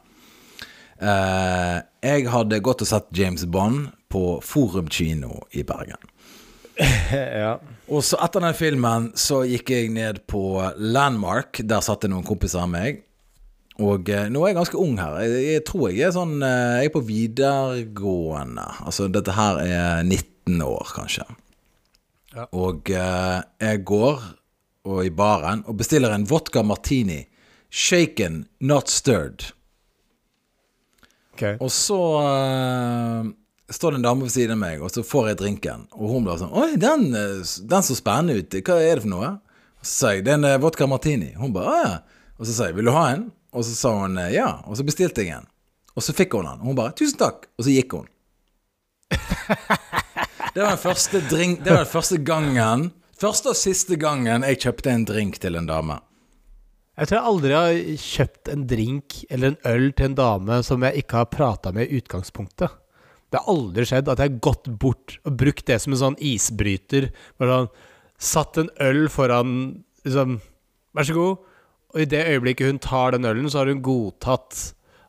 Eh, 0.98 1.76
jeg 2.02 2.26
hadde 2.32 2.62
gått 2.64 2.82
og 2.82 2.90
sett 2.90 3.14
James 3.14 3.46
Bond 3.46 3.92
på 4.10 4.40
Forum 4.42 4.90
kino 4.90 5.44
i 5.54 5.62
Bergen. 5.66 6.02
ja. 7.44 7.54
Og 7.86 8.02
så 8.02 8.18
etter 8.24 8.42
den 8.42 8.56
filmen 8.58 9.10
så 9.18 9.44
gikk 9.46 9.70
jeg 9.70 9.94
ned 9.94 10.24
på 10.30 10.42
Landmark. 10.78 11.62
Der 11.62 11.84
satt 11.84 12.02
det 12.02 12.10
noen 12.10 12.26
kompiser 12.26 12.64
av 12.64 12.72
meg. 12.74 13.04
Og 13.82 14.10
eh, 14.10 14.28
nå 14.30 14.42
er 14.42 14.52
jeg 14.52 14.58
ganske 14.60 14.82
ung 14.82 14.98
her. 15.02 15.20
Jeg, 15.26 15.46
jeg 15.50 15.64
tror 15.66 15.88
jeg 15.90 16.06
er 16.06 16.14
sånn 16.14 16.36
eh, 16.42 16.82
Jeg 16.82 16.90
er 16.90 16.94
på 16.94 17.06
videregående. 17.06 18.68
Altså 18.86 19.08
dette 19.10 19.34
her 19.34 19.62
er 19.62 20.04
19 20.06 20.62
år, 20.62 20.94
kanskje. 20.94 21.26
Ja. 22.34 22.48
Og 22.50 22.90
eh, 22.90 23.40
jeg 23.62 23.84
går 23.86 24.24
og 24.84 25.04
i 25.06 25.12
baren 25.14 25.62
og 25.70 25.78
bestiller 25.80 26.14
en 26.14 26.26
vodka 26.28 26.64
martini. 26.66 27.24
Shaken, 27.70 28.44
not 28.60 28.90
stirred. 28.90 29.48
Okay. 31.34 31.56
Og 31.58 31.70
så 31.74 31.98
eh, 32.22 33.30
står 33.74 33.94
det 33.94 33.98
en 33.98 34.06
dame 34.06 34.26
ved 34.26 34.34
siden 34.34 34.54
av 34.54 34.60
meg, 34.60 34.82
og 34.82 34.92
så 34.94 35.02
får 35.06 35.32
jeg 35.32 35.40
drinken. 35.40 35.86
Og 35.98 36.12
hun 36.12 36.26
blir 36.26 36.38
sånn 36.38 36.54
Oi, 36.54 36.74
den, 36.80 37.08
eh, 37.18 37.40
den 37.70 37.86
så 37.86 37.96
spennende 37.98 38.38
ut. 38.38 38.58
Hva 38.60 38.78
er 38.78 38.98
det 38.98 39.06
for 39.06 39.14
noe? 39.14 39.32
Og 39.82 39.88
så 39.88 39.94
sier 39.94 40.20
jeg 40.20 40.26
det 40.28 40.34
er 40.34 40.38
en 40.40 40.50
eh, 40.52 40.60
vodka 40.62 40.90
martini. 40.90 41.32
Hun 41.38 41.54
bare 41.54 41.72
Å 41.72 41.80
ja. 41.80 41.96
Og 42.34 42.46
så 42.48 42.52
sier 42.52 42.72
jeg 42.72 42.78
vil 42.80 42.90
du 42.90 42.94
ha 42.94 43.08
en? 43.14 43.28
Og 43.54 43.66
så 43.66 43.74
sa 43.78 43.94
hun 44.02 44.18
eh, 44.18 44.34
ja. 44.36 44.50
Og 44.68 44.78
så 44.78 44.86
bestilte 44.86 45.22
jeg 45.22 45.38
en. 45.38 45.50
Og 45.94 46.02
så 46.02 46.14
fikk 46.14 46.34
hun 46.38 46.46
den. 46.50 46.62
Og 46.62 46.72
hun 46.72 46.78
bare 46.78 46.94
tusen 46.98 47.18
takk. 47.20 47.48
Og 47.58 47.66
så 47.66 47.74
gikk 47.74 47.98
hun. 47.98 48.10
Det 50.54 50.62
var 50.62 50.76
den 50.76 50.78
første 50.78 51.20
drink 51.26 51.64
Det 51.64 51.72
var 51.72 51.82
den 51.82 51.90
første 51.90 52.16
gangen 52.22 52.90
Første 53.18 53.50
og 53.50 53.58
siste 53.58 53.96
gangen 53.98 54.44
jeg 54.46 54.60
kjøpte 54.62 54.92
en 54.92 55.04
drink 55.06 55.38
til 55.42 55.54
en 55.58 55.66
dame. 55.66 55.96
Jeg 56.98 57.08
tror 57.08 57.16
jeg 57.16 57.30
aldri 57.30 57.54
har 57.54 58.00
kjøpt 58.02 58.50
en 58.52 58.64
drink 58.70 59.16
eller 59.30 59.52
en 59.52 59.68
øl 59.70 59.86
til 59.94 60.08
en 60.08 60.16
dame 60.18 60.58
som 60.66 60.82
jeg 60.86 61.02
ikke 61.02 61.20
har 61.22 61.30
prata 61.30 61.72
med 61.74 61.86
i 61.86 62.00
utgangspunktet. 62.02 62.74
Det 63.30 63.40
har 63.40 63.50
aldri 63.54 63.86
skjedd 63.86 64.10
at 64.10 64.20
jeg 64.22 64.32
har 64.34 64.42
gått 64.46 64.68
bort 64.82 65.16
og 65.22 65.38
brukt 65.40 65.64
det 65.70 65.78
som 65.82 65.94
en 65.94 66.02
sånn 66.02 66.18
isbryter. 66.22 67.08
Bare 67.38 67.56
sånn, 67.56 67.72
satt 68.34 68.60
en 68.62 68.70
øl 68.82 69.06
foran 69.10 69.56
liksom 70.06 70.38
Vær 70.94 71.08
så 71.08 71.16
god. 71.16 71.50
Og 71.94 72.02
i 72.02 72.10
det 72.10 72.26
øyeblikket 72.30 72.70
hun 72.70 72.82
tar 72.82 73.14
den 73.14 73.26
ølen, 73.26 73.48
så 73.50 73.62
har 73.62 73.70
hun 73.70 73.82
godtatt 73.82 74.68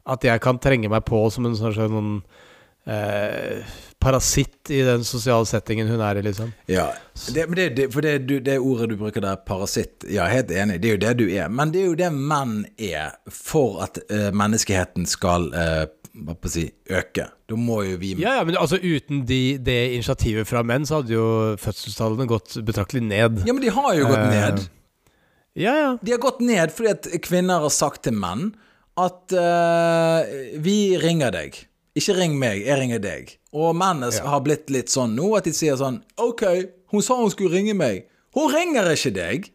at 0.10 0.26
jeg 0.26 0.42
kan 0.42 0.62
trenge 0.62 0.90
meg 0.90 1.06
på 1.06 1.20
som 1.34 1.46
en 1.50 1.58
sånn, 1.58 1.74
sånn 1.78 2.16
eh, 2.88 3.66
parasitt 4.00 4.70
i 4.70 4.82
den 4.86 5.04
sosiale 5.08 5.48
settingen 5.50 5.90
hun 5.90 6.02
er 6.06 6.20
i, 6.20 6.24
liksom. 6.26 6.52
Ja, 6.70 6.92
det, 7.34 7.48
men 7.50 7.58
det, 7.58 7.68
det, 7.78 7.90
for 7.94 8.06
det, 8.06 8.18
du, 8.30 8.38
det 8.44 8.60
ordet 8.62 8.92
du 8.92 8.98
bruker 9.00 9.24
der, 9.24 9.40
parasitt, 9.48 10.06
ja, 10.12 10.28
helt 10.30 10.54
enig, 10.54 10.80
det 10.84 10.90
er 10.90 10.98
jo 10.98 11.04
det 11.06 11.14
du 11.22 11.26
er. 11.28 11.50
Men 11.50 11.74
det 11.74 11.82
er 11.82 11.90
jo 11.90 12.00
det 12.00 12.12
menn 12.14 12.58
er 12.78 13.16
for 13.32 13.82
at 13.86 13.98
uh, 14.12 14.30
menneskeheten 14.36 15.10
skal 15.10 15.50
uh, 15.56 15.86
hva 16.16 16.36
på 16.40 16.48
å 16.48 16.54
si, 16.54 16.66
øke. 16.94 17.28
Da 17.50 17.58
må 17.60 17.82
jo 17.86 17.98
vi 18.02 18.14
Ja, 18.22 18.38
ja, 18.40 18.46
men 18.48 18.58
altså 18.60 18.80
uten 18.80 19.26
de, 19.28 19.58
det 19.62 19.80
initiativet 19.98 20.48
fra 20.48 20.64
menn, 20.66 20.88
så 20.88 21.02
hadde 21.02 21.16
jo 21.16 21.28
fødselstallene 21.62 22.30
gått 22.30 22.56
betraktelig 22.66 23.04
ned. 23.04 23.42
Ja, 23.44 23.54
men 23.54 23.64
de 23.64 23.74
har 23.76 23.92
jo 23.98 24.08
gått 24.14 24.30
ned. 24.32 24.66
Ja, 25.56 25.74
ja. 25.80 25.92
De 26.04 26.14
har 26.14 26.22
gått 26.24 26.42
ned 26.44 26.74
fordi 26.76 26.92
at 26.92 27.10
kvinner 27.24 27.64
har 27.64 27.74
sagt 27.74 28.06
til 28.08 28.16
menn 28.20 28.54
at 29.00 29.36
uh, 29.36 30.24
vi 30.64 30.96
ringer 31.02 31.34
deg. 31.36 31.66
Ikke 31.96 32.16
ring 32.18 32.34
meg, 32.40 32.66
jeg 32.66 32.80
ringer 32.80 33.00
deg. 33.00 33.38
Og 33.56 33.76
mennene 33.76 34.12
Ja. 34.14 34.26
har 34.28 34.42
blitt 34.44 34.70
litt 34.70 34.90
sånn 34.92 35.16
nå 35.16 35.30
at 35.38 35.46
de 35.48 35.52
sier 35.56 35.78
sånn 35.80 36.02
OK, 36.20 36.44
hun 36.92 37.02
sa 37.02 37.16
hun 37.16 37.30
skulle 37.32 37.56
ringe 37.56 37.74
meg. 37.76 38.06
Hun 38.36 38.52
ringer 38.52 38.90
ikke 38.92 39.14
deg. 39.16 39.52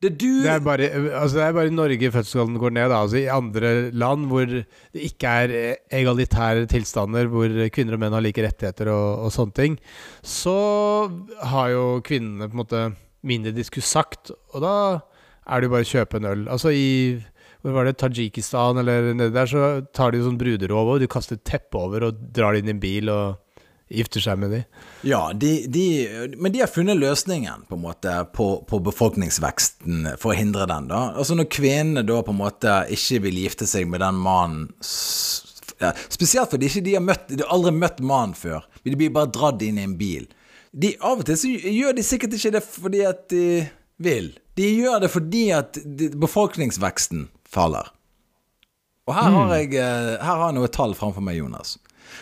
Det 0.00 0.12
er 0.12 0.16
du 0.16 0.42
Det 0.42 0.48
er 0.50 0.60
bare, 0.64 0.86
altså 1.12 1.34
det 1.36 1.42
er 1.44 1.52
bare 1.52 1.66
i 1.68 1.74
Norge 1.76 2.10
fødselsgallen 2.12 2.58
går 2.58 2.72
ned. 2.72 2.88
da. 2.88 3.00
Altså 3.04 3.18
I 3.20 3.26
andre 3.28 3.90
land 3.92 4.28
hvor 4.28 4.46
det 4.46 4.66
ikke 4.94 5.28
er 5.28 5.50
eh, 5.50 5.76
egalitære 5.92 6.66
tilstander, 6.68 7.26
hvor 7.28 7.48
kvinner 7.72 7.94
og 7.94 8.00
menn 8.00 8.12
har 8.16 8.22
like 8.24 8.40
rettigheter 8.44 8.88
og, 8.88 9.26
og 9.26 9.32
sånne 9.32 9.52
ting, 9.56 9.78
så 10.24 11.10
har 11.52 11.68
jo 11.74 12.00
kvinnene 12.04 12.48
på 12.48 12.56
en 12.56 12.62
måte 12.64 12.84
mindre 13.28 13.52
diskus 13.52 13.84
sagt, 13.92 14.30
og 14.54 14.62
da 14.64 14.74
er 15.50 15.60
det 15.60 15.68
jo 15.68 15.74
bare 15.74 15.84
å 15.84 15.92
kjøpe 15.92 16.16
en 16.20 16.28
øl. 16.32 16.46
Altså 16.48 16.72
i 16.72 17.20
hvor 17.60 17.76
var 17.76 17.86
det, 17.86 17.98
Tajikistan 18.00 18.80
eller 18.80 19.12
nedi 19.12 19.34
der, 19.34 19.48
så 19.50 19.68
tar 19.96 20.14
de 20.14 20.22
sånn 20.24 20.38
bruderov 20.40 20.94
og 20.94 21.02
du 21.02 21.08
kaster 21.10 21.40
teppe 21.44 21.80
over 21.80 22.08
og 22.08 22.20
drar 22.34 22.56
inn 22.56 22.70
i 22.70 22.74
en 22.74 22.82
bil 22.82 23.12
og 23.12 23.38
gifter 23.90 24.22
seg 24.22 24.38
med 24.38 24.52
de. 24.54 24.60
Ja, 25.08 25.20
de, 25.34 25.50
de, 25.66 25.84
men 26.38 26.54
de 26.54 26.62
har 26.62 26.70
funnet 26.70 26.98
løsningen 27.00 27.66
på 27.68 27.76
en 27.76 27.82
måte 27.82 28.12
på, 28.36 28.48
på 28.68 28.80
befolkningsveksten 28.86 30.12
for 30.20 30.32
å 30.32 30.38
hindre 30.38 30.68
den. 30.70 30.86
da. 30.92 31.08
Altså 31.18 31.36
Når 31.38 31.50
kvinnene 31.50 32.04
da 32.06 32.20
på 32.22 32.34
en 32.34 32.40
måte 32.40 32.76
ikke 32.94 33.24
vil 33.26 33.40
gifte 33.42 33.66
seg 33.70 33.90
med 33.90 34.04
den 34.04 34.20
mannen 34.22 34.68
ja, 35.80 35.94
Spesielt 36.12 36.52
fordi 36.52 36.68
de, 36.68 36.84
de 36.84 36.94
har 36.98 37.04
møtt 37.04 37.30
De 37.32 37.46
aldri 37.48 37.72
møtt 37.72 38.02
mannen 38.04 38.36
før. 38.36 38.66
De 38.84 38.94
blir 38.94 39.12
bare 39.14 39.32
dratt 39.32 39.62
inn 39.64 39.80
i 39.80 39.88
en 39.88 39.98
bil. 39.98 40.28
De, 40.70 40.94
av 41.02 41.18
og 41.18 41.26
til 41.26 41.38
så 41.40 41.50
gjør 41.50 41.96
de 41.96 42.06
sikkert 42.06 42.36
ikke 42.36 42.54
det 42.54 42.62
fordi 42.62 43.02
at 43.08 43.26
de 43.32 43.44
vil. 44.00 44.30
De 44.60 44.68
gjør 44.70 45.02
det 45.02 45.10
fordi 45.10 45.44
at 45.56 45.80
befolkningsveksten 46.20 47.26
faller. 47.52 47.92
Og 49.06 49.14
her 49.14 49.30
har 49.30 49.54
jeg, 49.54 49.74
eh, 49.74 50.18
her 50.22 50.36
har 50.38 50.46
jeg 50.46 50.54
noe 50.54 50.68
tall 50.68 50.94
framfor 50.94 51.24
meg, 51.24 51.38
Jonas. 51.38 51.78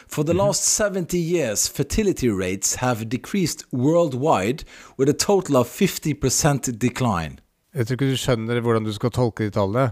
For 0.08 0.22
the 0.22 0.34
last 0.34 0.64
70 0.64 1.18
years, 1.18 1.68
fertility 1.68 2.28
rates 2.28 2.74
have 2.74 3.08
decreased 3.08 3.64
worldwide 3.72 4.64
with 4.98 5.08
a 5.08 5.12
total 5.12 5.56
of 5.56 5.66
50% 5.68 6.78
decline. 6.78 7.38
Jeg 7.74 7.86
tror 7.86 7.94
ikke 7.94 8.10
du 8.10 8.16
skjønner 8.16 8.60
hvordan 8.60 8.84
du 8.84 8.92
skal 8.92 9.10
tolke 9.10 9.44
de 9.44 9.50
tallene. 9.50 9.90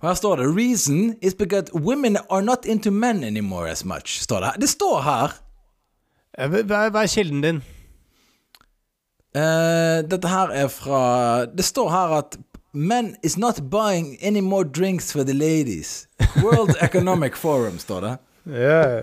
Og 0.00 0.08
her 0.08 0.14
står 0.14 0.36
det 0.36 0.46
Reason 0.56 1.14
is 1.22 1.34
because 1.34 1.72
women 1.74 2.16
are 2.30 2.42
not 2.42 2.66
into 2.66 2.90
men 2.90 3.24
anymore 3.24 3.68
as 3.70 3.84
much. 3.84 4.20
Står 4.22 4.40
det. 4.40 4.52
Det 4.60 4.68
står 4.68 5.00
her. 5.02 5.38
Eh, 6.38 6.48
hva 6.68 7.02
er 7.02 7.08
kilden 7.08 7.40
din? 7.40 7.62
Uh, 9.36 10.00
dette 10.08 10.28
her 10.28 10.48
er 10.48 10.68
fra 10.72 11.44
Det 11.44 11.64
står 11.64 11.90
her 11.92 12.12
at 12.18 12.38
Men 12.76 13.16
is 13.22 13.38
not 13.38 13.70
buying 13.70 14.18
any 14.20 14.40
more 14.40 14.64
drinks 14.64 15.12
for 15.12 15.24
the 15.24 15.32
ladies. 15.32 16.08
World 16.42 16.76
Economic 16.80 17.36
Forum, 17.36 17.78
står 17.78 18.00
det. 18.00 18.18
Yeah. 18.46 19.02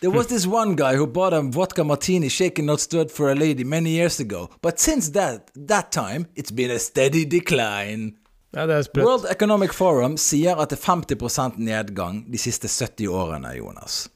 There 0.00 0.10
was 0.10 0.26
this 0.26 0.46
one 0.46 0.74
guy 0.74 0.96
who 0.96 1.06
bought 1.06 1.32
a 1.32 1.42
vodka 1.42 1.84
martini 1.84 2.28
shaken 2.28 2.66
not 2.66 2.80
stirred 2.80 3.10
for 3.10 3.30
a 3.30 3.34
lady 3.34 3.64
many 3.64 3.90
years 3.90 4.20
ago, 4.20 4.50
but 4.62 4.80
since 4.80 5.12
that 5.12 5.50
that 5.68 5.92
time 5.92 6.26
it's 6.34 6.50
been 6.50 6.70
a 6.70 6.78
steady 6.78 7.24
decline. 7.24 8.12
Ja, 8.50 8.66
det 8.66 8.74
er 8.74 8.82
sprøtt. 8.82 9.06
World 9.06 9.26
Economic 9.30 9.72
Forum 9.72 10.16
sier 10.16 10.58
at 10.58 10.70
det 10.70 10.78
er 10.78 10.86
50% 10.90 11.58
nedgang 11.58 12.24
de 12.32 12.38
siste 12.38 12.68
70 12.68 13.08
årene, 13.08 13.52
Jonas. 13.58 14.08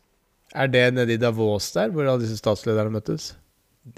Er 0.54 0.66
det 0.66 0.94
nede 0.94 1.14
i 1.14 1.16
Davos 1.16 1.70
der, 1.72 1.88
hvor 1.88 2.02
alle 2.02 2.24
disse 2.24 2.36
statslederne 2.36 2.90
møttes? 2.90 3.36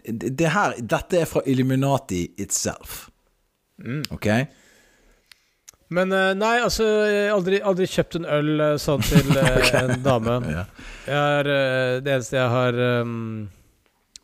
Det, 0.05 0.39
det 0.39 0.53
her, 0.53 0.77
dette 0.81 1.25
er 1.25 1.25
fra 1.25 1.41
Illuminati 1.47 2.27
itself. 2.37 3.09
Ok? 4.11 4.29
Men 5.95 6.13
eh, 6.15 6.33
nei, 6.39 6.57
altså 6.65 6.87
jeg 7.07 7.27
har 7.29 7.35
aldri, 7.37 7.61
aldri 7.63 7.87
kjøpt 7.91 8.19
en 8.19 8.29
øl 8.37 8.53
eh, 8.65 8.77
sånn 8.83 9.05
til 9.05 9.37
eh, 9.41 9.71
en 9.83 10.01
dame. 10.05 10.41
Eh, 11.05 11.41
det 12.01 12.09
eneste 12.09 12.39
jeg 12.39 12.49
har 12.49 12.79
um, 13.05 13.43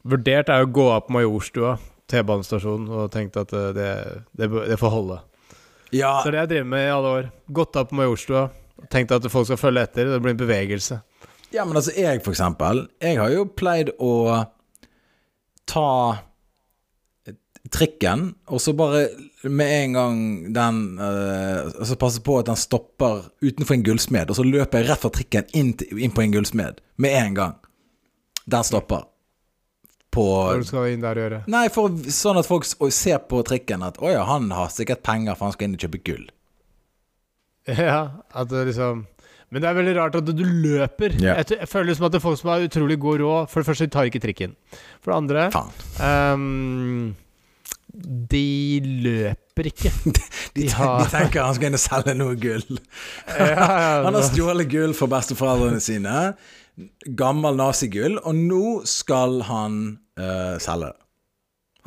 vurdert, 0.08 0.48
er 0.48 0.64
å 0.64 0.68
gå 0.72 0.86
av 0.88 1.02
på 1.04 1.12
Majorstua, 1.12 1.74
T-banestasjonen, 2.08 2.86
og 2.88 3.10
tenkt 3.12 3.36
at 3.36 3.52
det, 3.76 3.90
det, 4.32 4.48
det 4.48 4.78
får 4.80 4.94
holde. 4.94 5.18
Ja, 5.92 6.22
Så 6.22 6.30
det 6.32 6.38
har 6.40 6.46
jeg 6.46 6.52
drevet 6.54 6.70
med 6.72 6.86
i 6.86 6.94
alle 6.94 7.12
år. 7.18 7.28
Gått 7.52 7.76
av 7.76 7.90
på 7.90 7.98
Majorstua, 8.00 8.46
tenkt 8.88 9.12
at 9.12 9.28
folk 9.28 9.50
skal 9.50 9.60
følge 9.60 9.84
etter. 9.90 10.08
Det 10.14 10.22
blir 10.24 10.32
en 10.32 10.40
bevegelse. 10.40 11.02
ja, 11.52 11.66
men 11.68 11.76
altså, 11.76 11.92
jeg 12.00 12.24
for 12.24 12.32
eksempel, 12.32 12.86
jeg 13.04 13.20
har 13.20 13.36
jo 13.36 13.44
pleid 13.44 13.92
å 14.00 14.14
ta 15.68 15.90
trikken, 17.68 18.30
og 18.48 18.60
så 18.64 18.72
bare 18.72 19.04
med 19.44 19.72
en 19.74 19.92
gang 19.92 20.18
den 20.54 20.78
uh, 20.98 21.84
Så 21.84 21.96
passer 22.00 22.22
på 22.24 22.38
at 22.40 22.48
den 22.48 22.56
stopper 22.56 23.26
utenfor 23.44 23.76
en 23.76 23.84
gullsmed, 23.84 24.32
og 24.32 24.38
så 24.38 24.46
løper 24.46 24.80
jeg 24.80 24.88
rett 24.88 25.02
fra 25.02 25.12
trikken 25.12 25.52
inn, 25.52 25.74
inn 25.92 26.14
på 26.16 26.24
en 26.24 26.32
gullsmed. 26.34 26.80
Med 26.96 27.16
en 27.20 27.36
gang. 27.36 27.54
Den 28.50 28.64
stopper. 28.66 29.06
På 30.10 30.24
Hva 30.50 30.58
du 30.58 30.90
inn 30.90 31.04
der 31.04 31.20
og 31.20 31.22
gjøre? 31.22 31.40
Nei, 31.52 31.68
for 31.70 31.94
sånn 32.10 32.40
at 32.40 32.48
folk 32.48 32.66
ser 32.66 33.20
på 33.30 33.44
trikken 33.46 33.84
at 33.86 34.00
å 34.02 34.10
ja, 34.10 34.24
han 34.26 34.50
har 34.56 34.72
sikkert 34.74 35.04
penger, 35.06 35.36
for 35.38 35.46
han 35.46 35.54
skal 35.54 35.68
inn 35.68 35.76
og 35.78 35.86
kjøpe 35.86 36.02
gull. 36.08 36.28
Ja, 37.70 38.24
at 38.32 38.48
det 38.50 38.64
liksom 38.70 39.04
Men 39.52 39.62
det 39.62 39.68
er 39.68 39.76
veldig 39.76 39.92
rart 39.98 40.16
at 40.18 40.26
du 40.26 40.42
løper. 40.42 41.12
Yeah. 41.20 41.38
Jeg, 41.42 41.58
jeg 41.60 41.68
føler 41.68 41.90
liksom 41.90 42.06
at 42.08 42.14
det 42.14 42.20
er 42.20 42.24
folk 42.24 42.38
som 42.40 42.50
har 42.52 42.66
utrolig 42.66 42.96
god 43.02 43.22
råd. 43.22 43.50
For 43.50 43.60
det 43.60 43.68
første, 43.68 43.86
de 43.86 43.94
tar 43.94 44.10
ikke 44.10 44.22
trikken. 44.22 44.54
For 45.02 45.12
det 45.12 45.16
andre 45.18 45.46
Faen. 45.54 45.72
ehm, 46.06 47.08
De 48.30 48.80
løper 49.02 49.70
ikke. 49.72 49.90
De, 50.16 50.22
De 50.62 50.68
har- 50.74 51.04
de 51.04 51.10
tenker 51.10 51.42
han 51.42 51.54
skal 51.56 51.70
inn 51.70 51.78
og 51.78 51.82
selge 51.82 52.14
noe 52.18 52.36
gull. 52.40 52.78
ja, 53.38 53.50
ja, 53.50 53.92
Han 54.06 54.14
har 54.16 54.26
stjålet 54.28 54.70
gull 54.70 54.94
for 54.98 55.10
besteforeldrene 55.10 55.82
sine. 55.82 56.14
Gammel 57.18 57.58
nazigull. 57.58 58.18
Og 58.22 58.34
nå 58.38 58.64
skal 58.88 59.40
han 59.50 59.80
uh, 60.20 60.56
selge 60.62 60.90
det. 60.92 60.96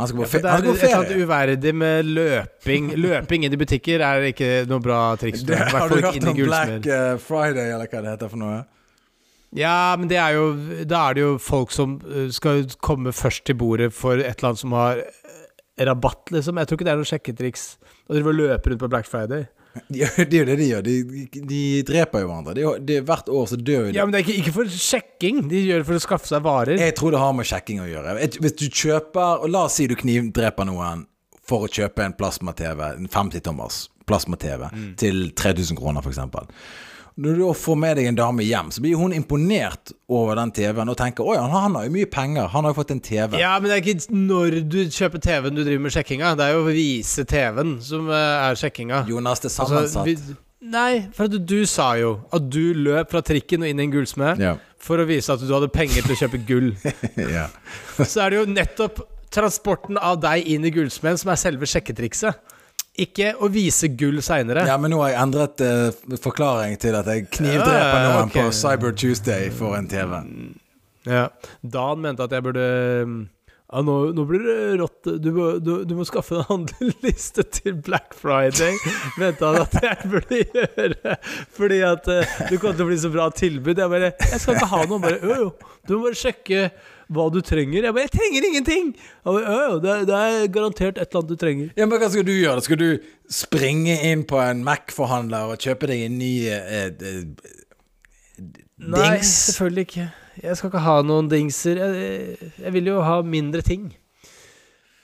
Han 0.01 0.09
skal 0.09 0.23
på, 0.23 0.27
For 0.31 0.41
ja, 0.41 0.55
det 0.57 0.71
er 0.71 0.73
ferie. 0.73 0.73
på 0.73 0.73
et 0.73 0.83
eller 0.89 0.99
annet 1.03 1.23
uverdig 1.27 1.73
med 1.77 2.07
løping. 2.17 2.87
Løping 2.97 3.43
inn 3.45 3.53
i 3.53 3.59
butikker 3.61 4.01
er 4.01 4.23
ikke 4.31 4.51
noe 4.69 4.81
bra 4.81 5.01
triks. 5.21 5.43
Det, 5.45 5.59
har 5.69 5.91
du 5.91 5.99
hørt 6.01 6.29
om. 6.31 6.39
Black 6.47 6.87
eh, 6.89 7.11
Friday, 7.21 7.67
eller 7.75 7.91
hva 7.91 8.01
det 8.01 8.15
heter 8.15 8.31
for 8.31 8.41
noe? 8.41 8.63
Ja, 9.53 9.93
men 9.99 10.09
det 10.09 10.17
er 10.17 10.33
jo 10.33 10.47
Da 10.89 11.03
er 11.11 11.13
det 11.13 11.21
jo 11.21 11.33
folk 11.37 11.69
som 11.75 11.99
uh, 12.01 12.25
skal 12.33 12.65
komme 12.81 13.13
først 13.13 13.45
til 13.45 13.53
bordet 13.59 13.91
for 13.93 14.17
et 14.17 14.33
eller 14.39 14.49
annet 14.49 14.63
som 14.63 14.73
har 14.73 15.03
rabatt, 15.77 16.31
liksom. 16.33 16.59
Jeg 16.59 16.69
tror 16.69 16.79
ikke 16.79 16.87
det 16.87 16.93
er 16.93 17.01
noe 17.01 17.09
sjekketriks 17.09 17.67
å 18.07 18.15
drive 18.15 18.33
og 18.33 18.39
løpe 18.39 18.71
rundt 18.71 18.83
på 18.83 18.89
Black 18.91 19.09
Friday. 19.09 19.47
De, 19.89 20.03
det 20.29 20.37
er 20.37 20.43
jo 20.43 20.45
det 20.45 20.57
de 20.59 20.67
gjør. 20.69 20.83
De, 20.85 20.97
de 21.49 21.61
dreper 21.87 22.21
jo 22.23 22.29
hverandre. 22.29 22.53
De, 22.57 22.65
de, 22.85 22.99
hvert 23.07 23.31
år 23.33 23.47
så 23.49 23.57
dør 23.57 23.87
de. 23.87 23.95
Ja, 23.97 24.05
men 24.05 24.13
det 24.13 24.21
er 24.21 24.27
ikke, 24.27 24.43
ikke 24.43 24.55
for 24.59 24.75
sjekking. 24.85 25.41
De 25.49 25.63
gjør 25.63 25.81
det 25.81 25.87
for 25.89 25.97
å 25.97 26.03
skaffe 26.03 26.29
seg 26.29 26.45
varer. 26.45 26.77
Jeg 26.77 26.97
tror 26.99 27.15
det 27.15 27.23
har 27.23 27.33
med 27.37 27.49
sjekking 27.49 27.81
å 27.81 27.89
gjøre. 27.89 28.13
Hvis 28.43 28.57
du 28.59 28.67
kjøper 28.69 29.45
og 29.45 29.53
La 29.53 29.65
oss 29.69 29.79
si 29.79 29.87
du 29.89 29.97
knivdreper 29.97 30.69
noen 30.69 31.07
for 31.43 31.65
å 31.65 31.71
kjøpe 31.71 32.05
en 32.05 32.13
plasma-TV, 32.15 32.85
en 33.01 33.09
50-tommers 33.11 33.87
plasma-TV, 34.07 34.67
til 34.99 35.25
3000 35.35 35.79
kroner, 35.79 36.05
f.eks. 36.05 36.21
Når 37.15 37.35
du 37.37 37.41
får 37.53 37.75
med 37.77 37.97
deg 37.99 38.07
en 38.09 38.15
dame 38.17 38.41
hjem, 38.47 38.71
så 38.73 38.81
blir 38.81 38.95
hun 38.97 39.11
imponert 39.13 39.91
over 40.09 40.33
den 40.39 40.49
TV-en 40.55 40.89
og 40.89 40.97
tenker 40.97 41.27
oi, 41.29 41.35
han, 41.37 41.51
han 41.53 41.75
har 41.77 41.85
jo 41.85 41.91
mye 41.93 42.07
penger, 42.09 42.47
han 42.49 42.65
har 42.65 42.73
jo 42.73 42.77
fått 42.79 42.93
en 42.95 43.01
TV. 43.05 43.35
Ja, 43.37 43.51
men 43.61 43.69
det 43.69 43.75
er 43.75 43.83
ikke 43.83 44.15
når 44.17 44.57
du 44.65 44.79
kjøper 44.89 45.21
TV-en 45.21 45.53
du 45.53 45.61
driver 45.61 45.83
med 45.85 45.93
sjekkinga. 45.93 46.31
Det 46.39 46.47
er 46.47 46.55
jo 46.57 46.63
å 46.63 46.71
vise 46.73 47.25
TV-en 47.29 47.75
som 47.85 48.09
uh, 48.09 48.17
er 48.49 48.57
sjekkinga. 48.57 49.03
Jonas, 49.11 49.43
det 49.43 49.51
er 49.51 49.59
Altså, 49.61 49.83
sammensatt. 49.83 50.09
vi, 50.09 50.37
nei, 50.73 50.91
for 51.13 51.29
at 51.29 51.37
du 51.53 51.59
sa 51.69 51.91
jo 52.01 52.15
at 52.33 52.49
du 52.49 52.63
løp 52.81 53.13
fra 53.13 53.21
trikken 53.29 53.61
og 53.61 53.69
inn 53.69 53.83
i 53.83 53.85
en 53.85 53.93
gullsmed 53.93 54.41
Ja. 54.41 54.55
for 54.81 54.97
å 54.97 55.05
vise 55.05 55.29
at 55.37 55.43
du 55.45 55.53
hadde 55.53 55.69
penger 55.73 56.01
til 56.07 56.15
å 56.15 56.21
kjøpe 56.23 56.41
gull. 56.49 56.71
ja. 57.37 57.45
Så 58.01 58.23
er 58.25 58.33
det 58.33 58.41
jo 58.41 58.47
nettopp 58.49 59.03
transporten 59.33 59.97
av 60.01 60.17
deg 60.21 60.45
inn 60.49 60.65
i 60.65 60.73
gullsmeden 60.73 61.17
som 61.21 61.31
er 61.33 61.39
selve 61.41 61.69
sjekketrikset. 61.69 62.41
Ikke 62.93 63.31
å 63.41 63.47
vise 63.49 63.89
gull 63.97 64.21
seinere. 64.21 64.67
ja, 64.69 64.75
men 64.77 64.93
nå 64.93 64.99
har 65.01 65.15
jeg 65.15 65.21
endret 65.23 65.63
uh, 65.65 66.17
forklaring 66.21 66.75
til 66.81 66.93
at 66.97 67.07
jeg 67.09 67.25
knivdreper 67.33 68.03
noen 68.05 68.27
okay. 68.27 68.43
på 68.43 68.53
Cyber 68.53 68.93
Tuesday 68.93 69.49
for 69.49 69.73
en 69.77 69.87
TV. 69.89 70.19
Ja. 71.09 71.29
Dan 71.61 72.03
mente 72.05 72.27
at 72.27 72.35
jeg 72.35 72.45
burde 72.45 72.67
ja, 73.73 73.81
nå, 73.81 73.93
nå 74.13 74.23
blir 74.29 74.43
det 74.45 74.57
rått. 74.77 75.07
Du 75.17 75.31
du, 75.57 75.71
du 75.89 75.93
må 75.97 76.05
skaffe 76.05 76.37
en 76.37 76.45
handleliste 76.45 77.41
til 77.55 77.79
Black 77.81 78.13
Friday. 78.13 78.77
Mente 79.21 79.49
han 79.49 79.63
at 79.63 79.77
jeg 79.81 80.11
burde 80.11 80.41
gjøre. 80.43 81.15
Fordi 81.57 81.79
at 81.87 82.09
uh, 82.13 82.35
det 82.51 82.59
kommer 82.61 82.77
til 82.77 82.85
å 82.85 82.89
bli 82.91 82.99
så 83.01 83.09
bra 83.13 83.31
tilbud. 83.33 83.81
Jeg 83.81 83.89
bare 83.95 84.11
Jeg 84.13 84.43
skal 84.43 84.59
ikke 84.59 84.69
ha 84.75 84.83
noe. 84.85 85.01
Bare, 85.01 85.17
jo, 85.23 85.39
jo. 85.47 85.71
Du 85.87 85.95
må 85.95 86.03
bare 86.05 86.19
sjekke 86.21 86.67
hva 87.15 87.25
du 87.33 87.39
trenger. 87.45 87.83
Jeg 87.87 87.93
bare 87.95 88.05
Jeg 88.07 88.13
trenger 88.17 88.47
ingenting! 88.49 88.89
Jo, 89.25 89.37
jo, 89.39 89.79
det, 89.83 89.89
er- 89.93 90.05
det 90.09 90.19
er 90.19 90.47
garantert 90.55 90.97
et 90.97 91.07
eller 91.07 91.21
annet 91.23 91.29
du 91.33 91.35
trenger. 91.45 91.69
Ja, 91.77 91.85
men 91.87 91.99
Hva 92.01 92.09
skal 92.13 92.25
du 92.27 92.33
gjøre? 92.35 92.61
Skal 92.65 92.79
du 92.81 92.87
springe 93.31 93.95
inn 94.11 94.23
på 94.29 94.39
en 94.43 94.63
Mac-forhandler 94.67 95.53
og 95.53 95.61
kjøpe 95.63 95.89
deg 95.93 96.05
en 96.09 96.17
ny 96.21 96.33
eh, 96.49 96.89
eh, 96.89 97.51
Nei, 98.83 99.17
selvfølgelig 99.23 99.85
ikke. 99.87 100.07
Jeg 100.43 100.57
skal 100.57 100.71
ikke 100.71 100.81
ha 100.83 100.95
noen 101.05 101.27
dingser. 101.31 101.77
Jeg, 101.79 102.37
jeg 102.65 102.73
vil 102.73 102.89
jo 102.89 103.01
ha 103.05 103.19
mindre 103.25 103.61
ting. 103.65 103.91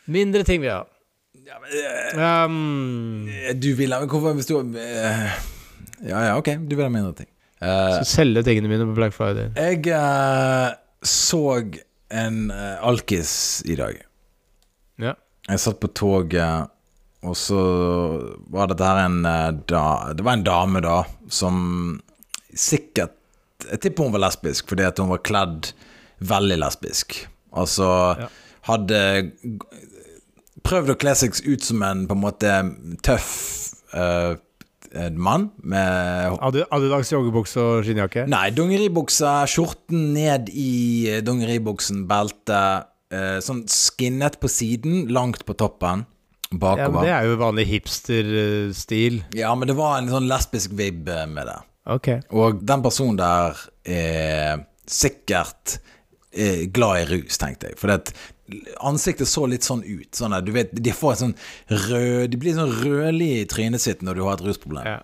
Mindre 0.10 0.41
ting 0.47 0.64
vil 0.64 0.72
jeg 0.72 0.80
ha. 0.82 0.88
Ja, 1.49 1.57
men, 1.62 1.70
øh, 1.74 2.45
Um, 2.45 3.60
Du 3.62 3.72
vil 3.78 3.93
ha 3.93 3.99
Hvorfor 4.05 4.34
hvis 4.38 4.45
du 4.49 4.60
øh, 4.60 4.76
Ja, 6.05 6.20
ja, 6.28 6.38
ok. 6.38 6.45
Du 6.70 6.76
vil 6.76 6.84
ha 6.86 6.89
mindre 6.93 7.14
ting. 7.18 7.30
Uh, 7.62 7.99
skal 7.99 8.05
selge 8.05 8.43
tingene 8.47 8.70
mine 8.72 8.86
på 8.88 8.93
Black 8.95 9.14
Friday. 9.14 9.49
jeg 9.57 9.80
uh, 9.91 10.74
så 11.03 11.41
en 12.10 12.51
uh, 12.51 12.78
alkis 12.86 13.62
i 13.66 13.76
dag. 13.80 13.99
Ja. 14.99 15.14
Jeg 15.49 15.62
satt 15.64 15.80
på 15.82 15.89
toget, 15.97 16.70
og 17.26 17.36
så 17.38 17.60
var 18.51 18.70
dette 18.72 18.86
her 18.88 19.01
en 19.05 19.22
uh, 19.26 19.51
da, 19.68 19.84
Det 20.16 20.26
var 20.26 20.38
en 20.39 20.45
dame, 20.47 20.82
da, 20.86 21.01
som 21.28 21.57
sikkert 22.55 23.16
Jeg 23.70 23.82
tipper 23.84 24.07
hun 24.07 24.14
var 24.16 24.24
lesbisk, 24.24 24.70
fordi 24.72 24.86
at 24.88 24.99
hun 25.01 25.12
var 25.12 25.24
kledd 25.26 25.74
veldig 26.24 26.57
lesbisk. 26.62 27.22
Altså 27.55 27.88
Ja. 28.20 28.28
hadde 28.70 28.99
prøvd 30.64 30.93
å 30.93 30.99
kle 30.99 31.14
seg 31.16 31.36
ut 31.45 31.64
som 31.64 31.84
en 31.86 32.05
på 32.07 32.16
en 32.18 32.24
måte 32.24 32.53
tøff 33.05 33.32
eh, 33.95 34.36
en 34.95 35.17
mann 35.21 35.49
med 35.61 36.37
Adi- 36.41 36.65
Adidas 36.71 37.11
joggebukse 37.13 37.59
og 37.61 37.83
skinnjakke? 37.85 38.23
Nei, 38.31 38.49
dongeribukse, 38.55 39.33
skjorten 39.51 40.13
ned 40.15 40.49
i 40.49 41.19
Dungeribuksen, 41.21 41.25
dongeribuksen, 41.29 42.05
belte. 42.09 42.61
Eh, 43.09 43.39
sånn 43.41 43.63
skinnet 43.69 44.35
på 44.41 44.49
siden, 44.51 45.07
langt 45.09 45.41
på 45.47 45.55
toppen. 45.57 46.05
Ja, 46.51 46.87
men 46.89 47.01
det 47.05 47.09
er 47.13 47.25
jo 47.29 47.37
vanlig 47.41 47.65
hipster-stil. 47.69 49.23
men 49.55 49.67
det 49.69 49.75
var 49.77 49.97
en 49.99 50.09
sånn 50.09 50.27
lesbisk 50.29 50.73
vibb 50.77 51.09
eh, 51.09 51.25
med 51.29 51.47
det. 51.49 51.57
Okay. 51.89 52.21
Og 52.29 52.61
den 52.65 52.83
personen 52.85 53.17
der 53.17 53.57
er 53.89 54.63
sikkert 54.89 55.79
eh, 56.33 56.67
glad 56.73 57.01
i 57.03 57.07
rus, 57.15 57.37
tenkte 57.41 57.71
jeg. 57.71 57.79
For 57.81 57.89
det 57.89 58.13
ansiktet 58.86 59.30
så 59.30 59.45
litt 59.50 59.68
sånn 59.68 59.84
ut. 59.86 60.10
Sånn 60.16 60.36
at 60.36 60.47
du 60.47 60.54
vet, 60.56 60.74
de 60.74 60.95
får 60.95 61.14
et 61.14 61.22
sånn 61.24 61.38
rød 61.89 62.34
De 62.34 62.41
blir 62.41 62.58
sånn 62.58 62.74
rødlige 62.82 63.43
i 63.43 63.47
trynet 63.50 63.84
sitt 63.84 64.04
når 64.06 64.20
du 64.20 64.26
har 64.26 64.39
et 64.39 64.45
rusproblem. 64.47 64.88
Ja. 64.88 65.00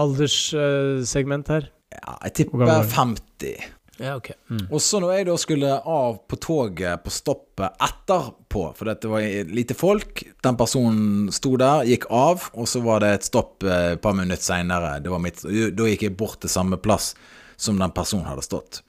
Alderssegment 0.00 1.50
her? 1.50 1.70
Ja, 1.90 2.16
jeg 2.28 2.34
tipper 2.38 2.62
gammel 2.62 2.84
er 2.84 2.88
du? 2.88 2.94
50. 2.94 3.68
Ja, 4.00 4.14
okay. 4.16 4.36
Mm. 4.48 4.62
Og 4.70 4.80
så 4.80 4.96
når 5.02 5.10
jeg 5.12 5.26
da 5.28 5.34
skulle 5.40 5.72
av 5.92 6.20
på 6.30 6.38
toget 6.40 7.02
på 7.04 7.12
stoppet 7.12 7.82
etterpå, 7.84 8.62
for 8.78 8.88
det 8.88 9.10
var 9.10 9.26
lite 9.52 9.76
folk, 9.76 10.22
den 10.40 10.56
personen 10.56 11.28
sto 11.36 11.52
der, 11.60 11.84
gikk 11.88 12.06
av, 12.08 12.46
og 12.54 12.68
så 12.70 12.80
var 12.84 13.04
det 13.04 13.10
et 13.18 13.28
stopp 13.28 13.66
eh, 13.66 13.90
et 13.96 14.00
par 14.00 14.16
minutter 14.16 14.46
seinere. 14.46 14.96
Da 15.04 15.90
gikk 15.90 16.06
jeg 16.06 16.16
bort 16.16 16.40
til 16.40 16.52
samme 16.52 16.80
plass 16.80 17.12
som 17.60 17.76
den 17.80 17.92
personen 17.92 18.30
hadde 18.30 18.46
stått. 18.46 18.80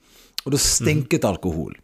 Og 0.46 0.54
da 0.54 0.60
stinket 0.60 1.28
alkohol. 1.28 1.76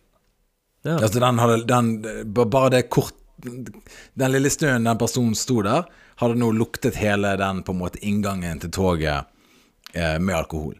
Ja. 0.87 0.99
Altså 0.99 1.21
den 1.21 1.41
hadde 1.43 1.63
den, 1.67 1.89
Bare 2.35 2.71
det 2.71 2.89
kort 2.93 3.17
Den 3.43 4.33
lille 4.33 4.51
stunden 4.51 4.87
den 4.87 4.99
personen 4.99 5.37
sto 5.39 5.61
der, 5.63 5.87
hadde 6.19 6.39
nå 6.41 6.51
luktet 6.55 6.99
hele 6.99 7.37
den 7.39 7.63
på 7.63 7.75
en 7.75 7.79
måte 7.79 8.01
inngangen 8.03 8.59
til 8.65 8.73
toget 8.75 9.29
eh, 9.95 10.17
med 10.19 10.35
alkohol. 10.35 10.75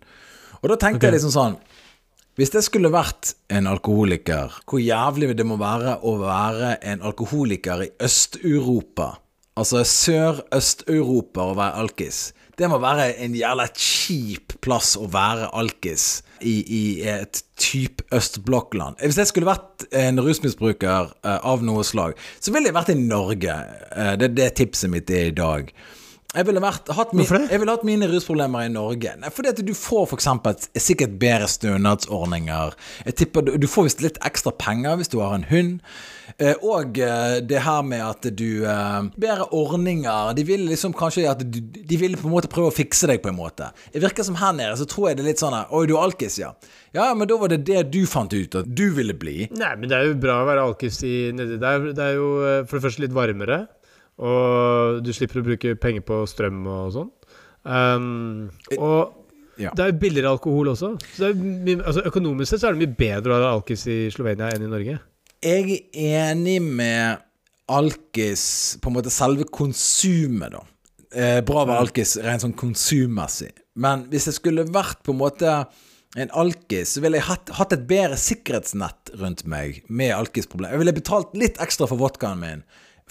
Og 0.59 0.73
da 0.73 0.75
tenkte 0.75 1.05
okay. 1.05 1.07
jeg 1.07 1.17
liksom 1.19 1.35
sånn 1.37 1.55
Hvis 2.39 2.51
det 2.55 2.65
skulle 2.67 2.91
vært 2.91 3.37
en 3.55 3.71
alkoholiker, 3.71 4.59
hvor 4.67 4.83
jævlig 4.83 5.37
det 5.39 5.47
må 5.47 5.59
være 5.61 6.01
å 6.03 6.17
være 6.19 6.77
en 6.83 7.03
alkoholiker 7.07 7.87
i 7.87 7.93
Øst-Europa? 8.03 9.13
Altså 9.59 9.85
Sør-Øst-Europa 9.87 11.47
å 11.51 11.57
være 11.59 11.83
alkis. 11.83 12.21
Det 12.59 12.67
må 12.71 12.79
være 12.83 13.13
en 13.23 13.35
jævla 13.39 13.67
kjip 13.75 14.59
plass 14.63 14.97
å 14.99 15.07
være 15.11 15.51
alkis 15.55 16.09
i, 16.41 16.57
i 16.63 16.83
et 17.09 17.43
type 17.59 18.05
østblokkland. 18.15 18.99
Hvis 19.03 19.19
jeg 19.21 19.31
skulle 19.31 19.51
vært 19.51 19.87
en 19.97 20.21
rusmisbruker 20.23 21.13
eh, 21.25 21.39
av 21.39 21.65
noe 21.67 21.85
slag, 21.87 22.19
så 22.41 22.55
ville 22.55 22.71
jeg 22.71 22.79
vært 22.79 22.95
i 22.95 22.99
Norge. 23.01 23.57
Eh, 23.93 24.15
det 24.21 24.33
er 24.45 24.57
tipset 24.59 24.93
mitt 24.93 25.11
i 25.11 25.29
dag. 25.35 25.73
Jeg 26.37 26.45
ville, 26.45 26.61
vært, 26.61 26.91
hatt 26.93 27.15
min, 27.17 27.25
jeg 27.25 27.57
ville 27.57 27.73
hatt 27.73 27.85
mine 27.89 28.05
rusproblemer 28.11 28.67
i 28.67 28.69
Norge. 28.69 29.15
Nei, 29.17 29.31
fordi 29.33 29.49
at 29.49 29.63
du 29.65 29.71
får 29.73 30.11
for 30.11 30.19
eksempel 30.19 30.59
sikkert 30.77 31.15
bedre 31.23 31.47
stønadsordninger. 31.49 32.75
Jeg 33.07 33.17
tipper 33.17 33.47
du, 33.47 33.55
du 33.57 33.65
får 33.65 33.87
visst 33.87 34.03
litt 34.05 34.19
ekstra 34.29 34.53
penger 34.53 34.99
hvis 35.01 35.09
du 35.09 35.23
har 35.23 35.33
en 35.39 35.47
hund. 35.49 35.79
Eh, 36.37 36.61
og 36.61 37.01
eh, 37.01 37.39
det 37.49 37.63
her 37.65 37.81
med 37.89 38.05
at 38.05 38.29
du 38.37 38.67
eh, 38.69 39.09
Bedre 39.17 39.47
ordninger. 39.57 40.35
De 40.37 40.45
vil 40.45 40.67
liksom 40.69 40.93
kanskje 40.99 41.25
at 41.31 41.41
du, 41.41 41.63
De 41.65 41.97
vil 41.97 42.19
på 42.21 42.29
en 42.29 42.35
måte 42.37 42.53
prøve 42.53 42.69
å 42.69 42.77
fikse 42.77 43.09
deg 43.09 43.25
på 43.25 43.33
en 43.33 43.39
måte. 43.39 43.71
Det 43.97 44.05
virker 44.05 44.29
som 44.29 44.37
her 44.37 44.53
nede 44.59 44.77
så 44.77 44.85
tror 44.85 45.09
jeg 45.09 45.23
det 45.23 45.25
er 45.25 45.31
litt 45.31 45.41
sånn 45.41 45.57
Oi, 45.57 45.87
du 45.89 45.97
er 45.97 46.05
alkis, 46.05 46.37
ja. 46.45 46.53
Ja, 46.93 47.09
men 47.17 47.33
da 47.33 47.41
var 47.41 47.57
det 47.57 47.63
det 47.65 47.87
du 47.97 48.03
fant 48.09 48.37
ut 48.37 48.61
at 48.61 48.69
du 48.69 48.91
ville 49.01 49.17
bli. 49.17 49.49
Nei, 49.57 49.73
men 49.81 49.89
det 49.89 49.97
er 49.97 50.13
jo 50.13 50.21
bra 50.21 50.43
å 50.43 50.47
være 50.53 50.69
alkis 50.69 51.01
i 51.09 51.17
nedi 51.33 51.57
der. 51.65 51.89
Det 51.97 52.05
er 52.05 52.21
jo 52.21 52.31
eh, 52.45 52.63
for 52.69 52.77
det 52.77 52.85
første 52.91 53.07
litt 53.09 53.17
varmere, 53.17 53.63
og 54.19 55.03
du 55.07 55.13
slipper 55.15 55.41
å 55.41 55.47
bruke 55.47 55.75
penger 55.81 56.05
på 56.07 56.21
strøm 56.31 56.65
og 56.67 56.93
sånn. 56.97 57.11
Um, 57.65 58.51
og 58.79 59.15
Ja. 59.59 59.71
det 59.75 59.85
er 59.85 59.93
jo 59.93 59.99
billigere 59.99 60.31
alkohol 60.31 60.69
også. 60.73 60.93
Så 61.17 61.33
mye, 61.35 61.81
altså 61.83 62.05
økonomisk 62.07 62.51
sett 62.53 62.63
så 62.63 62.69
er 62.71 62.77
det 62.79 62.87
mye 62.87 62.97
bedre 62.99 63.35
å 63.35 63.43
ha 63.43 63.53
alkis 63.57 63.87
i 63.91 63.99
Slovenia 64.15 64.53
enn 64.55 64.63
i 64.67 64.71
Norge. 64.71 64.99
Jeg 65.43 65.81
er 65.95 66.33
enig 66.33 66.61
med 66.63 67.19
alkis 67.69 68.45
på 68.83 68.91
en 68.91 68.97
måte 68.97 69.13
selve 69.13 69.45
konsumet, 69.53 70.55
da. 70.55 70.63
Eh, 71.13 71.41
bra 71.47 71.63
å 71.65 71.69
være 71.69 71.85
alkis 71.87 72.17
rent 72.25 72.43
sånn 72.45 72.57
konsummessig. 72.59 73.51
Men 73.79 74.07
hvis 74.13 74.27
jeg 74.29 74.39
skulle 74.39 74.65
vært 74.69 75.03
på 75.07 75.15
en 75.15 75.21
måte 75.21 75.53
en 76.19 76.31
alkis, 76.41 76.95
så 76.97 77.03
ville 77.05 77.19
jeg 77.21 77.27
hatt, 77.29 77.51
hatt 77.59 77.73
et 77.77 77.87
bedre 77.89 78.17
sikkerhetsnett 78.19 79.13
rundt 79.21 79.45
meg 79.47 79.83
med 79.89 80.15
alkisproblemer. 80.17 80.75
Jeg 80.77 80.83
ville 80.83 80.97
betalt 80.97 81.35
litt 81.39 81.61
ekstra 81.63 81.87
for 81.91 82.01
vodkaen 82.01 82.41
min. 82.43 82.63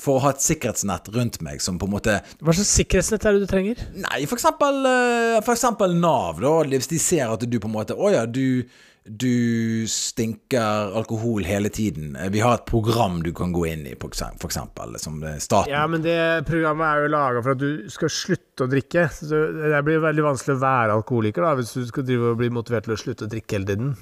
For 0.01 0.17
å 0.17 0.23
ha 0.25 0.33
et 0.35 0.43
sikkerhetsnett 0.43 1.09
rundt 1.15 1.39
meg 1.45 1.61
som 1.63 1.79
på 1.81 1.87
en 1.89 1.95
måte 1.95 2.19
Hva 2.41 2.53
slags 2.53 2.73
sikkerhetsnett 2.79 3.25
er 3.25 3.37
det 3.37 3.45
du 3.45 3.49
trenger? 3.49 3.85
Nei, 3.97 4.25
for 4.29 4.37
eksempel, 4.37 4.83
eh, 4.85 5.37
for 5.45 5.55
eksempel 5.55 5.95
Nav, 5.97 6.41
da. 6.43 6.51
Hvis 6.69 6.91
de 6.91 6.99
ser 7.01 7.33
at 7.33 7.45
du 7.47 7.57
på 7.59 7.69
en 7.69 7.75
måte 7.77 7.97
Å 7.97 8.11
ja, 8.13 8.25
du, 8.29 8.63
du 9.07 9.87
stinker 9.87 10.93
alkohol 10.97 11.45
hele 11.47 11.69
tiden. 11.73 12.15
Eh, 12.15 12.29
Vi 12.33 12.41
har 12.43 12.59
et 12.59 12.65
program 12.69 13.21
du 13.23 13.31
kan 13.35 13.53
gå 13.55 13.65
inn 13.71 13.85
i, 13.87 13.95
for 13.99 14.11
eksempel, 14.11 14.97
som 14.99 15.21
er 15.23 15.39
staten. 15.43 15.71
Ja, 15.73 15.85
men 15.87 16.03
det 16.05 16.17
programmet 16.49 16.87
er 16.87 17.05
jo 17.05 17.13
laga 17.13 17.43
for 17.45 17.55
at 17.55 17.61
du 17.63 17.87
skal 17.93 18.11
slutte 18.13 18.67
å 18.67 18.71
drikke. 18.71 19.07
Så 19.13 19.29
det 19.57 19.83
blir 19.87 20.03
veldig 20.03 20.27
vanskelig 20.27 20.57
å 20.57 20.63
være 20.65 20.97
alkoholiker 20.99 21.45
da, 21.47 21.55
hvis 21.59 21.73
du 21.77 21.85
skal 21.89 22.05
drive 22.07 22.33
og 22.33 22.41
bli 22.41 22.51
motivert 22.53 22.87
til 22.87 22.97
å 22.97 23.01
slutte 23.01 23.27
å 23.27 23.31
drikke 23.31 23.57
hele 23.59 23.71
tiden. 23.71 23.95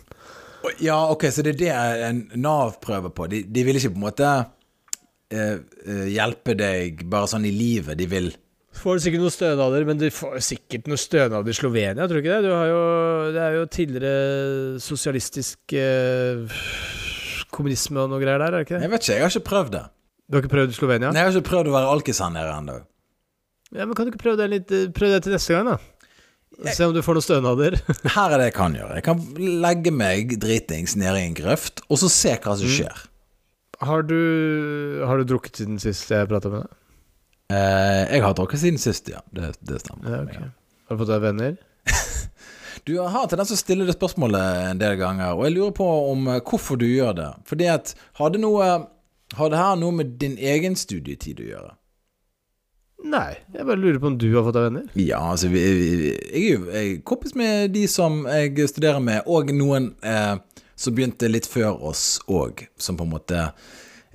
Ja, 0.81 0.97
ok, 1.13 1.27
så 1.29 1.43
det 1.45 1.55
er 1.55 1.59
det 1.61 2.05
en 2.07 2.21
Nav 2.41 2.79
prøver 2.81 3.11
på. 3.13 3.27
De, 3.29 3.43
de 3.45 3.63
vil 3.67 3.77
ikke 3.77 3.91
på 3.93 3.99
en 4.01 4.07
måte 4.07 4.25
eh, 4.25 4.41
eh, 4.41 4.54
hjelpe 5.29 6.53
deg 6.57 7.05
bare 7.09 7.27
sånn 7.31 7.47
i 7.49 7.53
livet. 7.53 7.97
De 7.97 8.05
vil 8.09 8.29
Får 8.75 8.97
du 8.97 9.03
sikkert 9.05 9.23
noen 9.23 9.31
stønader, 9.33 9.85
men 9.87 9.99
du 9.99 10.05
får 10.11 10.41
sikkert 10.43 10.89
noen 10.91 10.99
stønader 10.99 11.47
i 11.51 11.55
Slovenia, 11.55 12.07
tror 12.09 12.19
du 12.19 12.21
ikke 12.25 12.33
det? 12.41 12.49
Du 12.49 12.51
har 12.51 12.67
jo, 12.67 12.81
det 13.31 13.39
er 13.45 13.55
jo 13.55 13.63
tidligere 13.71 14.81
sosialistisk 14.83 15.75
eh, 15.79 16.57
kommunisme 17.55 18.03
og 18.03 18.11
noe 18.11 18.19
greier 18.19 18.41
der, 18.43 18.51
er 18.51 18.57
det 18.59 18.67
ikke 18.67 18.75
det? 18.75 18.83
Jeg 18.83 18.91
vet 18.91 19.05
ikke, 19.05 19.15
jeg 19.15 19.23
har 19.25 19.33
ikke 19.33 19.49
prøvd 19.51 19.71
det. 19.77 19.83
Du 20.25 20.35
har 20.35 20.43
ikke 20.43 20.53
prøvd 20.57 20.75
Slovenia? 20.75 21.13
Nei, 21.15 21.23
jeg 21.23 21.29
har 21.31 21.39
ikke 21.39 21.51
prøvd 21.53 21.71
å 21.71 21.75
være 21.77 21.95
alkis 21.95 22.21
her 22.25 22.35
nede 22.35 22.59
ennå. 22.59 22.77
Ja, 23.75 23.85
men 23.87 23.95
Kan 23.97 24.07
du 24.07 24.11
ikke 24.13 24.23
prøve 24.25 24.39
det 24.43 24.51
litt 24.51 24.75
prøve 24.95 25.15
det 25.15 25.23
til 25.25 25.35
neste 25.37 25.55
gang, 25.55 25.71
da? 25.71 26.71
Se 26.75 26.87
om 26.87 26.93
du 26.95 27.01
får 27.03 27.17
noen 27.17 27.25
stønader. 27.25 27.75
Her 28.15 28.31
er 28.31 28.39
det 28.39 28.51
jeg 28.51 28.55
kan 28.55 28.75
gjøre. 28.75 28.95
Jeg 28.99 29.03
kan 29.07 29.23
legge 29.63 29.91
meg 29.91 30.37
dritings 30.39 30.95
nede 30.99 31.19
i 31.19 31.27
en 31.29 31.35
grøft, 31.35 31.83
og 31.91 31.99
så 31.99 32.11
se 32.11 32.35
hva 32.43 32.55
som 32.59 32.71
skjer. 32.71 33.07
Har 33.85 34.03
du, 34.07 34.19
har 35.05 35.21
du 35.21 35.29
drukket 35.29 35.61
siden 35.61 35.79
sist 35.81 36.09
jeg 36.11 36.29
prata 36.29 36.51
med 36.51 36.65
deg? 36.65 36.81
Eh, 37.53 38.01
jeg 38.15 38.23
har 38.25 38.33
drukket 38.37 38.63
siden 38.63 38.81
sist, 38.81 39.09
ja. 39.11 39.21
Det, 39.29 39.53
det 39.61 39.81
stemmer. 39.83 40.09
Ja, 40.09 40.23
ok. 40.25 40.35
Har 40.89 40.97
du 40.97 41.03
fått 41.03 41.13
deg 41.13 41.25
venner? 41.29 41.57
Du 42.85 42.99
har 42.99 43.25
tendens 43.25 43.49
til 43.49 43.57
å 43.57 43.61
stille 43.63 43.85
det 43.87 43.95
spørsmålet 43.95 44.59
en 44.69 44.77
del 44.81 44.97
ganger, 44.99 45.31
og 45.33 45.47
jeg 45.47 45.55
lurer 45.55 45.71
på 45.73 45.85
om 46.11 46.27
eh, 46.29 46.41
hvorfor 46.45 46.77
du 46.77 46.85
gjør 46.85 47.15
det. 47.17 47.31
Fordi 47.49 47.69
at 47.71 47.95
Har 48.19 48.29
det 48.29 48.43
noe 48.43 48.67
Har 49.39 49.49
det 49.49 49.57
her 49.57 49.79
noe 49.81 49.95
med 49.95 50.19
din 50.21 50.35
egen 50.37 50.77
studietid 50.77 51.41
å 51.41 51.47
gjøre? 51.47 51.71
Nei, 53.05 53.35
jeg 53.53 53.65
bare 53.67 53.77
lurer 53.81 53.97
på 54.01 54.09
om 54.11 54.17
du 54.21 54.27
har 54.35 54.45
fått 54.45 54.55
deg 54.57 54.67
venner. 54.67 54.85
Ja, 54.97 55.19
altså 55.33 55.49
vi, 55.51 55.63
vi, 55.77 56.11
Jeg 56.13 56.61
er 56.69 56.85
jo 56.85 57.01
kompis 57.09 57.35
med 57.37 57.73
de 57.73 57.83
som 57.91 58.23
jeg 58.29 58.69
studerer 58.69 59.01
med, 59.03 59.25
og 59.25 59.49
noen 59.53 59.91
eh, 60.05 60.37
som 60.75 60.95
begynte 60.95 61.29
litt 61.31 61.47
før 61.47 61.77
oss 61.91 62.19
òg, 62.27 62.65
som 62.77 62.97
på 62.99 63.05
en 63.07 63.13
måte 63.15 63.45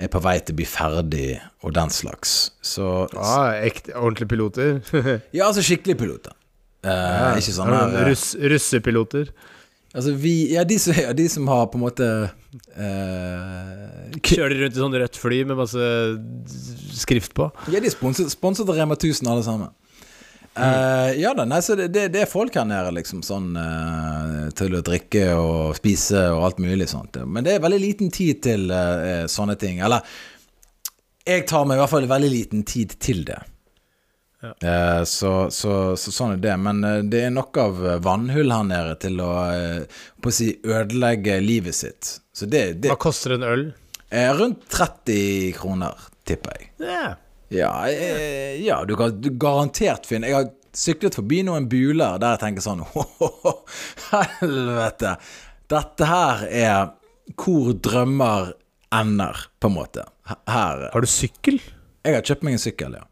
er 0.00 0.08
på 0.12 0.20
vei 0.24 0.38
til 0.40 0.54
å 0.54 0.58
bli 0.60 0.66
ferdig, 0.68 1.28
og 1.64 1.74
den 1.76 1.90
slags. 1.92 2.50
Så 2.64 3.06
Ah, 3.16 3.52
ekte, 3.60 3.92
ordentlige 3.96 4.28
piloter. 4.32 4.78
Ja, 5.36 5.46
altså 5.50 5.64
skikkelige 5.64 6.00
piloter. 6.00 6.36
Eh, 6.80 7.36
ikke 7.36 7.52
sånn 7.52 7.68
Ja, 7.68 7.82
eh, 7.90 8.06
Russ, 8.08 8.30
russepiloter. 8.40 9.32
Altså 9.90 10.14
vi 10.16 10.52
Ja, 10.54 10.62
de 10.64 10.78
som, 10.80 10.94
ja, 10.96 11.10
de 11.12 11.26
som 11.28 11.48
har 11.50 11.66
på 11.68 11.76
en 11.76 11.82
måte 11.82 12.06
eh, 12.78 14.18
Kjører 14.22 14.54
de 14.54 14.60
rundt 14.62 14.76
i 14.78 14.80
sånn 14.80 14.94
rødt 15.02 15.18
fly 15.18 15.40
med 15.50 15.58
masse 15.58 15.88
skrift 17.02 17.34
på? 17.36 17.48
Ja, 17.68 17.80
de 17.82 17.90
er 17.90 17.94
sponset, 17.94 18.30
sponset 18.32 18.68
av 18.70 18.78
Rema 18.78 18.96
1000 18.96 19.28
alle 19.30 19.44
sammen. 19.46 19.72
Eh, 20.54 21.20
ja 21.20 21.34
da, 21.34 21.44
nei, 21.44 21.62
så 21.62 21.76
det, 21.78 21.88
det, 21.94 22.08
det 22.14 22.24
er 22.24 22.30
folk 22.30 22.56
her 22.58 22.66
nede, 22.66 22.90
liksom, 22.96 23.22
sånn 23.22 23.52
uh, 23.54 24.48
til 24.58 24.74
å 24.74 24.82
drikke 24.84 25.28
og 25.38 25.76
spise 25.78 26.24
og 26.34 26.48
alt 26.48 26.60
mulig 26.62 26.88
sånt. 26.90 27.20
Men 27.22 27.46
det 27.46 27.54
er 27.56 27.62
veldig 27.64 27.80
liten 27.80 28.10
tid 28.14 28.42
til 28.44 28.66
uh, 28.74 29.28
sånne 29.30 29.56
ting. 29.60 29.78
Eller 29.84 30.02
jeg 31.28 31.46
tar 31.48 31.68
meg 31.68 31.78
i 31.78 31.84
hvert 31.84 31.94
fall 31.94 32.10
veldig 32.10 32.32
liten 32.32 32.66
tid 32.66 32.98
til 32.98 33.22
det. 33.28 33.38
Ja. 34.40 35.04
Så, 35.04 35.50
så, 35.52 35.72
så 36.00 36.12
sånn 36.16 36.38
er 36.38 36.38
det. 36.40 36.54
Men 36.64 36.80
det 37.12 37.26
er 37.26 37.32
nok 37.34 37.58
av 37.60 37.82
vannhull 38.00 38.54
her 38.54 38.64
nede 38.64 38.94
til 39.02 39.20
å, 39.20 39.34
på 40.24 40.32
å 40.32 40.34
si, 40.34 40.54
ødelegge 40.64 41.36
livet 41.44 41.76
sitt. 41.76 42.14
Så 42.32 42.48
det, 42.48 42.62
det 42.80 42.88
Hva 42.88 42.96
koster 43.04 43.36
en 43.36 43.44
øl? 43.44 43.66
rundt 44.40 44.64
30 44.72 45.52
kroner, 45.60 46.08
tipper 46.26 46.56
jeg. 46.56 46.70
Ja. 46.88 47.12
Ja, 47.50 47.72
jeg, 47.90 48.62
ja 48.62 48.80
du 48.86 48.94
kan 48.98 49.16
du 49.18 49.32
garantert 49.34 50.06
finne 50.06 50.28
Jeg 50.30 50.36
har 50.36 50.50
syklet 50.76 51.16
forbi 51.18 51.40
noen 51.42 51.66
buler 51.70 52.20
der 52.22 52.36
jeg 52.36 52.42
tenker 52.44 52.62
sånn 52.64 52.84
Helvete! 54.12 55.16
Dette 55.70 56.06
her 56.06 56.46
er 56.46 56.80
hvor 57.38 57.72
drømmer 57.78 58.54
ender, 58.90 59.36
på 59.62 59.68
en 59.70 59.76
måte. 59.76 60.02
Her. 60.26 60.88
Har 60.90 61.04
du 61.04 61.06
sykkel? 61.06 61.60
Jeg 62.02 62.16
har 62.16 62.26
kjøpt 62.26 62.42
meg 62.46 62.56
en 62.56 62.62
sykkel, 62.62 62.96
ja. 62.98 63.04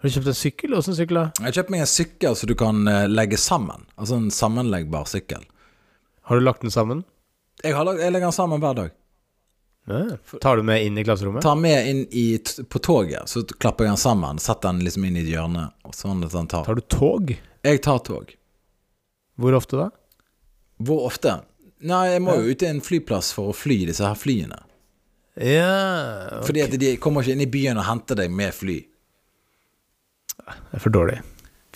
Har 0.00 0.08
du 0.08 0.14
kjøpt 0.16 0.30
en 0.32 0.36
sykkel? 0.36 0.74
Åssen 0.76 0.96
sykkel? 0.96 1.20
Jeg 1.38 1.46
har 1.46 1.56
kjøpt 1.56 1.72
meg 1.72 1.84
en 1.84 1.90
sykkel 1.92 2.36
så 2.36 2.48
du 2.48 2.54
kan 2.58 2.88
eh, 2.88 3.06
legge 3.08 3.40
sammen. 3.40 3.86
Altså 3.96 4.16
en 4.20 4.30
sammenleggbar 4.34 5.08
sykkel. 5.08 5.44
Har 6.28 6.40
du 6.40 6.44
lagt 6.44 6.64
den 6.64 6.72
sammen? 6.72 7.02
Jeg, 7.64 7.74
har, 7.76 7.88
jeg 7.96 8.12
legger 8.12 8.28
den 8.28 8.36
sammen 8.36 8.62
hver 8.62 8.76
dag. 8.76 8.94
Ja. 9.90 10.38
Tar 10.42 10.60
du 10.60 10.62
med 10.62 10.84
inn 10.86 10.98
i 10.98 11.04
klasserommet? 11.04 11.42
Tar 11.42 11.56
med 11.58 11.88
inn 11.90 12.02
i, 12.10 12.26
på 12.68 12.78
toget, 12.78 13.28
så 13.28 13.42
klapper 13.42 13.88
jeg 13.88 13.96
den 13.96 14.02
sammen. 14.02 14.38
Setter 14.42 14.70
den 14.70 14.84
liksom 14.86 15.06
inn 15.08 15.18
i 15.18 15.24
et 15.24 15.32
hjørne. 15.32 15.68
Sånn 15.96 16.22
at 16.26 16.34
den 16.36 16.50
tar. 16.50 16.64
Tar 16.68 16.78
du 16.78 16.84
tog? 16.86 17.32
Jeg 17.66 17.82
tar 17.84 17.98
tog. 18.06 18.34
Hvor 19.40 19.56
ofte 19.58 19.80
da? 19.80 19.88
Hvor 20.80 21.06
ofte? 21.08 21.40
Nei, 21.80 22.04
jeg 22.12 22.22
må 22.22 22.36
jo 22.38 22.52
ut 22.52 22.60
til 22.60 22.70
en 22.70 22.82
flyplass 22.84 23.32
for 23.36 23.50
å 23.50 23.56
fly 23.56 23.82
disse 23.88 24.04
her 24.04 24.18
flyene. 24.18 24.58
Ja 25.40 26.40
Fordi 26.44 26.64
at 26.64 26.74
de 26.76 26.96
kommer 27.00 27.24
ikke 27.24 27.36
inn 27.36 27.44
i 27.44 27.50
byen 27.50 27.78
og 27.80 27.86
henter 27.86 28.18
deg 28.18 28.32
med 28.34 28.52
fly. 28.52 28.78
Det 30.40 30.76
er 30.76 30.82
for 30.82 30.92
dårlig. 30.92 31.20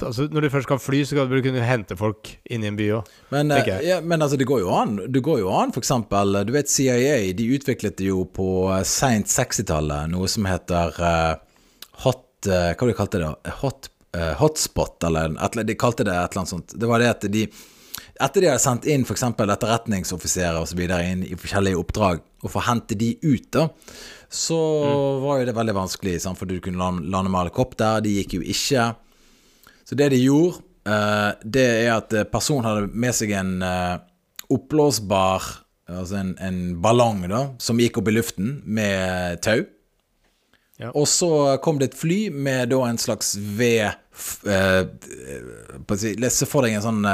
Altså, 0.02 0.26
når 0.26 0.46
du 0.46 0.50
først 0.50 0.66
kan 0.66 0.80
fly, 0.82 1.04
så 1.06 1.14
kan 1.18 1.30
du 1.30 1.36
kunne 1.44 1.62
hente 1.62 1.94
folk 1.98 2.32
inn 2.50 2.64
i 2.64 2.70
en 2.70 2.78
by 2.78 2.88
òg. 2.96 3.10
Men, 3.30 3.52
eh, 3.54 3.68
ja, 3.86 4.00
men 4.02 4.24
altså, 4.24 4.38
det 4.40 4.48
går 4.50 4.64
jo 4.64 4.72
an. 4.74 4.96
Det 5.06 5.22
går 5.22 5.38
jo 5.44 5.52
an, 5.54 5.74
eksempel 5.76 6.40
Du 6.46 6.52
vet 6.52 6.70
CIA, 6.70 7.32
de 7.32 7.46
utviklet 7.54 8.02
jo 8.02 8.24
på 8.26 8.48
eh, 8.74 8.82
seint 8.82 9.30
60-tallet 9.30 10.10
noe 10.10 10.30
som 10.30 10.48
heter 10.50 10.98
uh, 10.98 11.36
hot 12.04 12.48
uh, 12.50 12.72
Hva 12.74 12.88
de 12.90 12.96
kalte 12.98 13.20
det? 13.22 13.28
da? 13.30 13.54
Hot, 13.62 13.88
uh, 14.16 14.32
hotspot, 14.40 14.98
eller 15.06 15.36
eller- 15.38 15.64
De 15.64 15.78
kalte 15.78 16.04
det 16.04 16.12
et 16.16 16.32
eller 16.34 16.42
annet 16.42 16.54
sånt. 16.56 16.74
Det 16.74 16.90
var 16.90 16.98
det 16.98 17.12
at 17.14 17.30
de 17.30 17.46
Etter 18.22 18.44
de 18.44 18.46
hadde 18.46 18.62
sendt 18.62 18.84
inn 18.86 19.02
f.eks. 19.02 19.24
etterretningsoffiserer 19.26 20.60
osv. 20.62 20.78
inn 20.86 21.24
i 21.26 21.34
forskjellige 21.34 21.78
oppdrag, 21.80 22.20
og 22.44 22.50
for 22.50 22.60
å 22.60 22.66
hente 22.68 22.94
de 22.94 23.16
ut, 23.22 23.48
da, 23.50 23.64
så 24.30 24.58
var 25.22 25.40
jo 25.40 25.48
det 25.48 25.54
veldig 25.56 25.74
vanskelig, 25.74 26.20
sant? 26.22 26.38
for 26.38 26.46
du 26.46 26.60
kunne 26.62 26.78
lande 26.78 27.26
med 27.26 27.40
helikopter. 27.40 27.98
De 28.06 28.12
gikk 28.20 28.36
jo 28.38 28.44
ikke. 28.54 28.86
Så 29.84 29.94
det 29.94 30.08
de 30.14 30.20
gjorde, 30.22 30.62
eh, 30.88 31.30
det 31.44 31.66
er 31.84 31.92
at 31.98 32.12
eh, 32.16 32.26
personen 32.28 32.66
hadde 32.68 32.88
med 32.92 33.16
seg 33.16 33.34
en 33.36 33.60
eh, 33.62 34.00
oppblåsbar 34.52 35.60
Altså 35.84 36.16
en, 36.16 36.30
en 36.40 36.60
ballong, 36.80 37.18
da, 37.28 37.42
som 37.60 37.76
gikk 37.76 37.98
opp 38.00 38.06
i 38.08 38.14
luften 38.14 38.54
med 38.64 39.42
tau. 39.44 39.66
Ja. 40.80 40.94
Og 40.96 41.04
så 41.12 41.28
kom 41.60 41.76
det 41.76 41.90
et 41.90 41.98
fly 41.98 42.30
med 42.32 42.70
da 42.72 42.78
en 42.88 42.96
slags 42.96 43.34
ved 43.36 43.92
eh, 44.48 44.86
Se 46.32 46.48
for 46.48 46.64
deg 46.64 46.78
en 46.78 46.86
sånn 46.86 47.04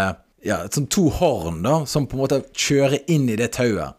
Ja, 0.47 0.61
sånn 0.71 0.87
to 0.87 1.09
horn, 1.19 1.65
da, 1.67 1.81
som 1.83 2.07
på 2.07 2.15
en 2.15 2.23
måte 2.23 2.39
kjører 2.55 3.03
inn 3.11 3.27
i 3.27 3.41
det 3.43 3.51
tauet. 3.59 3.99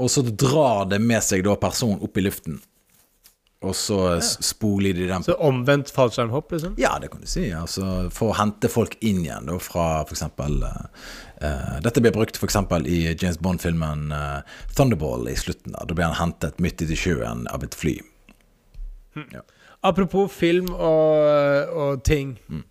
Og 0.00 0.08
så 0.08 0.24
drar 0.24 0.88
det 0.88 1.02
med 1.04 1.20
seg 1.20 1.44
da 1.44 1.60
personen 1.60 2.00
opp 2.00 2.16
i 2.16 2.24
luften. 2.24 2.56
Og 3.60 3.74
så 3.76 3.96
ja. 4.14 4.20
spoler 4.24 4.96
de 4.96 5.06
den 5.10 5.24
Så 5.24 5.34
omvendt 5.44 5.90
fallskjermhopp, 5.92 6.52
liksom? 6.54 6.76
ja, 6.80 6.94
det 7.00 7.10
kan 7.12 7.20
du 7.20 7.28
si. 7.28 7.50
Altså, 7.52 8.08
for 8.14 8.32
å 8.32 8.38
hente 8.38 8.70
folk 8.72 8.96
inn 9.04 9.20
igjen, 9.26 9.50
da, 9.50 9.58
fra 9.60 9.88
f.eks. 10.06 10.24
Uh, 10.40 11.76
dette 11.84 12.00
blir 12.00 12.14
brukt 12.14 12.40
f.eks. 12.40 12.56
i 12.88 13.02
James 13.12 13.36
Bond-filmen 13.44 14.08
uh, 14.16 14.40
Thunderball 14.72 15.28
i 15.28 15.36
slutten. 15.36 15.76
Da 15.76 15.84
Da 15.84 15.96
blir 15.96 16.08
han 16.08 16.16
hentet 16.16 16.56
midt 16.56 16.80
ute 16.80 16.96
i 16.96 17.00
sjøen 17.00 17.44
av 17.52 17.66
et 17.66 17.76
fly. 17.76 17.98
Apropos 19.84 20.32
film 20.32 20.72
og, 20.72 21.76
og 21.76 22.04
ting. 22.04 22.38
Mm. 22.48 22.64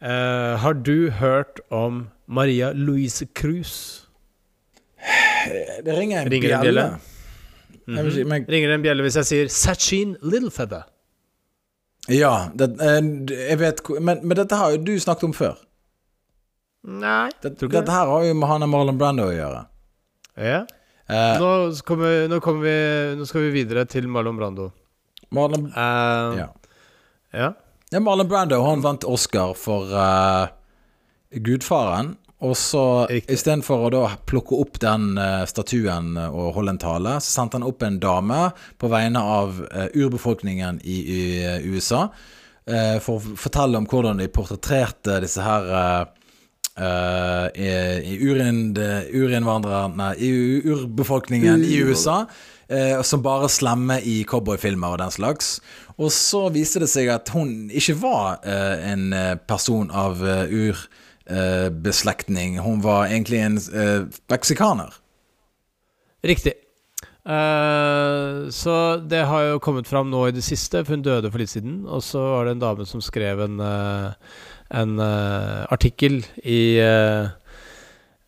Uh, 0.00 0.56
har 0.56 0.72
du 0.72 1.10
hørt 1.20 1.60
om 1.68 2.06
Maria 2.24 2.72
Louise 2.72 3.28
Cruz? 3.36 4.06
Det 5.84 5.92
ringer 5.92 6.24
en 6.24 6.32
Ringer 6.32 6.56
en 6.56 6.64
bjelle. 6.64 6.90
Bjelle? 7.86 8.06
Jeg 8.06 8.16
si, 8.16 8.24
men, 8.28 8.46
Ringer 8.50 8.72
det 8.72 8.78
en 8.78 8.86
bjelle 8.86 9.06
hvis 9.06 9.18
jeg 9.20 9.30
sier 9.30 9.52
Sachin 9.54 10.16
Littlefeather? 10.22 10.88
ja, 12.10 12.50
det, 12.56 12.72
eh, 12.80 13.00
jeg 13.50 13.58
vet 13.60 13.82
men, 14.00 14.22
men 14.24 14.38
dette 14.38 14.56
har 14.56 14.72
jo 14.74 14.80
du 14.82 14.94
snakket 14.98 15.28
om 15.28 15.34
før. 15.36 15.58
Nei. 16.80 17.28
Det, 17.42 17.56
dette 17.60 17.92
her 17.92 18.08
har 18.08 18.24
jo 18.24 18.36
med 18.36 18.48
han 18.48 18.64
og 18.64 18.70
Marlon 18.72 19.00
Brando 19.00 19.26
å 19.28 19.34
gjøre. 19.34 19.64
Ja. 20.40 20.62
Eh, 21.10 21.40
Nå, 21.42 21.50
kommer, 21.86 22.28
nå, 22.30 22.38
kommer 22.40 22.64
vi, 22.64 22.76
nå 23.18 23.26
skal 23.28 23.48
vi 23.48 23.52
videre 23.58 23.84
til 23.90 24.08
Marlon 24.08 24.38
Brando. 24.38 24.70
Marlon, 25.34 25.68
uh, 25.74 26.38
ja. 26.38 26.46
ja. 27.36 27.50
ja, 27.90 28.00
Marlon 28.00 28.30
Brando 28.30 28.62
han 28.64 28.82
vant 28.82 29.04
Oscar 29.06 29.52
for 29.58 29.92
uh, 29.92 30.48
Gudfaren. 31.30 32.14
Og 32.40 32.54
så 32.56 32.82
istedenfor 33.10 33.86
å 33.86 33.90
da 33.92 34.04
plukke 34.28 34.56
opp 34.62 34.78
den 34.80 35.18
eh, 35.20 35.42
statuen 35.48 36.14
og 36.16 36.54
holde 36.56 36.72
en 36.74 36.80
tale, 36.80 37.16
så 37.20 37.40
sendte 37.40 37.58
han 37.58 37.66
opp 37.68 37.84
en 37.84 37.98
dame 38.00 38.38
på 38.80 38.88
vegne 38.92 39.20
av 39.20 39.58
eh, 39.68 39.90
urbefolkningen 39.92 40.80
i, 40.80 41.00
i 41.00 41.20
eh, 41.44 41.66
USA 41.68 42.06
eh, 42.64 42.96
for 43.04 43.20
å 43.20 43.36
fortelle 43.40 43.76
om 43.80 43.88
hvordan 43.90 44.22
de 44.22 44.30
portretterte 44.32 45.18
disse 45.26 45.44
her 45.44 45.68
eh, 45.80 46.00
eh, 46.86 47.46
i, 47.60 47.68
i 48.14 48.16
urinnvandrerne 48.24 50.14
i 50.16 50.32
urbefolkningen 50.64 51.66
i 51.66 51.82
USA. 51.84 52.24
Uh, 52.70 53.00
som 53.02 53.18
bare 53.18 53.48
slemme 53.50 53.96
i 54.06 54.20
cowboyfilmer 54.30 54.92
og 54.94 55.00
den 55.00 55.10
slags. 55.10 55.56
Og 55.98 56.12
så 56.14 56.44
viste 56.54 56.78
det 56.78 56.86
seg 56.92 57.08
at 57.10 57.32
hun 57.34 57.66
ikke 57.74 57.96
var 57.98 58.36
uh, 58.44 58.76
en 58.86 59.08
eh, 59.10 59.32
person 59.42 59.90
av 59.90 60.22
uh, 60.22 60.44
urbeslektning. 61.30 62.58
hun 62.60 62.82
var 62.82 63.06
egentlig 63.06 63.40
en 63.44 63.56
eh, 63.56 64.08
meksikaner. 64.30 64.94
Riktig. 66.24 66.54
Uh, 67.20 68.48
så 68.50 68.96
det 68.96 69.24
har 69.28 69.42
jo 69.44 69.58
kommet 69.62 69.88
fram 69.88 70.10
nå 70.10 70.26
i 70.28 70.32
det 70.34 70.42
siste, 70.44 70.84
for 70.84 70.96
hun 70.96 71.04
døde 71.04 71.30
for 71.30 71.38
litt 71.38 71.52
siden. 71.52 71.84
Og 71.86 72.02
så 72.02 72.20
var 72.20 72.44
det 72.44 72.56
en 72.56 72.64
dame 72.64 72.86
som 72.88 73.00
skrev 73.04 73.40
en, 73.44 73.60
uh, 73.60 74.12
en 74.70 74.96
uh, 74.98 75.66
artikkel 75.72 76.22
i 76.44 76.78
eh, 76.80 77.28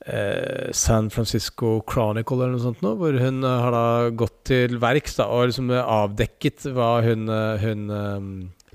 eh, 0.07 0.73
San 0.73 1.11
Francisco 1.11 1.81
Chronicle 1.89 2.39
eller 2.39 2.57
noe 2.57 2.65
sånt 2.65 2.83
nå, 2.85 2.95
hvor 3.01 3.17
hun 3.19 3.43
eh, 3.45 3.63
har 3.65 3.75
da 3.75 3.87
gått 4.19 4.39
til 4.51 4.79
verks 4.83 5.19
da, 5.19 5.29
og 5.31 5.51
liksom 5.51 5.73
eh, 5.73 5.83
avdekket 5.83 6.69
hva 6.77 6.95
hun, 7.07 7.29
eh, 7.33 7.67
hun 7.67 7.91
um, 7.91 8.33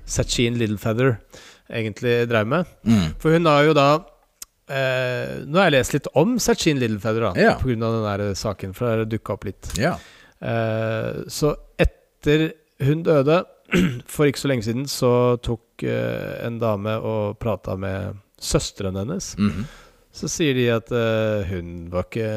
Sachin 0.08 0.58
Littlefeather 0.60 1.18
egentlig 1.68 2.22
drev 2.30 2.48
med. 2.48 2.70
Mm. 2.88 3.10
For 3.20 3.36
hun 3.36 3.48
har 3.50 3.66
jo 3.68 3.76
da 3.76 3.88
eh, 4.68 5.44
Nå 5.46 5.58
har 5.58 5.68
jeg 5.70 5.76
lest 5.78 5.94
litt 5.96 6.08
om 6.18 6.36
Sachin 6.38 6.78
Littlefeather, 6.80 7.28
Ja. 7.38 7.56
av 7.56 7.66
den 7.66 8.06
der 8.06 8.34
saken, 8.38 8.74
for 8.74 9.04
det 9.04 9.10
dukka 9.16 9.34
opp 9.34 9.44
litt. 9.48 9.72
Ja. 9.78 9.96
Eh, 10.40 11.24
så 11.28 11.54
etter 11.78 12.52
hun 12.84 13.02
døde, 13.02 13.44
for 14.06 14.26
ikke 14.28 14.40
så 14.44 14.48
lenge 14.52 14.64
siden, 14.64 14.86
så 14.88 15.36
tok 15.44 15.82
eh, 15.82 16.46
en 16.46 16.58
dame 16.62 16.94
og 17.00 17.38
prata 17.42 17.76
med 17.76 18.16
søsteren 18.40 18.96
hennes. 18.96 19.34
Mhm. 19.38 19.66
Så 20.18 20.26
sier 20.32 20.54
de 20.56 20.64
at 20.72 20.88
eh, 20.90 21.46
hun 21.52 21.90
var 21.92 22.06
ikke 22.08 22.30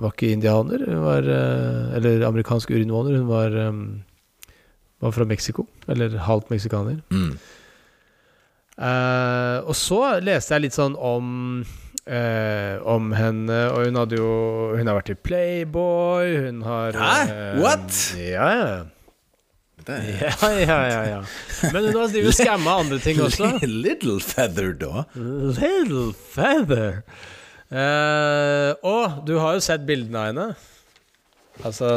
var 0.00 0.10
ikke 0.14 0.30
indianer, 0.34 0.82
hun 0.88 1.02
var 1.04 1.26
eh, 1.28 1.96
Eller 1.98 2.22
amerikansk 2.26 2.70
urinvåner. 2.70 3.18
Hun 3.20 3.28
var, 3.28 3.54
um, 3.68 4.04
var 5.02 5.12
fra 5.14 5.24
Mexico. 5.28 5.66
Eller 5.88 6.16
halvt 6.18 6.50
meksikaner. 6.50 7.02
Mm. 7.14 7.36
Eh, 8.74 9.58
og 9.62 9.76
så 9.78 10.00
leste 10.24 10.56
jeg 10.56 10.64
litt 10.64 10.74
sånn 10.74 10.96
om 10.98 11.26
uh, 11.62 12.74
Om 12.90 13.12
henne, 13.14 13.58
og 13.70 13.84
hun 13.86 13.98
hadde 14.00 14.18
jo 14.18 14.30
Hun 14.74 14.90
har 14.90 14.96
vært 14.98 15.12
i 15.12 15.16
Playboy, 15.28 16.32
hun 16.48 16.58
har 16.66 16.98
Hæ? 16.98 17.12
Uh, 17.28 17.60
What? 17.62 18.00
Ja, 18.18 18.48
ja. 18.58 18.66
Det 19.86 20.00
er 20.00 20.10
Ja, 20.24 20.50
ja, 20.58 20.80
ja, 20.90 20.98
ja. 21.12 21.22
Men 21.70 21.86
hun 21.86 22.00
har 22.00 22.10
drevet 22.10 22.32
og 22.32 22.38
skamma 22.40 22.74
andre 22.82 22.98
ting 23.04 23.22
også. 23.22 23.52
Little 23.62 24.18
feather, 24.18 24.72
da. 24.74 25.04
Little 25.14 26.08
feather. 26.34 27.02
Og 28.82 29.18
du 29.28 29.36
har 29.38 29.58
jo 29.58 29.64
sett 29.66 29.84
bildene 29.86 30.22
av 30.22 30.30
henne. 30.32 30.46
Altså 31.62 31.90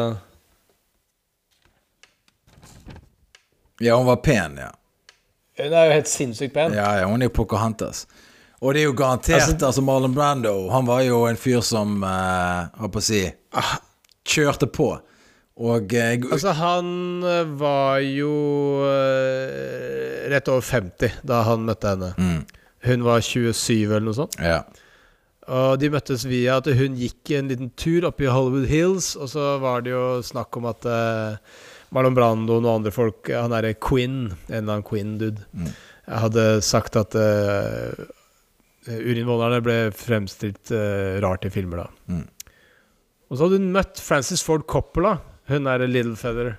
Ja, 3.80 3.96
hun 3.98 4.10
var 4.10 4.22
pen, 4.26 4.60
ja. 4.62 4.74
Hun 5.58 5.74
er 5.74 5.90
jo 5.90 5.98
helt 5.98 6.10
sinnssykt 6.12 6.54
pen. 6.54 6.76
Ja, 6.78 6.92
ja, 7.00 7.08
hun 7.10 7.22
er 7.22 7.30
jo 7.32 7.36
Pocahontas. 7.40 8.06
Og 8.62 8.74
det 8.74 8.82
er 8.82 8.88
jo 8.88 8.96
garantert 8.98 9.62
altså, 9.62 9.84
Marlon 9.86 10.16
Brando 10.16 10.70
Han 10.74 10.88
var 10.88 11.04
jo 11.06 11.20
en 11.30 11.38
fyr 11.38 11.60
som 11.62 12.00
uh, 12.02 12.72
Hva 12.74 12.88
på 12.90 12.98
å 12.98 13.06
si 13.06 13.20
ah, 13.54 13.76
Kjørte 14.26 14.66
på. 14.74 14.88
Og 15.62 15.94
uh, 15.94 16.26
Altså, 16.34 16.56
han 16.58 16.90
eh, 17.22 17.52
var 17.58 18.02
jo 18.02 18.32
uh, 18.82 20.26
rett 20.34 20.50
over 20.50 20.66
50 20.66 21.22
da 21.26 21.44
han 21.48 21.66
møtte 21.70 21.94
henne. 21.94 22.12
mm, 22.18 22.42
Hun 22.90 23.06
var 23.06 23.22
27 23.22 23.86
eller 23.86 24.06
noe 24.10 24.18
sånt. 24.18 24.38
Ja. 24.42 24.64
Og 25.48 25.78
de 25.80 25.90
møttes 25.94 26.26
via 26.28 26.58
at 26.60 26.68
hun 26.76 26.98
gikk 27.00 27.32
en 27.38 27.48
liten 27.54 27.70
tur 27.80 28.10
opp 28.10 28.20
i 28.20 28.28
Hollywood 28.28 28.68
Hills, 28.68 29.14
og 29.16 29.30
så 29.32 29.54
var 29.64 29.86
det 29.86 29.94
jo 29.94 30.20
snakk 30.28 30.58
om 30.60 30.68
at 30.68 30.86
eh, 30.92 31.38
Marlon 31.96 32.16
Brando 32.18 32.58
og 32.58 32.64
noen 32.66 32.80
andre 32.82 32.92
folk 32.92 33.30
Han 33.32 33.54
derre 33.54 33.74
Quinn, 33.80 34.18
en 34.50 34.58
eller 34.58 34.74
annen 34.80 34.88
Quinn-dude, 34.88 35.44
Mm. 35.56 35.70
hadde 36.08 36.44
sagt 36.64 36.96
at 37.00 37.16
uh, 37.16 38.06
urinnvånerne 38.88 39.60
ble 39.64 39.78
fremstilt 39.96 40.72
uh, 40.76 41.18
rart 41.24 41.46
i 41.48 41.52
filmer, 41.52 41.84
da. 41.86 42.14
Mm. 42.14 42.24
Og 43.28 43.36
så 43.36 43.44
hadde 43.48 43.60
hun 43.60 43.74
møtt 43.76 44.00
Frances 44.00 44.44
Ford 44.46 44.64
Coppola, 44.72 45.18
hun 45.52 45.68
er 45.68 45.84
Little 45.88 46.16
Feather. 46.20 46.54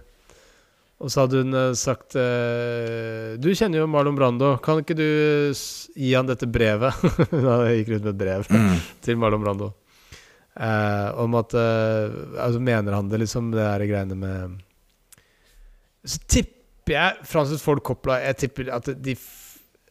Og 0.98 1.12
så 1.14 1.22
hadde 1.22 1.38
hun 1.44 1.54
eh, 1.54 1.72
sagt 1.78 2.16
eh, 2.18 3.36
Du 3.38 3.46
kjenner 3.54 3.78
jo 3.78 3.86
Marlon 3.86 4.16
Brando, 4.18 4.48
kan 4.58 4.80
ikke 4.82 4.96
du 4.98 5.04
gi 5.94 6.08
han 6.16 6.26
dette 6.26 6.48
brevet? 6.50 6.90
Hun 7.30 7.68
gikk 7.70 7.92
rundt 7.92 8.08
med 8.08 8.10
et 8.16 8.18
brev 8.18 8.48
Mm. 8.50 8.72
til 9.06 9.20
Marlon 9.22 9.44
Brando. 9.44 9.68
Eh, 10.58 11.08
om 11.22 11.36
at 11.38 11.54
eh, 11.54 12.16
Altså, 12.42 12.58
mener 12.58 12.96
han 12.98 13.12
det, 13.12 13.20
liksom, 13.22 13.52
det 13.54 13.62
her 13.62 13.84
greiene 13.86 14.18
med 14.18 14.58
Så 16.08 16.18
tipper 16.30 16.94
jeg 16.94 17.26
Francis 17.28 17.60
Ford 17.60 17.82
Coppola 17.84 18.16
Jeg 18.22 18.38
tipper 18.44 18.70
at 18.72 18.88
de 19.04 19.12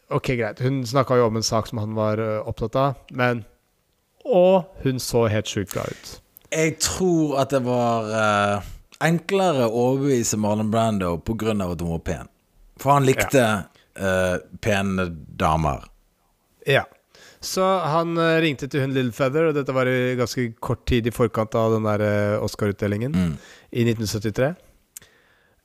Ok, 0.10 0.32
greit. 0.40 0.62
Hun 0.64 0.80
snakka 0.88 1.18
jo 1.20 1.26
om 1.28 1.36
en 1.36 1.44
sak 1.44 1.68
som 1.68 1.82
han 1.84 1.92
var 1.98 2.22
opptatt 2.48 2.78
av, 2.80 3.02
men 3.12 3.42
Og 4.26 4.64
hun 4.86 5.02
så 5.04 5.26
helt 5.30 5.50
sjukt 5.52 5.74
bra 5.76 5.84
ut. 5.84 6.14
Jeg 6.52 6.78
tror 6.80 7.34
at 7.42 7.52
det 7.52 7.60
var 7.66 8.08
uh, 8.08 8.70
enklere 9.04 9.68
å 9.68 9.82
overbevise 9.92 10.40
Marlon 10.40 10.72
Brando 10.72 11.18
pga. 11.20 11.52
at 11.52 11.82
hun 11.84 11.92
var 11.92 12.00
pen. 12.08 12.30
For 12.80 12.94
han 12.96 13.06
likte 13.08 13.44
eh, 14.00 14.38
pene 14.62 15.10
damer. 15.38 15.84
Ja. 16.66 16.86
Så 17.44 17.64
han 17.64 18.16
uh, 18.18 18.40
ringte 18.44 18.68
til 18.72 18.82
hun 18.86 18.94
Little 18.96 19.12
Feather, 19.12 19.50
og 19.50 19.56
dette 19.60 19.76
var 19.76 19.88
i 19.92 20.16
ganske 20.16 20.54
kort 20.64 20.86
tid 20.88 21.08
i 21.08 21.12
forkant 21.12 21.56
av 21.56 21.76
den 21.76 21.84
der 21.88 22.40
Oscar-utdelingen 22.44 23.12
Mm. 23.16 23.36
i 23.72 23.84
1973. 23.84 24.56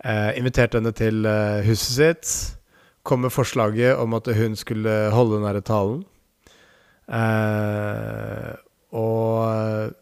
Eh, 0.04 0.32
inviterte 0.40 0.80
henne 0.80 0.92
til 0.98 1.24
eh, 1.28 1.62
huset 1.66 1.94
sitt. 1.94 2.32
Kom 3.06 3.22
med 3.22 3.32
forslaget 3.34 3.98
om 3.98 4.14
at 4.18 4.26
hun 4.34 4.56
skulle 4.58 5.10
holde 5.14 5.38
den 5.38 5.46
derre 5.46 5.62
talen. 5.66 6.02
Eh, 7.10 8.52
og 8.92 9.92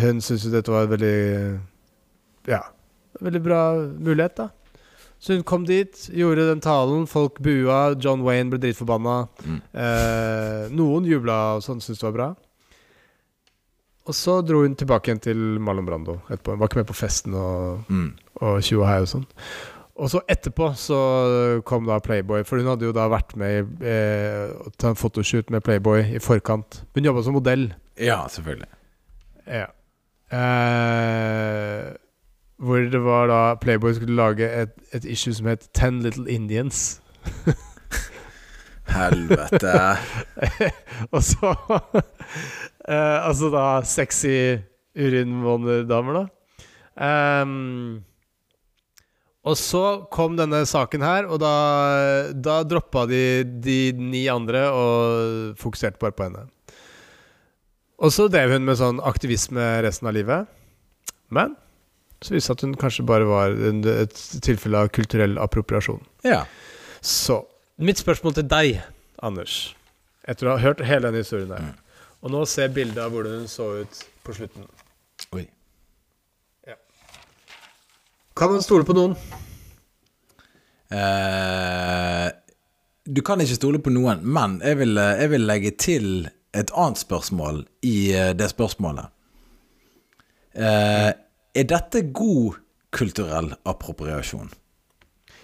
hun 0.00 0.20
syntes 0.22 0.44
jo 0.46 0.52
dette 0.54 0.72
var 0.72 0.86
en 0.86 0.92
veldig 0.94 1.16
Ja, 2.50 2.62
veldig 3.20 3.42
bra 3.44 3.62
mulighet, 4.00 4.36
da. 4.38 4.48
Så 5.20 5.34
hun 5.36 5.42
kom 5.44 5.66
dit, 5.68 6.06
gjorde 6.16 6.46
den 6.48 6.62
talen, 6.64 7.02
folk 7.10 7.40
bua, 7.44 7.90
John 8.00 8.22
Wayne 8.24 8.48
ble 8.54 8.60
dritforbanna. 8.62 9.16
Mm. 9.44 9.58
Eh, 9.84 10.62
noen 10.72 11.04
jubla 11.04 11.36
og 11.58 11.64
sånn, 11.66 11.82
syntes 11.84 12.00
det 12.00 12.06
var 12.08 12.14
bra. 12.16 12.28
Og 14.08 14.16
så 14.16 14.38
dro 14.42 14.62
hun 14.64 14.72
tilbake 14.80 15.10
igjen 15.10 15.20
til 15.22 15.42
Marlon 15.60 15.84
Brando 15.86 16.16
etterpå. 16.30 16.54
Hun 16.54 16.62
var 16.62 16.70
ikke 16.70 16.80
med 16.80 16.88
på 16.88 16.96
festen 17.02 17.36
og, 17.36 17.84
Mm. 17.92 18.14
Og 18.40 18.64
tjo 18.64 18.82
og 18.82 18.88
hei 18.88 18.98
og 19.04 19.10
sånn. 19.10 19.28
Og 20.00 20.08
så 20.08 20.22
etterpå 20.32 20.70
så 20.80 20.98
kom 21.68 21.84
da 21.88 21.98
Playboy, 22.00 22.44
for 22.48 22.60
hun 22.60 22.70
hadde 22.70 22.86
jo 22.88 22.94
da 22.96 23.04
vært 23.12 23.34
med 23.40 23.82
i 23.84 23.90
eh, 23.92 24.86
en 24.88 24.96
fotoshoot 24.96 25.50
med 25.52 25.64
Playboy 25.66 26.06
i 26.16 26.22
forkant. 26.24 26.82
Hun 26.96 27.04
jobba 27.04 27.24
som 27.26 27.36
modell. 27.36 27.66
Ja, 28.00 28.22
selvfølgelig. 28.32 28.70
Ja. 29.44 29.66
Eh, 30.32 31.90
hvor 32.60 32.88
det 32.92 33.02
var 33.04 33.28
da 33.28 33.40
Playboy 33.60 33.92
skulle 33.98 34.16
lage 34.16 34.48
et, 34.62 34.72
et 34.92 35.04
issue 35.04 35.34
som 35.36 35.50
het 35.52 35.68
Ten 35.76 36.00
Little 36.00 36.30
Indians. 36.30 37.02
Helvete. 38.90 39.76
Og 41.14 41.22
så 41.22 41.54
eh, 42.88 43.28
Altså 43.28 43.50
da 43.52 43.64
sexy 43.84 44.56
urinvånerdamer, 44.96 46.12
da. 46.22 46.26
Ehm, 47.00 48.00
og 49.40 49.56
så 49.56 49.84
kom 50.12 50.36
denne 50.36 50.62
saken 50.68 51.04
her, 51.04 51.28
og 51.30 51.40
da, 51.40 51.54
da 52.34 52.60
droppa 52.68 53.06
de 53.08 53.22
de 53.64 53.78
ni 53.96 54.26
andre 54.28 54.66
og 54.68 55.60
fokuserte 55.60 56.00
bare 56.02 56.16
på 56.16 56.26
henne. 56.28 56.44
Og 58.00 58.12
så 58.12 58.28
drev 58.32 58.52
hun 58.54 58.66
med 58.68 58.78
sånn 58.80 59.00
aktivisme 59.04 59.64
resten 59.84 60.08
av 60.08 60.16
livet. 60.16 60.48
Men 61.32 61.54
så 62.20 62.34
viste 62.34 62.36
det 62.36 62.46
seg 62.46 62.56
at 62.56 62.64
hun 62.66 62.78
kanskje 62.80 63.04
bare 63.08 63.28
var 63.28 63.54
et 63.94 64.18
tilfelle 64.44 64.84
av 64.84 64.90
kulturell 64.92 65.38
appropriasjon. 65.40 66.02
Ja. 66.26 66.42
Så 67.00 67.40
mitt 67.80 68.00
spørsmål 68.00 68.36
til 68.36 68.48
deg, 68.48 68.82
Anders, 69.24 69.74
etter 70.28 70.48
å 70.48 70.56
ha 70.56 70.60
hørt 70.60 70.82
hele 70.84 71.08
denne 71.08 71.24
historien 71.24 71.52
her, 71.52 71.72
og 72.20 72.32
nå 72.32 72.44
se 72.48 72.66
bildet 72.72 73.00
av 73.00 73.12
hvordan 73.14 73.40
hun 73.40 73.48
så 73.48 73.70
ut 73.80 74.04
på 74.24 74.36
slutten 74.36 74.68
Oi. 75.36 75.46
Kan 78.40 78.48
man 78.54 78.62
stole 78.64 78.86
på 78.88 78.94
noen? 78.96 79.12
Uh, 80.88 82.28
du 83.04 83.20
kan 83.20 83.42
ikke 83.44 83.58
stole 83.58 83.80
på 83.84 83.92
noen, 83.92 84.22
men 84.24 84.54
jeg 84.64 84.78
vil, 84.80 84.96
jeg 84.96 85.28
vil 85.34 85.44
legge 85.44 85.74
til 85.76 86.06
et 86.56 86.72
annet 86.72 87.02
spørsmål 87.02 87.60
i 87.84 87.96
eh, 88.16 88.30
det 88.34 88.48
spørsmålet. 88.50 89.12
Uh, 90.56 91.12
er 91.52 91.68
dette 91.68 92.02
god 92.16 92.56
kulturell 92.96 93.52
appropriasjon? 93.68 94.48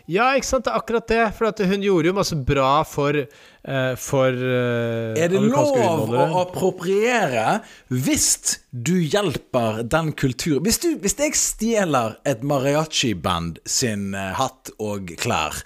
Ja, 0.07 0.31
ikke 0.39 0.47
sant. 0.47 0.67
Det 0.67 0.73
er 0.73 0.79
akkurat 0.79 1.09
det. 1.11 1.23
For 1.37 1.67
hun 1.71 1.83
gjorde 1.85 2.11
jo 2.11 2.15
masse 2.17 2.39
bra 2.47 2.71
for, 2.87 3.19
uh, 3.19 3.95
for 3.99 4.39
uh, 4.39 5.19
Er 5.19 5.33
det 5.33 5.43
lov 5.43 6.15
å 6.15 6.27
appropriere 6.45 7.59
hvis 7.91 8.59
du 8.71 8.95
hjelper 9.01 9.83
den 9.89 10.11
kulturen 10.19 10.65
hvis, 10.67 10.79
du, 10.83 10.89
hvis 11.01 11.17
jeg 11.19 11.37
stjeler 11.39 12.19
et 12.29 12.43
mariachi-band 12.47 13.61
sin 13.67 14.11
uh, 14.15 14.35
hatt 14.39 14.71
og 14.83 15.15
klær, 15.21 15.63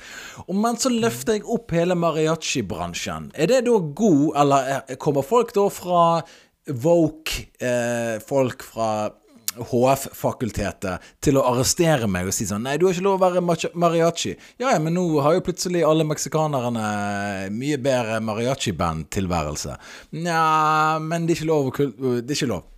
og 0.46 0.60
men 0.60 0.78
så 0.80 0.92
løfter 0.92 1.38
jeg 1.38 1.48
opp 1.50 1.74
hele 1.74 1.96
mariachi-bransjen, 1.98 3.32
er 3.34 3.50
det 3.50 3.64
da 3.66 3.76
god, 3.76 4.28
eller 4.44 5.00
kommer 5.02 5.26
folk 5.26 5.52
da 5.56 5.66
fra 5.72 6.04
Voke, 6.70 7.48
eh, 7.58 8.20
folk 8.20 8.62
fra 8.62 9.10
HF-fakultetet 9.58 11.06
til 11.24 11.38
å 11.38 11.44
arrestere 11.50 12.06
meg 12.10 12.28
og 12.30 12.34
si 12.34 12.46
sånn 12.46 12.62
Nei, 12.66 12.76
du 12.78 12.86
har 12.86 12.94
ikke 12.94 13.06
lov 13.06 13.16
å 13.18 13.22
være 13.24 13.42
mariachi. 13.42 14.36
Ja, 14.60 14.70
ja, 14.70 14.78
men 14.82 14.94
nå 14.94 15.04
har 15.24 15.34
jo 15.34 15.44
plutselig 15.46 15.82
alle 15.86 16.06
meksikanerne 16.06 16.84
mye 17.54 17.78
bedre 17.82 18.20
mariachi-band-tilværelse. 18.28 19.74
Nja, 20.20 20.44
men 21.02 21.26
det 21.26 21.34
er 21.34 21.40
ikke 21.40 21.50
lov 21.50 21.72
Det 21.74 22.30
er 22.30 22.38
ikke 22.38 22.52
lov. 22.52 22.68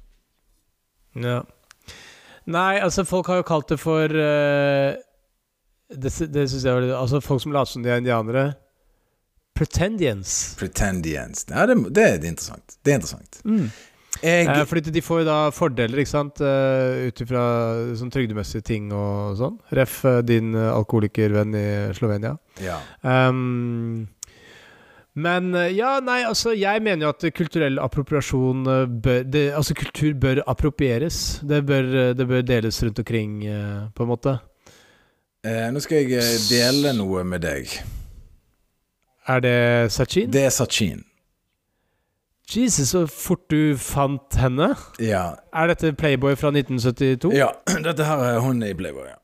Ja. 1.21 1.43
Nei, 2.49 2.81
altså, 2.81 3.05
folk 3.07 3.29
har 3.31 3.43
jo 3.43 3.47
kalt 3.47 3.69
det 3.71 3.79
for 3.79 4.11
uh, 4.11 4.97
Det, 5.93 6.11
det 6.33 6.49
syns 6.51 6.65
jeg 6.65 6.75
var 6.75 6.83
litt 6.83 6.97
Altså, 6.97 7.21
folk 7.23 7.43
som 7.45 7.53
later 7.55 7.77
som 7.77 7.85
de 7.85 7.93
er 7.93 8.01
indianere. 8.01 8.49
Pretendians. 9.55 10.57
Pretendians. 10.59 11.45
Ja, 11.53 11.69
det, 11.69 11.77
det 11.95 12.09
er 12.09 12.15
interessant. 12.17 12.79
Det 12.81 12.95
er 12.95 13.03
interessant. 13.03 13.43
Jeg, 14.23 14.47
Eh, 14.47 14.65
fordi 14.71 14.93
de 14.95 15.01
får 15.03 15.23
jo 15.23 15.27
da 15.27 15.39
fordeler, 15.51 15.99
ikke 15.99 16.13
sant, 16.13 16.41
uh, 16.41 17.09
ut 17.09 17.21
ifra 17.25 17.43
sånn 17.99 18.11
trygdemessige 18.15 18.63
ting 18.63 18.93
og 18.95 19.37
sånn. 19.41 19.57
Ref. 19.75 20.05
eh, 20.05 20.21
din 20.23 20.55
eh, 20.55 20.71
alkoholikervenn 20.73 21.55
i 21.59 21.69
Slovenia. 21.99 22.37
ja. 22.63 22.79
Um, 23.03 24.09
men 25.15 25.55
eh, 25.55 25.75
ja, 25.77 25.99
nei, 26.01 26.23
altså 26.25 26.55
jeg 26.57 26.81
mener 26.81 27.05
jo 27.05 27.11
at 27.13 27.27
kulturell 27.37 27.77
appropriasjon 27.83 28.63
eh, 28.65 28.87
bør 28.89 29.27
det, 29.29 29.43
Altså 29.59 29.75
kultur 29.77 30.15
bør 30.17 30.41
approprieres. 30.49 31.41
Det 31.45 31.59
bør, 31.69 31.91
eh, 32.05 32.15
det 32.17 32.29
bør 32.31 32.43
deles 32.49 32.79
rundt 32.83 32.99
omkring, 33.03 33.43
eh, 33.45 33.89
på 33.93 34.07
en 34.07 34.09
måte. 34.09 34.39
eh, 35.45 35.69
nå 35.75 35.83
skal 35.85 35.99
jeg 36.01 36.13
eh, 36.17 36.39
dele 36.49 36.95
noe 36.97 37.25
med 37.29 37.43
deg. 37.45 37.69
Er 39.29 39.41
det 39.45 39.93
Sachin? 39.93 40.31
Det 40.33 40.47
er 40.47 40.51
Sachin. 40.51 41.05
Jesus, 42.51 42.89
så 42.91 43.07
fort 43.07 43.45
du 43.51 43.77
fant 43.79 44.35
henne. 44.37 44.73
Ja. 45.01 45.37
Er 45.55 45.71
dette 45.71 45.93
Playboy 45.97 46.35
fra 46.37 46.51
1972? 46.51 47.31
ja. 47.39 47.53
Dette 47.87 48.05
her 48.05 48.19
er 48.33 48.41
hun 48.45 48.63
i 48.67 48.73
Playboy, 48.75 49.07
ja. 49.09 49.19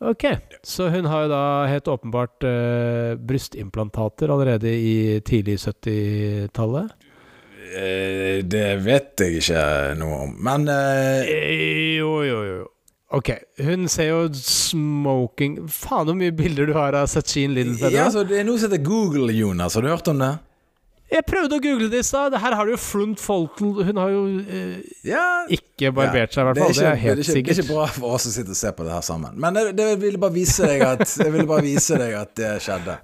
Ok, 0.00 0.24
så 0.64 0.86
hun 0.88 1.04
har 1.04 1.26
jo 1.26 1.28
da 1.28 1.40
helt 1.68 1.88
åpenbart 1.92 2.44
uh, 2.48 3.18
brystimplantater 3.20 4.32
allerede 4.32 4.70
i 4.72 5.20
tidlig 5.20 5.58
70-tallet. 5.60 6.94
Eh, 7.76 8.40
det 8.48 8.64
vet 8.82 9.20
jeg 9.20 9.42
ikke 9.42 9.64
noe 10.00 10.22
om. 10.24 10.32
Men 10.42 10.64
Eh, 10.72 11.98
Jo, 12.00 12.22
jo, 12.24 12.38
jo. 12.48 12.64
Ok, 13.12 13.28
hun 13.60 13.84
ser 13.90 14.08
jo 14.08 14.18
smoking 14.38 15.56
Faen 15.68 16.06
hvor 16.08 16.16
mye 16.18 16.32
bilder 16.34 16.66
du 16.70 16.74
har 16.76 16.94
av 16.94 17.08
Sachin 17.10 17.52
Lindfeld. 17.54 17.92
ja, 17.94 18.04
altså, 18.08 18.22
det 18.26 18.38
er 18.40 18.44
noe 18.48 18.58
som 18.58 18.70
heter 18.70 18.82
Google, 18.86 19.32
Jonas. 19.34 19.74
Har 19.74 19.82
du 19.84 19.90
hørt 19.92 20.08
om 20.08 20.18
det? 20.22 20.32
Jeg 21.10 21.24
prøvde 21.26 21.56
å 21.58 21.62
google 21.64 21.88
det 21.90 22.04
i 22.04 22.06
stad. 22.06 22.36
Her 22.38 22.54
har 22.54 22.68
du 22.68 22.70
jo 22.76 22.78
Flunt 22.78 23.18
Folton 23.18 23.72
Hun 23.82 23.98
har 23.98 24.12
jo 24.14 24.20
eh, 24.44 24.76
Ja. 25.08 25.24
ikke 25.50 25.90
barbert 25.96 26.30
seg, 26.36 26.44
i 26.44 26.46
hvert 26.46 26.60
fall. 26.62 26.76
Det 26.76 26.86
er 26.86 27.00
helt 27.02 27.18
det, 27.18 27.26
er 27.26 27.40
ikke, 27.40 27.48
det 27.50 27.56
er 27.56 27.62
ikke 27.64 27.72
bra 27.74 27.86
for 27.96 28.14
oss 28.14 28.28
å 28.30 28.34
sitte 28.36 28.54
og 28.54 28.60
se 28.60 28.70
på 28.78 28.86
det 28.86 28.92
her 28.94 29.02
sammen. 29.02 29.34
Men 29.42 29.58
jeg, 29.58 29.74
jeg 29.80 29.98
ville 30.04 30.20
bare 30.22 30.36
vise 30.38 30.70
deg 30.70 30.84
at 30.86 31.02
bare 31.50 31.66
vise 31.66 31.98
deg 31.98 32.14
at 32.20 32.32
det 32.38 32.52
skjedde. 32.62 32.94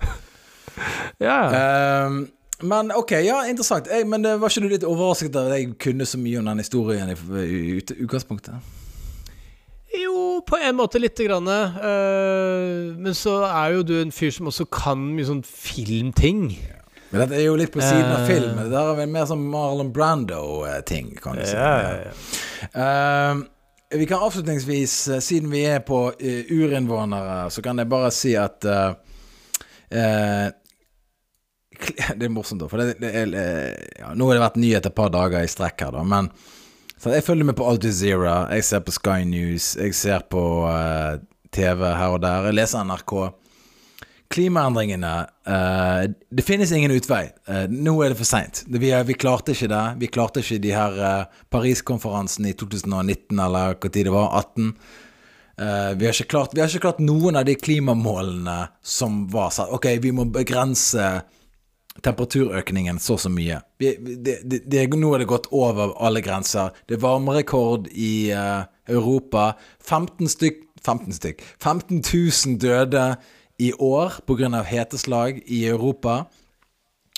Ja. 1.25 1.39
Ehm, 1.59 2.21
men 2.63 2.95
ok, 2.95 3.17
ja, 3.27 3.41
interessant. 3.51 3.91
Jeg, 3.91 4.07
men 4.09 4.23
var 4.39 4.49
ikke 4.55 4.63
du 4.65 4.71
litt 4.73 4.87
overrasket 4.87 5.35
over 5.37 5.57
at 5.57 5.61
jeg 5.65 5.75
kunne 5.83 6.07
så 6.09 6.21
mye 6.23 6.39
om 6.41 6.47
den 6.53 6.63
historien 6.63 7.11
i, 7.13 7.19
i, 7.43 7.61
ut- 7.81 7.97
utgangspunktet? 8.07 8.73
Jo, 9.97 10.41
på 10.47 10.59
en 10.61 10.77
måte 10.77 11.01
lite 11.01 11.25
grann. 11.27 11.47
Uh, 11.49 12.95
men 13.01 13.15
så 13.17 13.39
er 13.49 13.77
jo 13.77 13.85
du 13.87 13.95
en 14.01 14.13
fyr 14.13 14.33
som 14.35 14.49
også 14.51 14.67
kan 14.73 15.01
mye 15.17 15.27
sånn 15.29 15.45
filmting. 15.47 16.51
Men 17.11 17.21
dette 17.23 17.37
er 17.39 17.45
jo 17.47 17.57
litt 17.59 17.73
på 17.73 17.81
siden 17.83 18.11
av 18.13 18.21
Eh. 18.25 18.27
film. 18.27 18.57
Det 18.57 18.71
der 18.73 19.01
er 19.03 19.07
mer 19.07 19.27
sånn 19.31 19.45
Marlon 19.51 19.93
Brando-ting, 19.95 21.13
kan 21.23 21.37
du 21.39 21.45
si. 21.47 21.57
Ehm, 22.75 23.45
vi 23.91 24.07
kan 24.11 24.23
avslutningsvis, 24.27 25.09
eh, 25.15 25.21
siden 25.23 25.51
vi 25.51 25.65
er 25.71 25.81
på 25.87 26.13
eh, 26.19 26.45
urinnvånere, 26.51 27.51
så 27.51 27.63
kan 27.63 27.79
jeg 27.79 27.89
bare 27.89 28.11
si 28.11 28.35
at 28.37 28.65
eh, 28.65 28.95
eh, 29.91 30.51
Det 32.17 32.25
er 32.25 32.33
morsomt, 32.33 32.63
da. 32.63 32.69
For 32.73 32.81
det, 32.81 32.97
det 33.03 33.11
er, 33.15 33.33
eh, 33.37 33.89
ja, 34.01 34.13
nå 34.17 34.27
har 34.31 34.39
det 34.39 34.45
vært 34.47 34.61
nyheter 34.63 34.91
et 34.91 34.97
par 34.97 35.11
dager 35.13 35.45
i 35.45 35.51
strekk 35.51 35.83
her, 35.87 35.93
da. 35.93 36.03
Men 36.09 36.31
så 36.97 37.13
jeg 37.13 37.27
følger 37.27 37.45
med 37.45 37.57
på 37.59 37.67
Al 37.69 37.79
Jazeera, 37.85 38.37
jeg 38.57 38.65
ser 38.65 38.81
på 38.87 38.95
Sky 38.97 39.19
News, 39.29 39.75
jeg 39.77 39.93
ser 39.95 40.23
på 40.33 40.41
uh, 40.65 41.19
TV 41.53 41.83
her 41.85 42.15
og 42.15 42.23
der. 42.25 42.47
Jeg 42.49 42.57
leser 42.57 42.87
NRK. 42.89 43.13
Klimaendringene 44.33 45.13
uh, 45.49 46.03
Det 46.07 46.45
finnes 46.45 46.73
ingen 46.75 46.95
utvei. 46.95 47.25
Uh, 47.49 47.65
nå 47.71 47.95
er 48.03 48.13
det 48.13 48.19
for 48.21 48.29
seint. 48.29 48.65
Vi, 48.67 48.91
vi 48.91 49.17
klarte 49.19 49.55
ikke 49.55 49.71
det. 49.71 49.85
Vi 50.03 50.11
klarte 50.13 50.43
ikke 50.43 50.61
de 50.63 50.73
her 50.75 51.01
uh, 51.01 51.43
Paris-konferansen 51.55 52.49
i 52.51 52.55
2019, 52.59 53.35
eller 53.39 53.77
hva 53.77 53.91
tid 53.91 54.09
det 54.09 54.15
var? 54.15 54.33
18. 54.43 54.73
Eh, 55.59 55.97
vi, 55.97 56.07
har 56.07 56.13
klart, 56.13 56.51
vi 56.55 56.61
har 56.61 56.69
ikke 56.69 56.85
klart 56.85 56.99
noen 57.01 57.37
av 57.37 57.47
de 57.49 57.55
klimamålene 57.57 58.59
som 58.85 59.23
var 59.33 59.55
satt. 59.57 59.73
Ok, 59.73 59.89
vi 60.05 60.13
må 60.13 60.27
begrense 60.29 61.07
temperaturøkningen 62.05 62.99
så 63.01 63.15
og 63.17 63.23
så 63.23 63.33
mye. 63.33 63.63
Vi, 63.81 63.95
det, 63.97 64.43
det, 64.45 64.61
det, 64.69 64.83
nå 64.93 65.15
er 65.15 65.25
det 65.25 65.31
gått 65.31 65.49
over 65.57 65.95
alle 65.97 66.21
grenser. 66.21 66.77
Det 66.85 66.99
er 66.99 67.05
varmerekord 67.07 67.89
i 67.89 68.29
Europa. 68.37 69.55
15 69.81 70.29
stykk 70.35 70.63
15 70.87 71.17
stykk 71.17 71.41
15 71.59 72.03
000 72.05 72.61
døde 72.63 73.07
i 73.59 73.73
år 73.73 74.21
pga. 74.27 74.63
heteslag 74.63 75.43
i 75.47 75.67
Europa. 75.67 76.25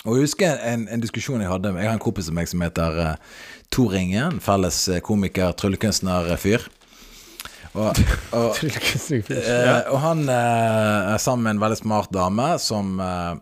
Og 0.05 0.15
jeg 0.15 0.29
husker 0.29 0.59
en, 0.63 0.87
en 0.87 1.01
diskusjon 1.03 1.41
jeg 1.43 1.51
hadde 1.51 1.73
Jeg 1.75 1.89
har 1.89 1.97
en 1.97 1.99
kompis 1.99 2.29
av 2.31 2.37
meg 2.37 2.47
som 2.47 2.61
heter 2.63 2.99
uh, 3.03 3.15
Tor 3.71 3.95
Inge. 3.99 4.21
En 4.23 4.39
felles 4.43 4.77
eh, 4.87 5.01
komiker, 5.03 5.51
tryllekunstner-fyr. 5.59 6.69
Og, 7.77 7.99
og, 8.33 8.55
uh, 8.63 9.91
og 9.91 9.97
han 10.01 10.23
uh, 10.25 11.11
er 11.13 11.19
sammen 11.21 11.45
med 11.45 11.57
en 11.57 11.61
veldig 11.65 11.79
smart 11.81 12.09
dame 12.15 12.47
som 12.63 12.95
uh, 13.03 13.35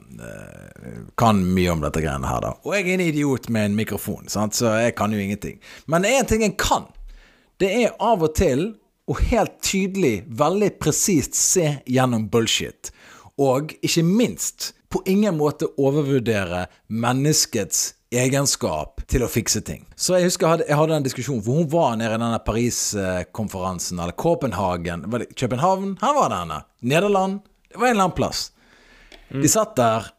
kan 1.19 1.39
mye 1.45 1.71
om 1.71 1.85
dette 1.85 2.01
greiene 2.03 2.27
her, 2.27 2.41
da. 2.43 2.51
Og 2.65 2.75
jeg 2.75 2.87
er 2.87 2.97
en 2.97 3.05
idiot 3.05 3.47
med 3.53 3.69
en 3.69 3.77
mikrofon, 3.77 4.27
sant? 4.31 4.57
så 4.57 4.73
jeg 4.81 4.97
kan 4.97 5.13
jo 5.13 5.21
ingenting. 5.21 5.61
Men 5.85 6.09
én 6.09 6.27
ting 6.27 6.43
jeg 6.43 6.57
kan, 6.59 6.89
det 7.61 7.71
er 7.85 7.95
av 8.03 8.25
og 8.25 8.35
til 8.37 8.71
å 9.07 9.15
helt 9.29 9.59
tydelig, 9.63 10.25
veldig 10.27 10.73
presist 10.81 11.37
se 11.37 11.77
gjennom 11.87 12.27
bullshit. 12.31 12.91
Og 13.39 13.71
ikke 13.85 14.03
minst 14.03 14.73
på 14.91 15.01
ingen 15.07 15.37
måte 15.37 15.69
overvurdere 15.79 16.65
menneskets 16.87 17.93
egenskap 18.13 19.01
til 19.11 19.25
å 19.25 19.29
fikse 19.31 19.61
ting. 19.67 19.83
Så 19.99 20.15
jeg 20.15 20.29
husker 20.29 20.45
jeg 20.45 20.53
hadde, 20.53 20.67
jeg 20.69 20.79
hadde 20.79 20.97
en 20.97 21.07
diskusjon, 21.07 21.41
for 21.43 21.59
hun 21.59 21.69
var 21.71 21.97
nede 21.99 22.15
i 22.15 22.21
denne 22.21 22.39
Paris-konferansen, 22.43 23.99
eller 23.99 24.15
Copenhagen 24.15 25.03
var 25.11 25.23
det 25.23 25.33
København? 25.35 25.97
Her 26.01 26.15
var 26.15 26.31
det 26.31 26.41
henne. 26.43 26.61
Nederland? 26.81 27.41
Det 27.67 27.79
var 27.79 27.89
en 27.89 27.97
eller 27.97 28.07
annen 28.07 28.17
plass. 28.17 28.49
De 29.27 29.49
satt 29.51 29.75
der 29.75 30.13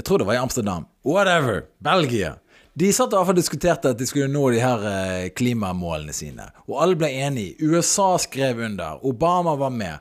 Jeg 0.00 0.06
tror 0.08 0.22
det 0.22 0.26
var 0.30 0.38
i 0.38 0.40
Amsterdam. 0.40 0.86
Whatever. 1.04 1.66
Belgia. 1.84 2.38
De 2.80 2.88
satt 2.96 3.12
og 3.12 3.34
diskuterte 3.36 3.92
at 3.92 3.98
de 4.00 4.06
skulle 4.08 4.30
nå 4.32 4.46
de 4.54 4.60
her 4.62 4.84
eh, 4.88 5.26
klimamålene 5.36 6.14
sine. 6.16 6.46
Og 6.64 6.78
alle 6.80 6.96
ble 6.96 7.10
enige. 7.26 7.58
USA 7.60 8.14
skrev 8.22 8.62
under. 8.64 9.02
Obama 9.04 9.52
var 9.60 9.74
med. 9.74 9.98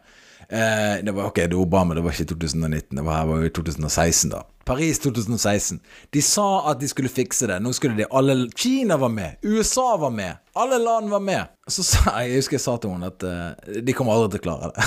Eh, 0.49 1.03
det 1.03 1.11
var 1.11 1.27
ok, 1.27 1.35
det 1.35 1.57
var 1.57 1.61
Obama, 1.61 1.93
det 1.93 2.01
var 2.01 2.15
ikke 2.15 2.25
2019, 2.31 2.95
det 2.95 3.03
var, 3.05 3.19
det 3.19 3.29
var 3.29 3.43
jo 3.43 3.49
2016, 3.59 4.31
da. 4.31 4.39
Paris 4.65 4.99
2016. 5.03 5.79
De 6.09 6.21
sa 6.21 6.45
at 6.71 6.79
de 6.79 6.87
skulle 6.87 7.09
fikse 7.09 7.49
det. 7.49 7.57
Nå 7.61 7.73
skulle 7.73 7.97
de 7.97 8.07
alle 8.09 8.35
Kina 8.55 8.97
var 9.01 9.11
med. 9.11 9.41
USA 9.43 9.97
var 9.97 10.13
med. 10.13 10.37
Alle 10.53 10.77
land 10.77 11.09
var 11.09 11.19
med. 11.19 11.49
Så 11.67 11.83
sa 11.83 12.19
jeg, 12.21 12.29
jeg 12.29 12.43
husker 12.43 12.57
jeg 12.57 12.63
sa 12.65 12.75
til 12.77 12.93
henne 12.93 13.09
at 13.09 13.25
uh, 13.25 13.81
de 13.81 13.95
kommer 13.97 14.13
aldri 14.13 14.37
til 14.37 14.43
å 14.43 14.45
klare 14.45 14.69
det. 14.69 14.85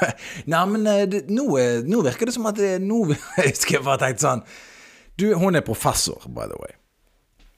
Nei, 0.54 0.62
men 0.70 0.86
eh, 0.86 1.02
det, 1.10 1.24
nå, 1.34 1.48
nå 1.86 2.04
virker 2.06 2.30
det 2.30 2.36
som 2.38 2.46
at 2.50 2.58
det, 2.58 2.76
nå, 2.82 3.04
Jeg 3.42 3.52
husker 3.56 3.78
jeg 3.78 3.86
bare 3.86 4.02
tenkte 4.06 4.26
sånn 4.28 4.46
Du, 5.18 5.28
hun 5.38 5.58
er 5.58 5.66
professor, 5.66 6.22
by 6.30 6.46
the 6.50 6.58
way. 6.62 6.78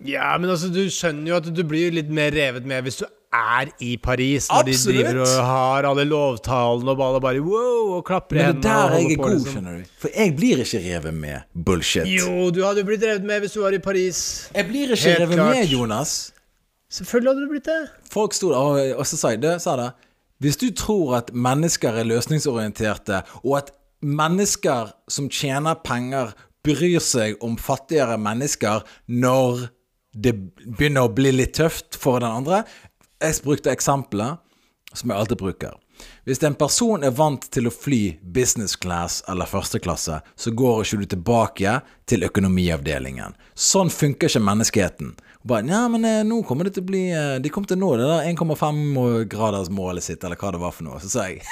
Ja, 0.05 0.35
men 0.37 0.51
altså, 0.53 0.69
du 0.69 0.83
skjønner 0.93 1.31
jo 1.31 1.37
at 1.39 1.47
du 1.57 1.63
blir 1.65 1.95
litt 1.95 2.11
mer 2.13 2.35
revet 2.35 2.67
med 2.69 2.85
hvis 2.85 2.99
du 3.01 3.07
er 3.37 3.71
i 3.83 3.97
Paris, 4.01 4.47
når 4.51 4.69
Absolutt. 4.69 4.97
de 4.97 5.03
driver 5.05 5.21
og 5.25 5.49
har 5.49 5.89
alle 5.89 6.05
lovtalene 6.09 6.93
og 6.93 6.99
bare, 7.01 7.21
bare 7.25 7.43
wow, 7.45 7.97
og 7.97 8.05
klapper 8.09 8.39
igjen. 8.39 8.55
Men 8.55 8.63
det 8.65 8.71
er 8.71 8.93
der 8.93 8.97
jeg 8.97 9.11
er 9.13 9.21
god, 9.21 9.35
liksom. 9.35 9.53
skjønner 9.53 9.77
du. 9.81 9.91
For 10.05 10.17
jeg 10.23 10.35
blir 10.37 10.63
ikke 10.65 10.81
revet 10.85 11.15
med 11.15 11.65
bullshit. 11.69 12.09
Jo, 12.13 12.49
du 12.55 12.63
hadde 12.65 12.85
blitt 12.89 13.05
revet 13.05 13.29
med 13.29 13.45
hvis 13.45 13.57
du 13.57 13.61
var 13.65 13.77
i 13.77 13.83
Paris. 13.83 14.21
Jeg 14.55 14.69
blir 14.69 14.93
ikke 14.93 15.03
Helt 15.11 15.23
revet 15.25 15.41
klart. 15.41 15.57
med, 15.57 15.73
Jonas. 15.73 16.17
Selvfølgelig 16.97 17.33
hadde 17.33 17.47
du 17.47 17.55
blitt 17.55 17.71
det. 17.71 17.81
Folk 18.13 18.37
sto 18.37 18.53
der, 18.53 18.57
og, 18.57 18.99
og 19.01 19.09
så 19.09 19.21
sa 19.21 19.33
jeg 19.35 19.43
det, 19.43 19.57
sa 19.65 19.77
det. 19.81 19.91
Hvis 20.45 20.61
du 20.61 20.69
tror 20.77 21.17
at 21.23 21.33
mennesker 21.33 21.97
er 22.03 22.05
løsningsorienterte, 22.09 23.23
og 23.43 23.57
at 23.59 23.73
mennesker 24.05 24.93
som 25.09 25.31
tjener 25.33 25.81
penger, 25.85 26.37
bryr 26.67 27.03
seg 27.03 27.37
om 27.47 27.55
fattigere 27.59 28.17
mennesker 28.19 28.83
når 29.07 29.69
det 30.17 30.33
begynner 30.65 31.07
å 31.07 31.13
bli 31.13 31.35
litt 31.35 31.57
tøft 31.59 31.99
for 32.01 32.23
den 32.25 32.33
andre 32.33 32.63
Jeg 33.21 33.43
brukte 33.45 33.73
eksempelet 33.73 34.41
som 34.97 35.11
jeg 35.11 35.19
alltid 35.19 35.41
bruker. 35.41 35.75
Hvis 36.25 36.43
en 36.45 36.57
person 36.59 37.05
er 37.05 37.15
vant 37.17 37.45
til 37.53 37.69
å 37.69 37.73
fly 37.73 38.17
business 38.35 38.77
class 38.77 39.23
eller 39.31 39.49
første 39.49 39.81
klasse, 39.83 40.19
så 40.37 40.53
går 40.53 40.83
ikke 40.83 40.99
du 41.01 41.07
tilbake 41.15 41.77
til 42.09 42.27
økonomiavdelingen. 42.27 43.37
Sånn 43.55 43.93
funker 43.93 44.31
ikke 44.31 44.45
menneskeheten. 44.45 45.15
Bare, 45.47 45.67
ja, 45.71 45.85
men 45.93 46.05
eh, 46.05 46.25
nå 46.27 46.41
kommer 46.47 46.67
det 46.67 46.75
til 46.75 46.83
å 46.83 46.89
bli 46.89 47.05
eh, 47.15 47.37
De 47.39 47.51
kommer 47.55 47.71
til 47.71 47.79
nå 47.79 47.93
det 48.01 48.09
der 48.09 48.27
1,5-gradersmålet 48.33 50.03
sitt, 50.03 50.25
eller 50.27 50.41
hva 50.41 50.51
det 50.57 50.63
var 50.65 50.75
for 50.75 50.89
noe. 50.89 50.99
Så 51.05 51.13
sa 51.13 51.29
jeg 51.31 51.45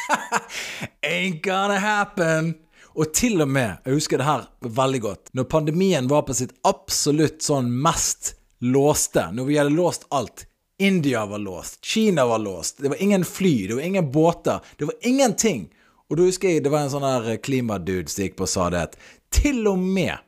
Ain't 1.14 1.40
gonna 1.44 1.78
happen! 1.78 2.56
Og 2.94 3.10
til 3.14 3.42
og 3.42 3.50
med, 3.50 3.80
jeg 3.86 3.98
husker 3.98 4.20
det 4.20 4.26
her 4.26 4.48
veldig 4.62 5.00
godt, 5.02 5.30
når 5.34 5.50
pandemien 5.50 6.10
var 6.10 6.26
på 6.26 6.34
sitt 6.36 6.54
absolutt 6.66 7.42
sånn 7.42 7.70
mest 7.70 8.34
låste, 8.64 9.28
når 9.32 9.48
vi 9.48 9.56
hadde 9.60 9.76
låst 9.76 10.06
alt 10.14 10.46
India 10.78 11.26
var 11.26 11.38
låst, 11.38 11.84
Kina 11.84 12.26
var 12.26 12.38
låst, 12.38 12.78
det 12.82 12.88
var 12.88 13.02
ingen 13.02 13.24
fly, 13.24 13.66
det 13.66 13.74
var 13.74 13.82
ingen 13.82 14.10
båter, 14.12 14.60
det 14.76 14.84
var 14.84 14.94
ingenting. 15.00 15.68
Og 16.10 16.16
da 16.18 16.26
husker 16.26 16.50
jeg 16.50 16.64
det 16.64 16.72
var 16.72 16.84
en 16.84 16.92
sånn 16.92 17.06
her 17.06 17.36
klimadude 17.42 18.10
som 18.10 18.24
gikk 18.24 18.36
på 18.38 18.46
og 18.48 18.50
sa 18.50 18.68
det 18.74 18.82
at 18.88 18.96
til 19.34 19.62
og 19.70 19.78
med 19.78 20.18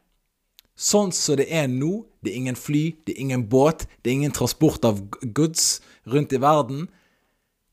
sånn 0.77 1.11
som 1.15 1.39
det 1.41 1.49
er 1.51 1.67
nå, 1.73 2.05
det 2.23 2.33
er 2.33 2.39
ingen 2.41 2.59
fly, 2.59 2.85
det 3.07 3.17
er 3.17 3.25
ingen 3.25 3.47
båt, 3.51 3.87
det 4.03 4.13
er 4.13 4.19
ingen 4.21 4.37
transport 4.37 4.87
av 4.87 5.01
goods 5.23 5.81
rundt 6.07 6.35
i 6.37 6.41
verden, 6.43 6.87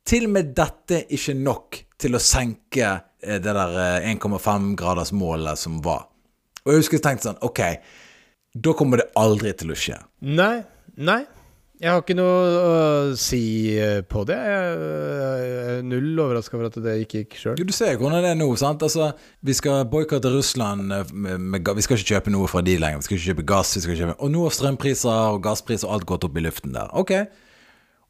til 0.07 0.27
og 0.27 0.33
med 0.35 0.53
dette 0.57 1.03
er 1.03 1.13
ikke 1.15 1.35
nok 1.37 1.83
til 2.01 2.17
å 2.17 2.21
senke 2.23 2.87
eh, 3.23 3.39
det 3.39 3.53
der 3.53 3.77
eh, 4.01 4.09
1,5-gradersmålet 4.15 5.59
som 5.59 5.77
var. 5.85 6.09
Og 6.63 6.73
jeg 6.73 6.83
husker 6.83 6.97
jeg 6.97 7.05
tenkte 7.05 7.29
sånn 7.29 7.43
Ok, 7.43 7.61
da 8.53 8.73
kommer 8.77 9.01
det 9.01 9.07
aldri 9.17 9.53
til 9.57 9.73
å 9.73 9.77
skje. 9.77 9.97
Nei, 10.21 10.63
nei. 10.97 11.23
Jeg 11.83 11.89
har 11.91 11.99
ikke 12.03 12.15
noe 12.15 12.41
å 12.63 13.15
si 13.19 13.39
eh, 13.75 13.97
på 14.07 14.21
det. 14.29 14.37
Jeg 14.39 15.47
er 15.73 15.81
null 15.83 16.13
overraska 16.21 16.55
over 16.55 16.69
at 16.69 16.77
det 16.85 16.93
ikke 17.01 17.23
gikk 17.23 17.33
sjøl. 17.41 17.57
Du 17.59 17.73
ser 17.75 17.97
hvordan 17.99 18.23
det 18.23 18.29
er 18.31 18.37
nå. 18.39 18.45
sant? 18.61 18.85
Altså, 18.85 19.09
Vi 19.43 19.55
skal 19.57 19.81
boikotte 19.91 20.31
Russland. 20.31 20.93
eh, 20.95 21.09
Med, 21.11 21.41
med, 21.41 21.67
vi 21.75 21.83
skal 21.83 21.97
ikke 21.97 22.13
kjøpe 22.13 22.31
noe 22.31 22.47
fra 22.47 22.61
de 22.63 22.77
lenger. 22.79 23.01
Vi 23.01 23.07
skal 23.09 23.17
ikke 23.17 23.31
kjøpe 23.33 23.45
gass. 23.51 23.73
vi 23.75 23.81
skal 23.83 23.95
ikke 23.97 24.03
kjøpe... 24.05 24.15
Og 24.23 24.31
nå 24.31 24.45
har 24.45 24.55
strømpriser 24.55 25.33
og 25.33 25.41
gasspriser 25.43 25.89
og 25.89 25.97
alt 25.97 26.07
gått 26.13 26.29
opp 26.29 26.39
i 26.39 26.45
luften 26.45 26.77
der. 26.77 26.93
Ok. 26.95 27.11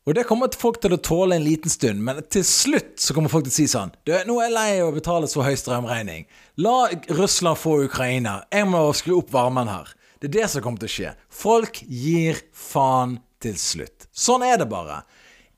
Og 0.05 0.13
det 0.19 0.27
kommer 0.27 0.53
folk 0.59 0.77
til 0.83 0.93
å 0.93 0.99
tåle 1.01 1.39
en 1.39 1.45
liten 1.47 1.71
stund, 1.71 2.03
men 2.03 2.19
til 2.29 2.43
slutt 2.45 2.97
så 2.99 3.15
kommer 3.15 3.31
folk 3.31 3.45
til 3.47 3.53
å 3.53 3.55
si 3.55 3.65
sånn 3.71 3.93
Du, 4.03 4.11
nå 4.27 4.35
er 4.41 4.49
jeg 4.49 4.53
lei 4.57 4.69
av 4.81 4.89
å 4.91 4.95
betale 4.99 5.29
så 5.31 5.45
høy 5.47 5.55
strømregning. 5.57 6.25
La 6.61 6.89
Russland 7.15 7.57
få 7.57 7.77
Ukraina. 7.87 8.41
Jeg 8.51 8.67
må 8.69 8.83
skru 8.99 9.15
opp 9.21 9.31
varmen 9.33 9.71
her. 9.71 9.95
Det 10.23 10.29
er 10.29 10.35
det 10.37 10.45
som 10.53 10.63
kommer 10.63 10.79
til 10.79 10.87
å 10.87 10.93
skje. 10.93 11.09
Folk 11.35 11.81
gir 11.83 12.37
faen 12.55 13.17
til 13.43 13.57
slutt. 13.59 14.05
Sånn 14.15 14.45
er 14.47 14.61
det 14.61 14.69
bare. 14.71 15.01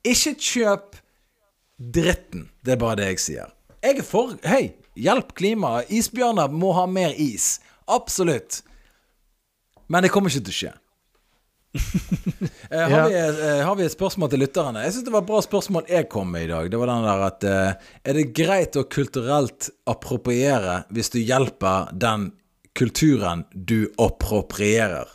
Ikke 0.02 0.32
kjøp 0.34 0.96
dritten. 1.78 2.48
Det 2.66 2.74
er 2.74 2.80
bare 2.80 2.98
det 2.98 3.12
jeg 3.12 3.20
sier. 3.22 3.52
Jeg 3.84 4.00
er 4.02 4.08
for 4.08 4.32
Hei, 4.42 4.72
hjelp 4.98 5.30
klimaet. 5.38 5.86
Isbjørner 5.94 6.50
må 6.50 6.72
ha 6.74 6.88
mer 6.90 7.14
is. 7.14 7.60
Absolutt. 7.86 8.64
Men 9.86 10.02
det 10.02 10.10
kommer 10.10 10.34
ikke 10.34 10.48
til 10.48 10.56
å 10.56 10.58
skje. 10.62 10.72
Eh, 12.66 12.80
har, 12.90 13.04
vi, 13.06 13.14
eh, 13.14 13.60
har 13.62 13.76
vi 13.78 13.84
et 13.86 13.92
spørsmål 13.92 14.30
til 14.32 14.40
lytterne? 14.42 14.80
Jeg 14.82 14.96
syns 14.96 15.04
det 15.06 15.12
var 15.14 15.22
et 15.22 15.28
bra 15.28 15.38
spørsmål 15.44 15.84
jeg 15.86 16.08
kom 16.10 16.32
med 16.34 16.48
i 16.48 16.50
dag. 16.50 16.66
Det 16.72 16.80
var 16.80 16.90
den 16.90 17.04
der 17.06 17.22
at 17.22 17.46
eh, 17.46 17.92
Er 18.02 18.18
det 18.18 18.24
greit 18.34 18.78
å 18.80 18.82
kulturelt 18.90 19.68
appropriere 19.86 20.80
hvis 20.90 21.12
du 21.14 21.20
hjelper 21.20 21.92
den 21.94 22.32
kulturen 22.76 23.44
du 23.52 23.88
approprierer? 23.98 25.08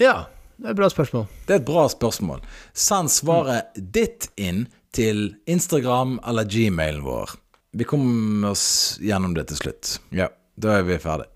Ja, 0.00 0.28
det 0.56 0.70
er 0.70 0.74
et 0.74 0.80
bra 0.80 0.90
spørsmål. 0.92 1.26
Det 1.46 1.54
er 1.54 1.62
et 1.62 1.68
bra 1.68 1.86
spørsmål. 1.90 2.42
Send 2.76 3.12
svaret 3.12 3.76
ditt 3.76 4.30
inn 4.40 4.66
til 4.94 5.30
Instagram 5.50 6.18
eller 6.26 6.48
gmailen 6.50 7.02
vår. 7.06 7.34
Vi 7.72 7.86
kommer 7.86 8.50
oss 8.50 8.98
gjennom 9.02 9.34
det 9.36 9.46
til 9.50 9.60
slutt. 9.62 9.96
Ja, 10.14 10.30
da 10.60 10.80
er 10.80 10.86
vi 10.88 10.98
ferdig. 11.02 11.30